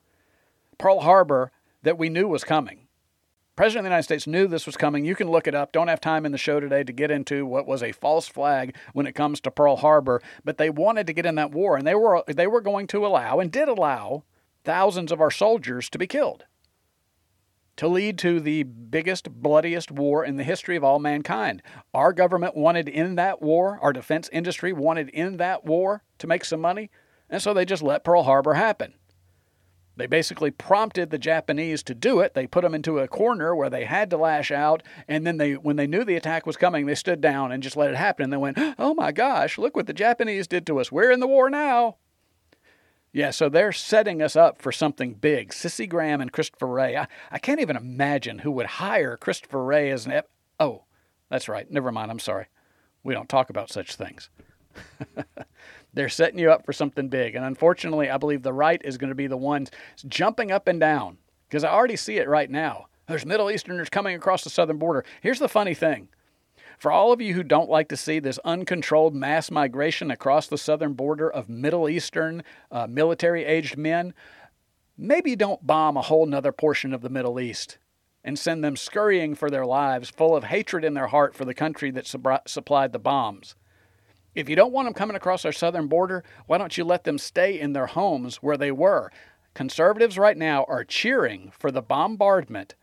Pearl 0.79 1.01
Harbor 1.01 1.53
that 1.85 1.97
we 1.97 2.09
knew 2.09 2.27
was 2.27 2.43
coming. 2.43 2.89
President 3.55 3.81
of 3.81 3.85
the 3.85 3.91
United 3.91 4.03
States 4.03 4.27
knew 4.27 4.47
this 4.47 4.67
was 4.67 4.77
coming. 4.77 5.05
You 5.05 5.15
can 5.15 5.31
look 5.31 5.47
it 5.47 5.55
up. 5.55 5.73
Don't 5.73 5.89
have 5.89 6.01
time 6.01 6.27
in 6.27 6.33
the 6.33 6.39
show 6.39 6.59
today 6.59 6.83
to 6.83 6.93
get 6.93 7.11
into 7.11 7.47
what 7.47 7.67
was 7.67 7.83
a 7.83 7.93
false 7.93 8.27
flag 8.27 8.77
when 8.93 9.07
it 9.07 9.15
comes 9.15 9.41
to 9.41 9.51
Pearl 9.51 9.77
Harbor, 9.77 10.21
but 10.45 10.59
they 10.59 10.71
wanted 10.71 11.07
to 11.07 11.13
get 11.13 11.27
in 11.27 11.37
that 11.37 11.53
war 11.53 11.77
and 11.77 11.87
they 11.87 11.95
were 11.95 12.25
they 12.27 12.49
were 12.49 12.61
going 12.61 12.89
to 12.89 13.07
allow 13.07 13.39
and 13.39 13.53
did 13.53 13.69
allow 13.69 14.25
thousands 14.65 15.13
of 15.13 15.21
our 15.21 15.31
soldiers 15.31 15.89
to 15.91 15.99
be 15.99 16.09
killed. 16.09 16.47
To 17.79 17.87
lead 17.87 18.19
to 18.19 18.41
the 18.41 18.65
biggest, 18.65 19.31
bloodiest 19.31 19.93
war 19.93 20.25
in 20.25 20.37
the 20.37 20.43
history 20.43 20.75
of 20.75 20.83
all 20.83 20.99
mankind. 20.99 21.63
Our 21.95 22.13
government 22.13 22.57
wanted 22.57 22.89
in 22.89 23.15
that 23.15 23.41
war, 23.41 23.79
our 23.81 23.93
defense 23.93 24.29
industry 24.33 24.73
wanted 24.73 25.09
in 25.11 25.37
that 25.37 25.65
war 25.65 26.03
to 26.19 26.27
make 26.27 26.45
some 26.45 26.61
money, 26.61 26.91
and 27.31 27.41
so 27.41 27.55
they 27.55 27.65
just 27.65 27.85
let 27.85 28.03
Pearl 28.03 28.25
Harbor 28.25 28.55
happen. 28.55 28.95
They 29.97 30.09
basically 30.09 30.51
prompted 30.51 31.11
the 31.11 31.19
Japanese 31.19 31.85
to 31.85 31.95
do 31.95 32.19
it. 32.19 32.35
They 32.35 32.49
put 32.49 32.63
them 32.63 32.75
into 32.75 32.99
a 32.99 33.07
corner 33.07 33.55
where 33.55 33.71
they 33.71 33.85
had 33.85 34.11
to 34.11 34.17
lash 34.17 34.51
out, 34.51 34.83
and 35.07 35.25
then 35.25 35.37
they, 35.37 35.53
when 35.53 35.77
they 35.77 35.87
knew 35.87 36.03
the 36.03 36.17
attack 36.17 36.47
was 36.47 36.57
coming, 36.57 36.87
they 36.87 36.97
stood 36.97 37.21
down 37.21 37.53
and 37.53 37.63
just 37.63 37.77
let 37.77 37.91
it 37.91 37.97
happen. 37.97 38.25
And 38.25 38.33
they 38.33 38.39
went, 38.39 38.59
"Oh 38.77 38.95
my 38.95 39.13
gosh, 39.13 39.57
look 39.57 39.77
what 39.77 39.87
the 39.87 39.93
Japanese 39.93 40.49
did 40.49 40.67
to 40.67 40.81
us. 40.81 40.91
We're 40.91 41.13
in 41.13 41.21
the 41.21 41.29
war 41.29 41.49
now." 41.49 41.99
Yeah, 43.13 43.31
so 43.31 43.49
they're 43.49 43.73
setting 43.73 44.21
us 44.21 44.37
up 44.37 44.61
for 44.61 44.71
something 44.71 45.15
big. 45.15 45.51
Sissy 45.51 45.89
Graham 45.89 46.21
and 46.21 46.33
Christopher 46.33 46.67
Wray. 46.67 46.97
I, 46.97 47.07
I 47.31 47.39
can't 47.39 47.61
even 47.61 47.77
imagine 47.77 48.41
who 48.41 48.51
would 48.53 48.67
hire 48.67 49.17
Christopher 49.17 49.65
Wray 49.65 49.91
as 49.91 50.07
an. 50.07 50.13
Ep- 50.13 50.31
oh, 50.61 50.85
that's 51.31 51.49
right. 51.49 51.71
Never 51.71 51.91
mind. 51.91 52.11
I'm 52.11 52.19
sorry. 52.19 52.47
We 53.03 53.15
don't 53.15 53.29
talk 53.29 53.51
about 53.51 53.71
such 53.71 53.95
things. 53.95 54.29
They're 55.95 56.09
setting 56.09 56.39
you 56.39 56.51
up 56.51 56.67
for 56.67 56.73
something 56.73 57.09
big. 57.09 57.35
And 57.35 57.45
unfortunately, 57.45 58.11
I 58.11 58.19
believe 58.19 58.43
the 58.43 58.53
right 58.53 58.81
is 58.85 58.99
going 58.99 59.09
to 59.09 59.15
be 59.15 59.27
the 59.27 59.37
ones 59.37 59.71
jumping 60.07 60.53
up 60.53 60.69
and 60.69 60.79
down 60.79 61.19
because 61.49 61.65
I 61.65 61.71
already 61.71 61.97
see 61.97 62.19
it 62.19 62.29
right 62.29 62.51
now. 62.51 62.87
There's 63.07 63.25
Middle 63.25 63.51
Easterners 63.51 63.89
coming 63.89 64.15
across 64.15 64.45
the 64.45 64.51
southern 64.51 64.77
border. 64.77 65.05
Here's 65.23 65.39
the 65.39 65.49
funny 65.49 65.75
thing 65.75 66.09
for 66.79 66.93
all 66.93 67.13
of 67.13 67.21
you 67.21 67.35
who 67.35 67.43
don't 67.43 67.69
like 67.69 67.89
to 67.89 67.97
see 67.97 68.21
this 68.21 68.39
uncontrolled 68.45 69.15
mass 69.15 69.51
migration 69.51 70.11
across 70.11 70.47
the 70.47 70.57
southern 70.57 70.95
border 70.95 71.29
of 71.29 71.49
Middle 71.49 71.89
Eastern 71.89 72.43
uh, 72.71 72.87
military 72.87 73.45
aged 73.45 73.77
men, 73.77 74.15
maybe 74.97 75.35
don't 75.35 75.67
bomb 75.67 75.97
a 75.97 76.03
whole 76.03 76.25
nother 76.25 76.53
portion 76.53 76.95
of 76.95 77.03
the 77.03 77.11
Middle 77.11 77.41
East 77.41 77.79
and 78.25 78.39
send 78.39 78.63
them 78.63 78.77
scurrying 78.77 79.35
for 79.35 79.51
their 79.51 79.67
lives, 79.67 80.11
full 80.11 80.37
of 80.37 80.45
hatred 80.45 80.85
in 80.85 80.95
their 80.95 81.07
heart 81.07 81.35
for 81.35 81.45
the 81.45 81.55
country 81.55 81.91
that 81.91 82.07
sub- 82.07 82.43
supplied 82.47 82.93
the 82.93 82.99
bombs. 82.99 83.55
If 84.35 84.49
you 84.49 84.55
don't 84.55 84.73
want 84.73 84.87
them 84.87 84.95
coming 84.95 85.17
across 85.17 85.45
our 85.45 85.53
southern 85.53 85.89
border, 85.89 86.23
why 86.47 86.59
don't 86.59 86.77
you 86.77 86.85
let 86.85 87.05
them 87.05 87.19
stay 87.19 87.59
in 87.59 87.73
their 87.73 87.87
homes 87.87 88.37
where 88.37 88.57
they 88.57 88.71
were? 88.71 89.11
Conservatives 89.55 90.19
right 90.19 90.37
now 90.37 90.65
are 90.69 90.85
cheering 90.85 91.53
for 91.59 91.73
the 91.73 91.83
bombardment 91.83 92.75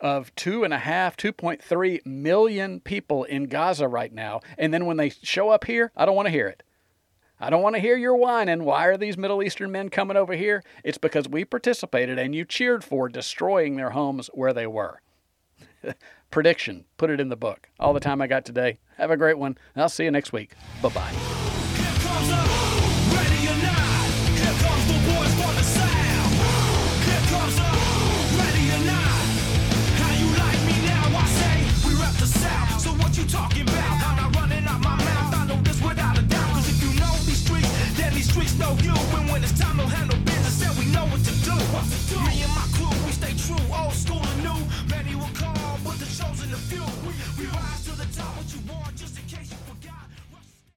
of 0.00 0.34
two 0.34 0.64
and 0.64 0.72
a 0.72 0.78
half, 0.78 1.16
2.3 1.16 2.04
million 2.06 2.80
people 2.80 3.24
in 3.24 3.44
Gaza 3.44 3.88
right 3.88 4.12
now. 4.12 4.40
And 4.56 4.72
then 4.72 4.86
when 4.86 4.96
they 4.96 5.10
show 5.10 5.50
up 5.50 5.64
here, 5.64 5.92
I 5.96 6.06
don't 6.06 6.16
want 6.16 6.26
to 6.26 6.32
hear 6.32 6.48
it. 6.48 6.62
I 7.40 7.50
don't 7.50 7.62
want 7.62 7.76
to 7.76 7.80
hear 7.80 7.96
your 7.96 8.16
whining. 8.16 8.64
Why 8.64 8.86
are 8.86 8.96
these 8.96 9.16
Middle 9.16 9.42
Eastern 9.42 9.70
men 9.70 9.90
coming 9.90 10.16
over 10.16 10.32
here? 10.34 10.64
It's 10.82 10.98
because 10.98 11.28
we 11.28 11.44
participated 11.44 12.18
and 12.18 12.34
you 12.34 12.44
cheered 12.44 12.82
for 12.82 13.08
destroying 13.08 13.76
their 13.76 13.90
homes 13.90 14.28
where 14.34 14.52
they 14.52 14.66
were. 14.66 15.00
Prediction. 16.30 16.84
Put 16.96 17.10
it 17.10 17.20
in 17.20 17.28
the 17.28 17.36
book. 17.36 17.68
All 17.78 17.92
the 17.92 18.00
time 18.00 18.20
I 18.20 18.26
got 18.26 18.44
today. 18.44 18.78
Have 18.96 19.12
a 19.12 19.16
great 19.16 19.38
one. 19.38 19.56
I'll 19.76 19.88
see 19.88 20.04
you 20.04 20.10
next 20.10 20.32
week. 20.32 20.54
Bye 20.82 20.88
bye. 20.88 22.74
when 39.38 39.48
it's 39.48 39.58
time, 39.60 39.76
to 39.76 39.86
handle 39.86 40.18
business, 40.24 40.62
and 40.66 40.76
we 40.78 40.92
know 40.92 41.06
what 41.06 41.22
to 41.22 41.32
do. 41.44 41.54
What 41.70 41.84
to 41.84 41.98
do? 42.10 42.16
Me 42.26 42.42
and 42.42 42.52
my 42.58 42.66
crew, 42.74 42.90
we 43.06 43.12
stay 43.12 43.34
true, 43.38 43.64
old 43.72 43.92
school. 43.92 44.27